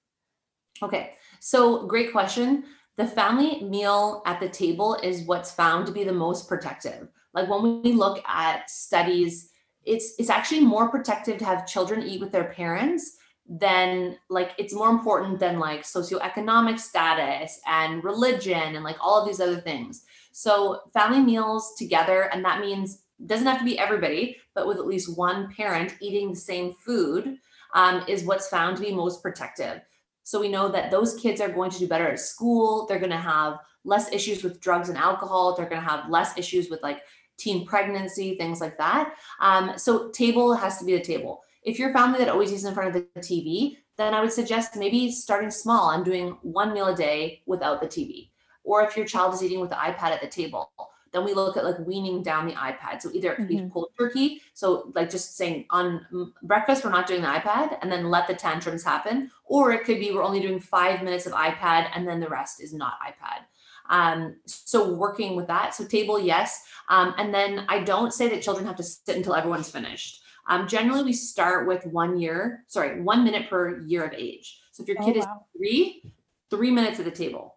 Okay. 0.83 1.15
So, 1.41 1.87
great 1.87 2.13
question. 2.13 2.65
The 2.97 3.07
family 3.07 3.63
meal 3.65 4.23
at 4.25 4.41
the 4.41 4.49
table 4.49 4.95
is 5.03 5.23
what's 5.23 5.51
found 5.51 5.87
to 5.87 5.93
be 5.93 6.05
the 6.05 6.13
most 6.13 6.49
protective. 6.49 7.09
Like 7.35 7.49
when 7.51 7.83
we 7.83 7.93
look 7.93 8.23
at 8.27 8.71
studies, 8.71 9.51
it's 9.85 10.15
it's 10.19 10.31
actually 10.31 10.61
more 10.61 10.89
protective 10.89 11.39
to 11.39 11.45
have 11.45 11.67
children 11.67 12.03
eat 12.03 12.21
with 12.21 12.33
their 12.33 12.53
parents 12.53 13.17
than 13.49 14.17
like 14.29 14.53
it's 14.59 14.75
more 14.75 14.89
important 14.89 15.39
than 15.39 15.59
like 15.59 15.83
socioeconomic 15.83 16.79
status 16.79 17.61
and 17.67 18.03
religion 18.03 18.75
and 18.75 18.83
like 18.83 18.97
all 19.01 19.21
of 19.21 19.27
these 19.27 19.41
other 19.41 19.61
things. 19.61 20.03
So 20.33 20.81
family 20.93 21.21
meals 21.21 21.75
together 21.79 22.23
and 22.33 22.45
that 22.45 22.61
means 22.61 23.03
doesn't 23.25 23.47
have 23.47 23.59
to 23.59 23.65
be 23.65 23.79
everybody, 23.79 24.37
but 24.55 24.67
with 24.67 24.77
at 24.79 24.87
least 24.87 25.17
one 25.17 25.53
parent 25.55 25.95
eating 26.01 26.31
the 26.31 26.37
same 26.37 26.75
food 26.85 27.39
um, 27.75 28.05
is 28.09 28.25
what's 28.25 28.49
found 28.49 28.77
to 28.77 28.83
be 28.83 28.93
most 28.93 29.23
protective. 29.23 29.81
So 30.23 30.41
we 30.41 30.49
know 30.49 30.69
that 30.69 30.91
those 30.91 31.15
kids 31.15 31.41
are 31.41 31.49
going 31.49 31.71
to 31.71 31.79
do 31.79 31.89
better 31.89 32.09
at 32.09 32.19
school. 32.19 32.87
They're 32.87 32.99
going 32.99 33.11
to 33.11 33.17
have 33.17 33.59
less 33.85 34.13
issues 34.13 34.43
with 34.43 34.61
drugs 34.61 34.89
and 34.89 34.99
alcohol. 34.99 35.55
They're 35.55 35.69
going 35.69 35.81
to 35.81 35.89
have 35.89 36.11
less 36.11 36.37
issues 36.37 36.69
with 36.69 36.83
like 36.83 37.03
teen 37.39 37.65
pregnancy, 37.65 38.37
things 38.37 38.61
like 38.61 38.77
that. 38.79 39.15
Um, 39.41 39.73
so 39.77 40.11
table 40.11 40.55
has 40.55 40.79
to 40.79 40.85
be 40.85 40.95
the 40.95 41.05
table. 41.05 41.43
If 41.63 41.79
you're 41.79 41.91
a 41.91 41.95
family 41.95 42.19
that 42.19 42.29
always 42.29 42.53
eats 42.53 42.65
in 42.65 42.75
front 42.75 42.95
of 42.95 43.03
the 43.15 43.21
TV, 43.21 43.77
then 43.97 44.15
I 44.15 44.21
would 44.21 44.33
suggest 44.33 44.77
maybe 44.77 45.11
starting 45.11 45.51
small 45.51 45.91
and 45.91 46.05
doing 46.05 46.37
one 46.43 46.75
meal 46.75 46.87
a 46.87 46.97
day 46.97 47.43
without 47.47 47.81
the 47.81 47.87
TV. 47.87 48.31
Or 48.65 48.83
if 48.83 48.97
your 48.97 49.07
child 49.07 49.35
is 49.35 49.43
eating 49.43 49.61
with 49.61 49.71
the 49.71 49.77
iPad 49.77 50.11
at 50.11 50.21
the 50.21 50.29
table, 50.29 50.71
then 51.13 51.25
we 51.25 51.35
look 51.35 51.57
at 51.57 51.65
like 51.65 51.79
weaning 51.79 52.23
down 52.23 52.47
the 52.47 52.53
iPad. 52.55 53.01
So 53.01 53.11
either 53.13 53.33
it 53.33 53.37
could 53.37 53.49
mm-hmm. 53.49 53.67
be 53.67 53.71
cold 53.71 53.89
turkey. 53.99 54.43
So 54.55 54.93
like 54.95 55.11
just 55.11 55.37
saying 55.37 55.67
on 55.71 56.07
breakfast, 56.43 56.85
we're 56.85 56.91
not 56.91 57.07
doing 57.07 57.23
the 57.23 57.29
iPad 57.29 57.79
and 57.81 57.91
then 57.91 58.11
let 58.11 58.27
the 58.27 58.35
tantrums 58.35 58.85
happen. 58.85 59.31
Or 59.45 59.73
it 59.73 59.85
could 59.85 59.99
be 59.99 60.13
we're 60.13 60.23
only 60.23 60.41
doing 60.41 60.61
five 60.61 61.03
minutes 61.03 61.27
of 61.27 61.33
iPad 61.33 61.91
and 61.95 62.07
then 62.07 62.21
the 62.21 62.29
rest 62.29 62.63
is 62.63 62.73
not 62.75 62.95
iPad. 63.07 63.45
Um, 63.89 64.37
so 64.47 64.95
working 64.95 65.37
with 65.37 65.47
that. 65.47 65.75
So 65.75 65.87
table, 65.87 66.19
yes. 66.19 66.65
Um, 66.89 67.15
and 67.19 67.33
then 67.33 67.65
I 67.69 67.83
don't 67.83 68.13
say 68.13 68.29
that 68.29 68.43
children 68.43 68.67
have 68.67 68.77
to 68.77 68.83
sit 68.83 69.17
until 69.17 69.35
everyone's 69.35 69.71
finished. 69.71 70.23
Um, 70.49 70.69
generally, 70.69 71.03
we 71.03 71.13
start 71.13 71.67
with 71.67 71.85
one 71.87 72.21
year, 72.21 72.65
sorry, 72.69 73.01
one 73.01 73.25
minute 73.25 73.49
per 73.49 73.81
year 73.83 74.05
of 74.05 74.13
age. 74.13 74.61
So 74.73 74.83
if 74.83 74.89
your 74.89 74.99
kid 74.99 75.17
oh, 75.17 75.21
wow. 75.21 75.47
is 75.55 75.59
three, 75.59 76.03
three 76.51 76.71
minutes 76.71 76.99
at 76.99 77.05
the 77.05 77.11
table, 77.11 77.55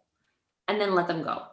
and 0.68 0.80
then 0.80 0.96
let 0.96 1.08
them 1.08 1.24
go 1.24 1.44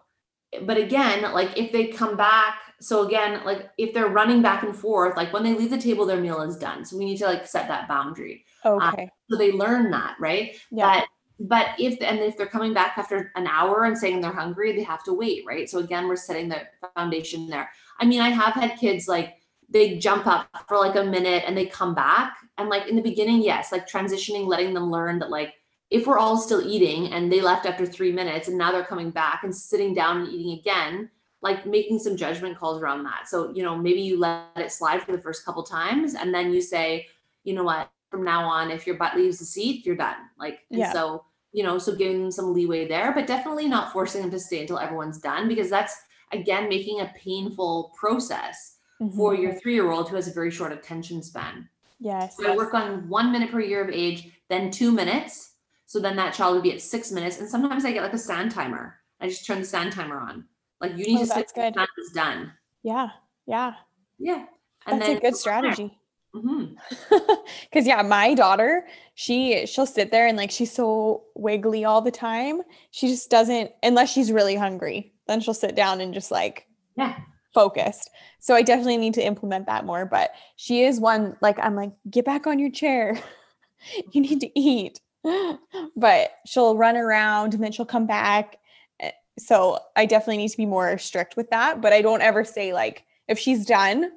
but 0.65 0.77
again, 0.77 1.23
like 1.33 1.57
if 1.57 1.73
they 1.73 1.89
come 1.89 2.17
back, 2.17 2.59
so 2.81 3.07
again, 3.07 3.43
like 3.45 3.71
if 3.79 3.95
they're 3.95 4.09
running 4.09 4.43
back 4.43 4.63
and 4.63 4.77
forth, 4.77 5.17
like 5.17 5.33
when 5.33 5.43
they 5.43 5.55
leave 5.55 5.71
the 5.71 5.79
table, 5.79 6.07
their 6.07 6.21
meal 6.21 6.43
is 6.43 6.57
done. 6.57 6.85
So 6.85 6.97
we 6.97 7.05
need 7.05 7.19
to 7.19 7.27
like 7.27 7.47
set 7.47 7.69
that 7.69 7.89
boundary. 7.89 8.45
Okay. 8.65 9.03
Um, 9.03 9.11
so 9.31 9.39
they 9.39 9.53
learn 9.53 9.91
that, 9.91 10.17
right? 10.21 10.57
Yeah. 10.71 11.01
But 11.01 11.09
but 11.39 11.67
if 11.79 12.01
and 12.03 12.19
if 12.21 12.37
they're 12.37 12.47
coming 12.47 12.73
back 12.73 12.97
after 12.97 13.33
an 13.37 13.47
hour 13.47 13.85
and 13.85 13.97
saying 13.97 14.21
they're 14.21 14.33
hungry, 14.33 14.75
they 14.75 14.83
have 14.83 15.05
to 15.05 15.13
wait, 15.13 15.45
right? 15.47 15.69
So 15.69 15.79
again, 15.79 16.09
we're 16.09 16.17
setting 16.17 16.49
the 16.49 16.63
foundation 16.95 17.47
there. 17.49 17.71
I 18.01 18.07
mean, 18.07 18.21
I 18.21 18.31
have 18.31 18.55
had 18.55 18.79
kids 18.79 19.09
like 19.09 19.35
they 19.69 19.99
jump 19.99 20.27
up 20.27 20.49
for 20.69 20.79
like 20.79 20.97
a 20.97 21.05
minute 21.05 21.45
and 21.47 21.57
they 21.57 21.67
come 21.67 21.95
back. 21.95 22.37
And 22.57 22.69
like 22.69 22.89
in 22.89 22.97
the 22.97 23.03
beginning, 23.03 23.43
yes, 23.43 23.73
like 23.73 23.89
transitioning, 23.89 24.47
letting 24.47 24.73
them 24.75 24.91
learn 24.91 25.19
that 25.19 25.31
like 25.31 25.55
if 25.91 26.07
we're 26.07 26.19
all 26.19 26.37
still 26.37 26.67
eating 26.67 27.13
and 27.13 27.33
they 27.33 27.41
left 27.41 27.67
after 27.67 27.87
three 27.87 28.13
minutes 28.13 28.49
and 28.49 28.59
now 28.59 28.73
they're 28.73 28.85
coming 28.85 29.11
back 29.11 29.45
and 29.45 29.55
sitting 29.55 29.95
down 29.95 30.19
and 30.23 30.29
eating 30.29 30.59
again, 30.59 31.11
like 31.43 31.65
making 31.67 31.99
some 31.99 32.17
judgment 32.17 32.59
calls 32.59 32.83
around 32.83 33.05
that. 33.05 33.29
So, 33.29 33.53
you 33.55 33.63
know, 33.63 33.77
maybe 33.77 34.01
you 34.01 34.19
let 34.19 34.47
it 34.57 34.73
slide 34.73 35.03
for 35.03 35.13
the 35.13 35.23
first 35.23 35.45
couple 35.45 35.63
times 35.63 36.15
and 36.15 36.35
then 36.35 36.53
you 36.53 36.61
say, 36.61 37.07
you 37.45 37.55
know 37.55 37.63
what, 37.63 37.91
from 38.11 38.25
now 38.25 38.45
on, 38.49 38.71
if 38.71 38.87
your 38.87 38.97
butt 38.97 39.17
leaves 39.17 39.39
the 39.39 39.45
seat, 39.45 39.87
you're 39.87 39.97
done. 39.97 40.17
Like, 40.39 40.61
and 40.71 40.81
Yeah. 40.81 40.93
so, 40.93 41.25
you 41.53 41.63
know, 41.63 41.79
so 41.79 41.95
giving 41.95 42.21
them 42.23 42.31
some 42.33 42.53
leeway 42.53 42.89
there, 42.89 43.13
but 43.13 43.27
definitely 43.27 43.69
not 43.69 43.93
forcing 43.93 44.23
them 44.23 44.31
to 44.33 44.41
stay 44.41 44.61
until 44.61 44.79
everyone's 44.79 45.19
done 45.19 45.47
because 45.49 45.71
that's 45.71 45.95
again 46.33 46.69
making 46.69 47.01
a 47.01 47.13
painful 47.17 47.93
process 47.97 48.79
for 49.15 49.35
Mhm. 49.37 49.43
your 49.43 49.55
three 49.55 49.75
year 49.75 49.91
old 49.91 50.09
who 50.09 50.17
has 50.17 50.27
a 50.27 50.33
very 50.33 50.51
short 50.51 50.73
attention 50.73 51.23
span. 51.23 51.69
Yes. 52.01 52.37
So 52.37 52.51
I 52.51 52.57
work 52.57 52.75
on 52.75 53.09
one 53.09 53.31
minute 53.31 53.51
per 53.53 53.61
year 53.61 53.83
of 53.83 53.91
age, 53.91 54.33
then 54.49 54.71
two 54.71 54.91
minutes. 54.91 55.53
So 55.87 56.01
then 56.01 56.17
that 56.17 56.35
child 56.35 56.55
would 56.55 56.63
be 56.63 56.73
at 56.73 56.81
six 56.81 57.11
minutes. 57.13 57.39
And 57.39 57.49
sometimes 57.49 57.85
I 57.85 57.93
get 57.93 58.03
like 58.03 58.13
a 58.13 58.19
sand 58.19 58.51
timer. 58.51 58.97
I 59.21 59.29
just 59.29 59.47
turn 59.47 59.61
the 59.61 59.67
sand 59.67 59.93
timer 59.93 60.19
on. 60.19 60.45
Like 60.81 60.93
you 60.97 61.07
need 61.07 61.17
Oh, 61.17 61.21
to 61.21 61.27
sit 61.27 61.53
good. 61.55 61.75
time 61.75 61.87
is 61.99 62.13
done. 62.13 62.53
Yeah. 62.83 63.09
Yeah. 63.47 63.75
Yeah. 64.19 64.45
That's 64.87 65.09
a 65.09 65.21
good 65.21 65.37
strategy. 65.37 65.99
hmm 66.35 66.65
Cause 67.73 67.87
yeah, 67.87 68.03
my 68.03 68.35
daughter, 68.35 68.87
she 69.15 69.65
she'll 69.67 69.87
sit 69.87 70.11
there 70.11 70.27
and 70.27 70.37
like 70.37 70.51
she's 70.51 70.73
so 70.73 71.25
wiggly 71.35 71.85
all 71.85 72.03
the 72.03 72.11
time. 72.11 72.61
She 72.91 73.09
just 73.09 73.31
doesn't 73.31 73.73
unless 73.83 74.13
she's 74.13 74.31
really 74.31 74.55
hungry. 74.55 75.15
Then 75.27 75.41
she'll 75.41 75.55
sit 75.55 75.75
down 75.75 76.01
and 76.01 76.13
just 76.15 76.31
like 76.31 76.67
Yeah. 76.97 77.17
focused. 77.55 78.11
So 78.41 78.55
I 78.55 78.63
definitely 78.63 78.99
need 78.99 79.15
to 79.15 79.25
implement 79.27 79.67
that 79.67 79.85
more. 79.87 80.05
But 80.05 80.31
she 80.57 80.83
is 80.85 81.01
one 81.01 81.37
like 81.41 81.59
I'm 81.59 81.75
like, 81.75 81.93
get 82.11 82.25
back 82.25 82.47
on 82.47 82.59
your 82.59 82.71
chair. 82.71 83.19
you 84.13 84.21
need 84.21 84.41
to 84.41 84.61
eat. 84.61 85.01
But 85.97 86.31
she'll 86.47 86.77
run 86.77 86.97
around 86.97 87.55
and 87.55 87.63
then 87.63 87.73
she'll 87.73 87.87
come 87.87 88.07
back. 88.07 88.59
Eh, 89.01 89.11
So 89.39 89.79
I 89.97 90.07
definitely 90.07 90.39
need 90.39 90.51
to 90.51 90.57
be 90.57 90.67
more 90.67 90.99
strict 90.99 91.37
with 91.37 91.51
that. 91.51 91.81
But 91.81 91.93
I 91.93 92.03
don't 92.03 92.23
ever 92.23 92.45
say 92.45 92.73
like 92.73 93.05
if 93.29 93.39
she's 93.39 93.65
done, 93.67 94.11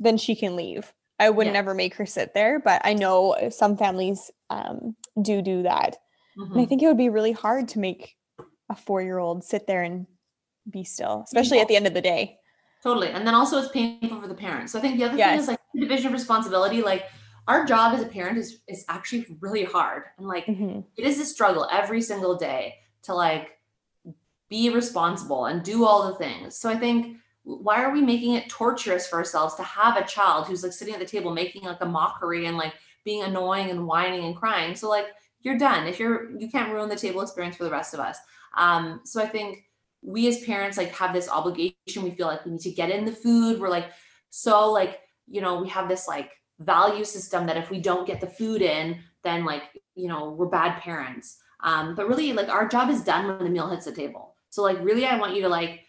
then 0.00 0.16
she 0.16 0.34
can 0.34 0.56
leave. 0.56 0.92
I 1.20 1.30
would 1.30 1.46
Yeah. 1.46 1.52
never 1.52 1.74
make 1.74 1.94
her 1.94 2.06
sit 2.06 2.34
there, 2.34 2.58
but 2.58 2.82
I 2.84 2.94
know 2.94 3.36
some 3.50 3.76
families 3.76 4.30
um, 4.50 4.96
do 5.22 5.40
do 5.42 5.62
that. 5.62 5.96
And 6.36 6.60
I 6.60 6.64
Mhm. 6.64 6.68
think 6.68 6.82
it 6.82 6.88
would 6.88 6.96
be 6.98 7.08
really 7.08 7.32
hard 7.32 7.68
to 7.68 7.78
make 7.78 8.16
a 8.68 8.74
four 8.74 9.00
year 9.02 9.18
old 9.18 9.44
sit 9.44 9.66
there 9.68 9.82
and 9.82 10.06
be 10.68 10.82
still, 10.84 11.22
especially 11.24 11.60
at 11.60 11.68
the 11.68 11.76
end 11.76 11.86
of 11.86 11.94
the 11.94 12.00
day. 12.02 12.38
Totally. 12.82 13.08
And 13.10 13.26
then 13.26 13.34
also 13.34 13.58
it's 13.58 13.68
painful 13.70 14.20
for 14.20 14.26
the 14.26 14.34
parents. 14.34 14.72
So 14.72 14.78
I 14.78 14.82
think 14.82 14.98
the 14.98 15.04
other 15.04 15.16
thing 15.16 15.38
is 15.38 15.48
like 15.48 15.60
division 15.78 16.08
of 16.08 16.12
responsibility. 16.12 16.82
Like 16.82 17.04
our 17.46 17.64
job 17.64 17.94
as 17.94 18.02
a 18.02 18.06
parent 18.06 18.38
is 18.38 18.60
is 18.68 18.84
actually 18.88 19.26
really 19.40 19.64
hard. 19.64 20.04
And 20.18 20.26
like 20.26 20.46
Mhm. 20.46 20.84
it 20.96 21.04
is 21.04 21.20
a 21.20 21.26
struggle 21.26 21.68
every 21.70 22.02
single 22.02 22.36
day 22.36 22.76
to 23.02 23.14
like 23.14 23.58
be 24.48 24.70
responsible 24.70 25.46
and 25.46 25.62
do 25.62 25.84
all 25.84 26.08
the 26.08 26.18
things. 26.18 26.56
So 26.56 26.68
I 26.68 26.76
think 26.76 27.16
why 27.42 27.82
are 27.82 27.92
we 27.92 28.00
making 28.00 28.34
it 28.34 28.48
torturous 28.48 29.06
for 29.06 29.16
ourselves 29.16 29.54
to 29.56 29.62
have 29.62 29.96
a 29.96 30.06
child 30.06 30.46
who's 30.46 30.62
like 30.62 30.72
sitting 30.72 30.94
at 30.94 31.00
the 31.00 31.06
table 31.06 31.30
making 31.32 31.62
like 31.64 31.80
a 31.82 31.86
mockery 31.86 32.46
and 32.46 32.56
like 32.56 32.72
being 33.04 33.22
annoying 33.22 33.70
and 33.70 33.86
whining 33.86 34.24
and 34.24 34.36
crying? 34.36 34.74
So 34.74 34.88
like 34.88 35.06
you're 35.40 35.58
done. 35.58 35.86
If 35.86 35.98
you're 35.98 36.30
you 36.38 36.48
can't 36.50 36.72
ruin 36.72 36.88
the 36.88 36.96
table 36.96 37.20
experience 37.20 37.56
for 37.56 37.64
the 37.64 37.70
rest 37.70 37.92
of 37.94 38.00
us. 38.00 38.18
Um, 38.56 39.00
so 39.04 39.20
I 39.20 39.26
think 39.26 39.64
we 40.02 40.28
as 40.28 40.40
parents 40.44 40.78
like 40.78 40.92
have 40.92 41.12
this 41.12 41.28
obligation. 41.28 42.02
We 42.02 42.12
feel 42.12 42.26
like 42.26 42.44
we 42.44 42.52
need 42.52 42.60
to 42.62 42.70
get 42.70 42.90
in 42.90 43.04
the 43.04 43.12
food. 43.12 43.60
We're 43.60 43.68
like 43.68 43.90
so 44.30 44.70
like 44.72 45.00
you 45.28 45.40
know 45.40 45.60
we 45.60 45.68
have 45.68 45.88
this 45.88 46.08
like 46.08 46.30
value 46.58 47.04
system 47.04 47.46
that 47.46 47.56
if 47.56 47.70
we 47.70 47.80
don't 47.80 48.06
get 48.06 48.20
the 48.20 48.26
food 48.26 48.62
in, 48.62 49.00
then 49.22 49.44
like 49.44 49.62
you 49.94 50.08
know 50.08 50.30
we're 50.30 50.46
bad 50.46 50.80
parents. 50.80 51.38
Um, 51.62 51.94
but 51.94 52.08
really 52.08 52.32
like 52.32 52.48
our 52.48 52.68
job 52.68 52.90
is 52.90 53.02
done 53.02 53.26
when 53.26 53.44
the 53.44 53.50
meal 53.50 53.70
hits 53.70 53.86
the 53.86 53.92
table. 53.92 54.36
So 54.50 54.62
like 54.62 54.78
really 54.82 55.06
I 55.06 55.18
want 55.18 55.34
you 55.34 55.42
to 55.42 55.48
like 55.48 55.80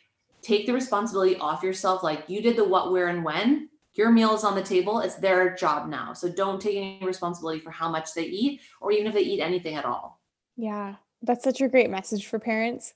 take 0.42 0.66
the 0.66 0.74
responsibility 0.74 1.36
off 1.38 1.64
yourself. 1.64 2.04
Like 2.04 2.26
you 2.28 2.42
did 2.42 2.56
the 2.56 2.64
what, 2.64 2.92
where, 2.92 3.08
and 3.08 3.24
when. 3.24 3.70
Your 3.94 4.12
meal 4.12 4.36
is 4.36 4.44
on 4.44 4.56
the 4.56 4.62
table. 4.62 5.00
It's 5.00 5.16
their 5.16 5.56
job 5.56 5.88
now. 5.88 6.14
So 6.14 6.30
don't 6.30 6.62
take 6.62 6.76
any 6.76 7.00
responsibility 7.06 7.62
for 7.62 7.72
how 7.72 7.90
much 7.90 8.14
they 8.14 8.26
eat 8.26 8.62
or 8.82 8.92
even 8.92 9.08
if 9.08 9.14
they 9.14 9.22
eat 9.22 9.40
anything 9.40 9.76
at 9.76 9.86
all. 9.86 10.20
Yeah, 10.58 10.96
that's 11.22 11.44
such 11.44 11.62
a 11.62 11.70
great 11.70 11.90
message 11.90 12.28
for 12.28 12.38
parents. 12.38 12.94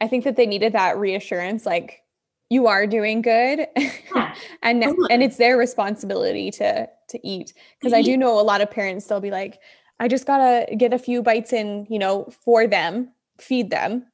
I 0.00 0.08
think 0.08 0.24
that 0.24 0.36
they 0.36 0.46
needed 0.46 0.72
that 0.74 0.98
reassurance 0.98 1.66
like 1.66 2.02
you 2.50 2.66
are 2.66 2.86
doing 2.86 3.22
good 3.22 3.66
Yeah, 4.14 4.34
and 4.62 4.82
totally. 4.82 5.08
and 5.10 5.22
it's 5.22 5.36
their 5.36 5.56
responsibility 5.56 6.50
to 6.52 6.88
to 7.08 7.26
eat 7.26 7.52
because 7.78 7.92
I 7.92 8.02
do 8.02 8.16
know 8.16 8.38
a 8.38 8.42
lot 8.42 8.60
of 8.60 8.70
parents 8.70 9.06
they'll 9.06 9.20
be 9.20 9.30
like 9.30 9.60
I 9.98 10.08
just 10.08 10.26
got 10.26 10.38
to 10.38 10.76
get 10.76 10.92
a 10.92 10.98
few 10.98 11.22
bites 11.22 11.52
in, 11.54 11.86
you 11.88 11.98
know, 11.98 12.28
for 12.44 12.66
them, 12.66 13.12
feed 13.38 13.70
them 13.70 14.04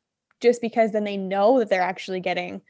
just 0.41 0.61
because 0.61 0.93
then 0.93 1.03
they 1.05 1.17
know 1.17 1.59
that 1.59 1.69
they're 1.71 1.83
actually 1.83 2.21
getting 2.21 2.63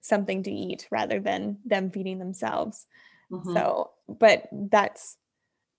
something 0.00 0.42
to 0.42 0.50
eat 0.50 0.88
rather 0.90 1.20
than 1.20 1.58
them 1.64 1.90
feeding 1.90 2.18
themselves. 2.18 2.86
Mhm. 3.30 3.52
So, 3.54 3.90
but 4.08 4.48
that's, 4.52 5.16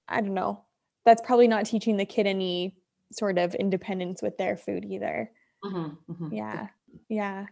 I 0.08 0.22
don't 0.22 0.34
know, 0.34 0.64
that's 1.06 1.22
probably 1.22 1.48
not 1.48 1.66
teaching 1.66 1.98
the 1.98 2.06
kid 2.06 2.26
any 2.26 2.78
sort 3.12 3.38
of 3.38 3.54
independence 3.56 4.22
with 4.22 4.38
their 4.38 4.56
food 4.56 4.86
either. 4.86 5.30
Mhm, 5.64 5.98
mhm. 6.10 6.30
Yeah. 6.32 6.68
Yeah. 7.10 7.48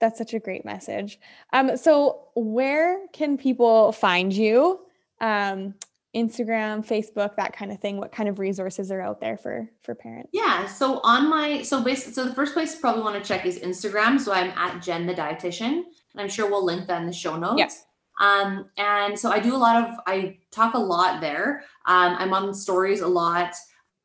That's 0.00 0.18
such 0.18 0.34
a 0.34 0.38
great 0.38 0.64
message. 0.64 1.18
Um, 1.52 1.76
so 1.76 2.28
where 2.34 3.06
can 3.12 3.36
people 3.36 3.92
find 3.92 4.32
you? 4.32 4.80
Um, 5.20 5.74
Instagram, 6.14 6.86
Facebook, 6.86 7.36
that 7.36 7.54
kind 7.54 7.70
of 7.70 7.80
thing. 7.80 7.98
What 7.98 8.12
kind 8.12 8.28
of 8.28 8.38
resources 8.38 8.90
are 8.90 9.00
out 9.00 9.20
there 9.20 9.36
for 9.36 9.68
for 9.82 9.94
parents? 9.94 10.30
Yeah. 10.32 10.66
So 10.66 11.00
on 11.02 11.28
my 11.28 11.62
so 11.62 11.82
basically 11.82 12.14
so 12.14 12.24
the 12.24 12.34
first 12.34 12.54
place 12.54 12.74
you 12.74 12.80
probably 12.80 13.02
want 13.02 13.22
to 13.22 13.26
check 13.26 13.44
is 13.44 13.58
Instagram. 13.58 14.18
So 14.18 14.32
I'm 14.32 14.50
at 14.50 14.82
Jenn 14.82 15.06
the 15.06 15.14
dietitian, 15.14 15.70
and 15.72 16.20
I'm 16.20 16.28
sure 16.28 16.48
we'll 16.48 16.64
link 16.64 16.86
that 16.86 17.00
in 17.00 17.06
the 17.06 17.12
show 17.12 17.36
notes. 17.36 17.58
Yes. 17.58 17.84
Um, 18.20 18.70
and 18.76 19.18
so 19.18 19.30
I 19.30 19.38
do 19.38 19.54
a 19.54 19.58
lot 19.58 19.84
of 19.84 19.94
I 20.06 20.38
talk 20.50 20.74
a 20.74 20.78
lot 20.78 21.20
there. 21.20 21.62
Um, 21.86 22.16
I'm 22.18 22.32
on 22.32 22.54
stories 22.54 23.00
a 23.00 23.06
lot, 23.08 23.54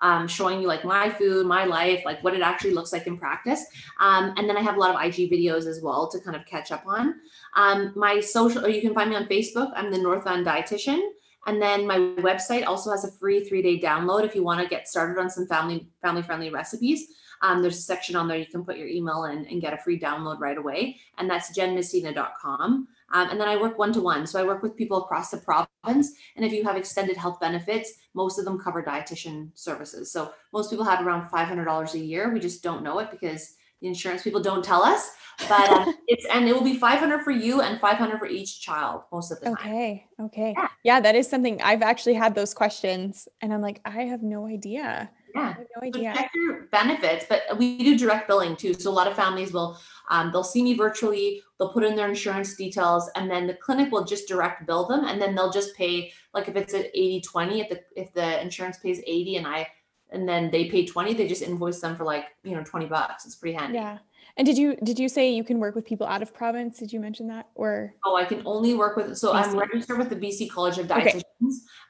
um, 0.03 0.27
showing 0.27 0.61
you 0.61 0.67
like 0.67 0.83
my 0.83 1.09
food, 1.09 1.47
my 1.47 1.63
life, 1.63 2.03
like 2.05 2.21
what 2.23 2.35
it 2.35 2.41
actually 2.41 2.73
looks 2.73 2.91
like 2.91 3.07
in 3.07 3.17
practice. 3.17 3.65
Um, 4.01 4.33
and 4.37 4.47
then 4.49 4.57
I 4.57 4.61
have 4.61 4.75
a 4.75 4.79
lot 4.79 4.93
of 4.93 5.01
IG 5.01 5.31
videos 5.31 5.65
as 5.65 5.81
well 5.81 6.09
to 6.11 6.19
kind 6.19 6.35
of 6.35 6.45
catch 6.45 6.71
up 6.71 6.83
on. 6.85 7.15
Um, 7.55 7.93
my 7.95 8.19
social, 8.19 8.65
or 8.65 8.69
you 8.69 8.81
can 8.81 8.93
find 8.93 9.09
me 9.09 9.15
on 9.15 9.25
Facebook. 9.25 9.71
I'm 9.75 9.91
the 9.91 9.97
North 9.97 10.25
Van 10.25 10.43
dietitian. 10.43 11.01
And 11.45 11.61
then 11.61 11.87
my 11.87 11.97
website 11.97 12.65
also 12.65 12.91
has 12.91 13.05
a 13.05 13.11
free 13.11 13.43
three 13.45 13.61
day 13.61 13.79
download 13.79 14.25
if 14.25 14.35
you 14.35 14.43
want 14.43 14.61
to 14.61 14.67
get 14.67 14.87
started 14.87 15.19
on 15.19 15.29
some 15.29 15.47
family 15.47 15.87
family 16.01 16.21
friendly 16.21 16.49
recipes. 16.49 17.07
Um, 17.41 17.61
there's 17.61 17.77
a 17.77 17.81
section 17.81 18.15
on 18.15 18.27
there 18.27 18.37
you 18.37 18.45
can 18.45 18.63
put 18.63 18.77
your 18.77 18.87
email 18.87 19.25
in 19.25 19.45
and 19.47 19.61
get 19.61 19.73
a 19.73 19.77
free 19.77 19.99
download 19.99 20.39
right 20.39 20.57
away. 20.57 20.99
And 21.17 21.29
that's 21.29 21.57
jennmessina.com. 21.57 22.87
Um, 23.13 23.29
and 23.29 23.39
then 23.39 23.47
I 23.47 23.55
work 23.55 23.77
one 23.77 23.93
to 23.93 24.01
one. 24.01 24.25
So 24.25 24.39
I 24.39 24.43
work 24.43 24.63
with 24.63 24.75
people 24.75 24.97
across 24.97 25.29
the 25.29 25.37
province. 25.37 26.11
And 26.35 26.43
if 26.43 26.51
you 26.51 26.63
have 26.63 26.75
extended 26.75 27.15
health 27.15 27.39
benefits, 27.39 27.93
most 28.15 28.39
of 28.39 28.45
them 28.45 28.59
cover 28.59 28.81
dietitian 28.83 29.51
services. 29.53 30.11
So 30.11 30.33
most 30.51 30.69
people 30.71 30.83
have 30.83 31.05
around 31.05 31.29
$500 31.29 31.93
a 31.93 31.99
year. 31.99 32.33
We 32.33 32.39
just 32.39 32.63
don't 32.63 32.83
know 32.83 32.99
it 32.99 33.11
because 33.11 33.55
the 33.81 33.87
insurance 33.87 34.23
people 34.23 34.41
don't 34.41 34.65
tell 34.65 34.81
us. 34.81 35.11
But 35.47 35.69
um, 35.69 35.93
it's 36.07 36.25
and 36.33 36.47
it 36.47 36.53
will 36.53 36.63
be 36.63 36.77
500 36.77 37.21
for 37.21 37.31
you 37.31 37.61
and 37.61 37.79
500 37.79 38.17
for 38.17 38.27
each 38.27 38.61
child 38.61 39.03
most 39.11 39.31
of 39.31 39.39
the 39.39 39.47
time. 39.47 39.55
Okay. 39.59 40.07
Okay. 40.19 40.53
Yeah. 40.57 40.67
Yeah, 40.83 40.99
that 41.01 41.15
is 41.15 41.29
something 41.29 41.61
I've 41.61 41.81
actually 41.81 42.15
had 42.15 42.33
those 42.33 42.53
questions 42.53 43.27
and 43.41 43.53
I'm 43.53 43.61
like, 43.61 43.79
I 43.85 44.03
have 44.03 44.23
no 44.23 44.47
idea. 44.47 45.11
Yeah. 45.35 45.55
no 45.57 45.65
So 45.81 45.87
idea. 45.87 46.13
check 46.15 46.31
your 46.35 46.63
benefits, 46.71 47.25
but 47.27 47.57
we 47.57 47.77
do 47.77 47.97
direct 47.97 48.27
billing 48.27 48.55
too. 48.55 48.73
So 48.73 48.89
a 48.89 48.93
lot 48.93 49.07
of 49.07 49.15
families 49.15 49.51
will, 49.51 49.77
um, 50.09 50.31
they'll 50.31 50.43
see 50.43 50.63
me 50.63 50.73
virtually, 50.75 51.41
they'll 51.57 51.73
put 51.73 51.83
in 51.83 51.95
their 51.95 52.09
insurance 52.09 52.55
details, 52.55 53.09
and 53.15 53.29
then 53.29 53.47
the 53.47 53.53
clinic 53.53 53.91
will 53.91 54.03
just 54.03 54.27
direct 54.27 54.65
bill 54.65 54.87
them, 54.87 55.05
and 55.05 55.21
then 55.21 55.35
they'll 55.35 55.51
just 55.51 55.75
pay 55.75 56.11
like 56.33 56.47
if 56.47 56.55
it's 56.55 56.73
at 56.73 56.87
80 56.93 57.21
20, 57.21 57.61
if 57.61 57.69
the 57.69 57.81
if 57.95 58.13
the 58.13 58.41
insurance 58.41 58.77
pays 58.77 59.01
80 59.05 59.37
and 59.37 59.47
I 59.47 59.67
and 60.11 60.29
then 60.29 60.51
they 60.51 60.69
pay 60.69 60.85
20, 60.85 61.15
they 61.15 61.27
just 61.27 61.41
invoice 61.41 61.79
them 61.79 61.95
for 61.95 62.03
like 62.03 62.25
you 62.43 62.55
know 62.55 62.63
20 62.63 62.85
bucks. 62.87 63.25
It's 63.25 63.35
pretty 63.35 63.57
handy. 63.57 63.75
Yeah. 63.77 63.99
And 64.35 64.47
did 64.47 64.57
you 64.57 64.75
did 64.83 64.97
you 64.97 65.07
say 65.09 65.31
you 65.31 65.43
can 65.43 65.59
work 65.59 65.75
with 65.75 65.85
people 65.85 66.07
out 66.07 66.21
of 66.21 66.33
province? 66.33 66.79
Did 66.79 66.91
you 66.91 66.99
mention 66.99 67.27
that? 67.27 67.49
Or 67.55 67.93
Oh, 68.03 68.15
I 68.15 68.25
can 68.25 68.41
only 68.45 68.73
work 68.73 68.97
with 68.97 69.15
so 69.17 69.33
I'm 69.33 69.55
registered 69.57 69.99
with 69.99 70.09
the 70.09 70.15
BC 70.15 70.49
College 70.49 70.79
of 70.79 70.91
Okay. 70.91 71.21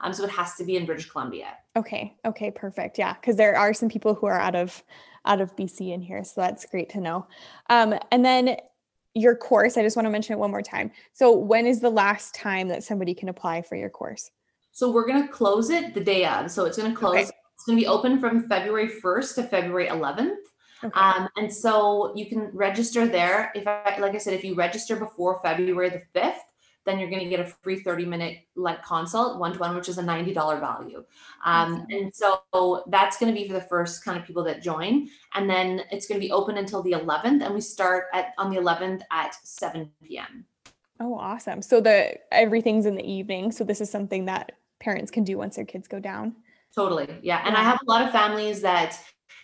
Um, 0.01 0.11
so 0.11 0.23
it 0.25 0.29
has 0.31 0.55
to 0.55 0.65
be 0.65 0.75
in 0.75 0.85
British 0.85 1.09
Columbia. 1.09 1.55
okay, 1.77 2.15
okay, 2.25 2.51
perfect. 2.51 2.97
Yeah, 2.97 3.13
because 3.13 3.37
there 3.37 3.55
are 3.55 3.73
some 3.73 3.87
people 3.87 4.13
who 4.13 4.25
are 4.25 4.39
out 4.39 4.55
of 4.55 4.83
out 5.25 5.41
of 5.41 5.55
BC 5.55 5.93
in 5.93 6.01
here, 6.01 6.23
so 6.23 6.41
that's 6.41 6.65
great 6.65 6.89
to 6.89 7.01
know. 7.01 7.27
Um, 7.69 7.97
and 8.11 8.25
then 8.25 8.57
your 9.13 9.35
course, 9.35 9.77
I 9.77 9.83
just 9.83 9.95
want 9.95 10.05
to 10.05 10.09
mention 10.09 10.33
it 10.33 10.39
one 10.39 10.51
more 10.51 10.61
time. 10.61 10.91
So 11.13 11.31
when 11.37 11.65
is 11.65 11.79
the 11.79 11.89
last 11.89 12.33
time 12.35 12.67
that 12.69 12.83
somebody 12.83 13.13
can 13.13 13.29
apply 13.29 13.61
for 13.61 13.75
your 13.75 13.89
course? 13.89 14.31
So 14.71 14.91
we're 14.91 15.05
gonna 15.05 15.27
close 15.27 15.69
it 15.69 15.93
the 15.93 16.03
day 16.03 16.25
of. 16.25 16.49
So 16.49 16.65
it's 16.65 16.77
gonna 16.77 16.95
close. 16.95 17.13
Okay. 17.13 17.29
It's 17.55 17.65
gonna 17.65 17.77
be 17.77 17.87
open 17.87 18.19
from 18.19 18.47
February 18.49 18.89
1st 18.89 19.35
to 19.35 19.43
February 19.43 19.87
11th. 19.87 20.37
Okay. 20.83 20.99
Um, 20.99 21.29
and 21.37 21.53
so 21.53 22.11
you 22.15 22.25
can 22.25 22.49
register 22.53 23.07
there. 23.07 23.51
If 23.55 23.67
I, 23.67 23.97
like 23.99 24.15
I 24.15 24.17
said, 24.17 24.33
if 24.33 24.43
you 24.43 24.55
register 24.55 24.95
before 24.95 25.39
February 25.43 25.89
the 25.89 26.19
5th, 26.19 26.39
then 26.85 26.99
you're 26.99 27.09
going 27.09 27.23
to 27.23 27.29
get 27.29 27.39
a 27.39 27.45
free 27.45 27.79
30 27.79 28.05
minute 28.05 28.39
like 28.55 28.83
consult 28.83 29.39
one 29.39 29.53
to 29.53 29.59
one, 29.59 29.75
which 29.75 29.89
is 29.89 29.97
a 29.97 30.03
$90 30.03 30.59
value. 30.59 31.03
Um, 31.45 31.85
and 31.89 32.13
so 32.13 32.83
that's 32.87 33.17
going 33.17 33.33
to 33.33 33.39
be 33.39 33.47
for 33.47 33.53
the 33.53 33.61
first 33.61 34.03
kind 34.03 34.19
of 34.19 34.25
people 34.25 34.43
that 34.43 34.61
join. 34.61 35.07
And 35.33 35.49
then 35.49 35.83
it's 35.91 36.07
going 36.07 36.19
to 36.19 36.25
be 36.25 36.31
open 36.31 36.57
until 36.57 36.81
the 36.83 36.91
11th. 36.91 37.43
And 37.43 37.53
we 37.53 37.61
start 37.61 38.05
at 38.13 38.33
on 38.37 38.49
the 38.53 38.59
11th 38.59 39.01
at 39.11 39.35
7 39.43 39.89
p.m. 40.03 40.45
oh, 40.99 41.15
awesome. 41.15 41.61
So 41.61 41.81
the 41.81 42.17
everything's 42.31 42.85
in 42.85 42.95
the 42.95 43.09
evening. 43.09 43.51
So 43.51 43.63
this 43.63 43.81
is 43.81 43.89
something 43.89 44.25
that 44.25 44.53
parents 44.79 45.11
can 45.11 45.23
do 45.23 45.37
once 45.37 45.55
their 45.55 45.65
kids 45.65 45.87
go 45.87 45.99
down. 45.99 46.35
Totally. 46.75 47.07
Yeah. 47.21 47.41
And 47.45 47.55
I 47.55 47.61
have 47.63 47.79
a 47.85 47.89
lot 47.89 48.01
of 48.01 48.11
families 48.11 48.61
that 48.61 48.99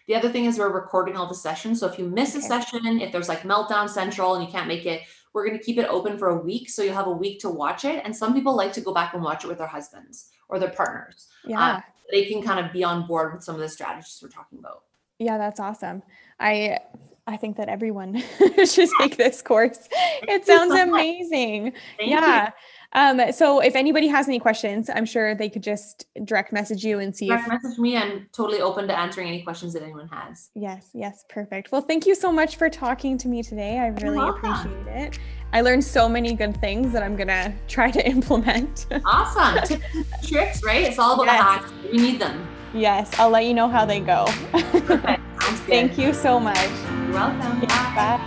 the 0.08 0.16
other 0.16 0.30
thing 0.30 0.46
is 0.46 0.58
we're 0.58 0.74
recording 0.74 1.16
all 1.16 1.28
the 1.28 1.36
sessions. 1.36 1.80
So 1.80 1.88
if 1.88 2.00
you 2.00 2.06
miss 2.06 2.34
a 2.34 2.40
Okay. 2.40 2.48
session, 2.48 3.00
if 3.00 3.12
there's 3.12 3.30
like 3.30 3.42
meltdown 3.44 3.88
central 3.88 4.34
and 4.36 4.44
you 4.44 4.52
can't 4.52 4.68
make 4.68 4.86
it, 4.88 5.04
we're 5.34 5.46
going 5.46 5.58
to 5.58 5.64
keep 5.64 5.78
it 5.78 5.88
open 5.88 6.18
for 6.18 6.30
a 6.30 6.36
week. 6.36 6.70
So 6.70 6.82
you'll 6.82 6.96
have 6.96 7.08
a 7.08 7.12
week 7.12 7.40
to 7.42 7.50
watch 7.50 7.86
it. 7.86 8.02
And 8.04 8.16
some 8.16 8.34
people 8.34 8.56
like 8.56 8.74
to 8.74 8.82
go 8.82 8.94
back 8.94 9.14
and 9.14 9.24
watch 9.24 9.44
it 9.44 9.48
with 9.48 9.58
their 9.58 9.68
husbands 9.68 10.30
or 10.48 10.60
their 10.60 10.72
partners. 10.72 11.28
Yeah. 11.46 11.76
Um, 11.76 11.84
they 12.12 12.26
can 12.26 12.42
kind 12.42 12.66
of 12.66 12.74
be 12.74 12.84
on 12.84 13.06
board 13.06 13.34
with 13.34 13.44
some 13.44 13.56
of 13.56 13.62
the 13.62 13.70
strategies 13.70 14.20
we're 14.22 14.30
talking 14.30 14.60
about. 14.60 14.84
Yeah, 15.20 15.38
that's 15.38 15.60
awesome. 15.60 16.02
I 16.40 16.80
I 17.28 17.38
think 17.38 17.58
that 17.58 17.70
everyone 17.70 18.24
should 18.66 18.90
take 19.00 19.18
this 19.18 19.42
course. 19.44 19.88
It 20.24 20.48
sounds 20.48 20.74
amazing. 20.80 21.74
Thank 21.98 22.10
you. 22.10 22.48
Um, 22.94 23.32
so 23.32 23.60
if 23.60 23.76
anybody 23.76 24.08
has 24.08 24.28
any 24.28 24.40
questions, 24.40 24.90
I'm 24.90 25.06
sure 25.06 25.36
they 25.36 25.48
could 25.50 25.62
just 25.62 26.06
direct 26.24 26.52
message 26.52 26.84
you 26.84 26.98
and 27.00 27.16
see 27.16 27.28
Direct 27.28 27.44
if 27.48 27.64
message 27.64 27.78
me. 27.80 27.96
I'm 27.98 28.28
totally 28.34 28.62
open 28.62 28.88
to 28.88 28.98
answering 28.98 29.28
any 29.28 29.44
questions 29.44 29.74
that 29.74 29.84
anyone 29.84 30.08
has. 30.08 30.50
yes, 30.56 30.90
yes, 30.94 31.24
perfect. 31.30 31.72
Well, 31.72 31.82
thank 31.82 32.08
you 32.08 32.16
so 32.16 32.32
much 32.32 32.56
for 32.56 32.68
talking 32.70 33.16
to 33.20 33.28
me 33.28 33.44
today. 33.44 33.78
I 33.78 33.88
really 34.04 34.28
appreciate 34.28 34.88
it. 34.88 35.20
I 35.54 35.62
learned 35.62 35.84
so 35.84 36.10
many 36.10 36.34
good 36.34 36.60
things 36.62 36.92
that 36.94 37.04
I'm 37.04 37.16
gonna 37.16 37.54
try 37.68 37.92
to 37.92 38.06
implement. 38.08 38.88
Awesome. 39.06 39.64
Tips 39.80 40.28
tricks, 40.30 40.64
right? 40.64 40.84
It's 40.84 40.98
all 41.00 41.14
about 41.22 41.26
Yes. 41.28 41.38
the 41.38 41.44
hacks. 41.44 41.92
We 41.92 41.98
need 42.00 42.20
them. 42.20 42.48
yes, 42.74 43.12
I'll 43.20 43.30
let 43.30 43.46
you 43.46 43.54
know 43.54 43.68
how 43.70 43.86
they 43.86 44.00
go. 44.00 44.26
Perfect. 44.52 45.22
Thank 45.68 45.98
you 45.98 46.12
so 46.14 46.40
much. 46.40 46.58
You're 47.06 47.14
welcome. 47.14 47.60
Bye. 47.62 47.68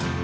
Bye. 0.00 0.18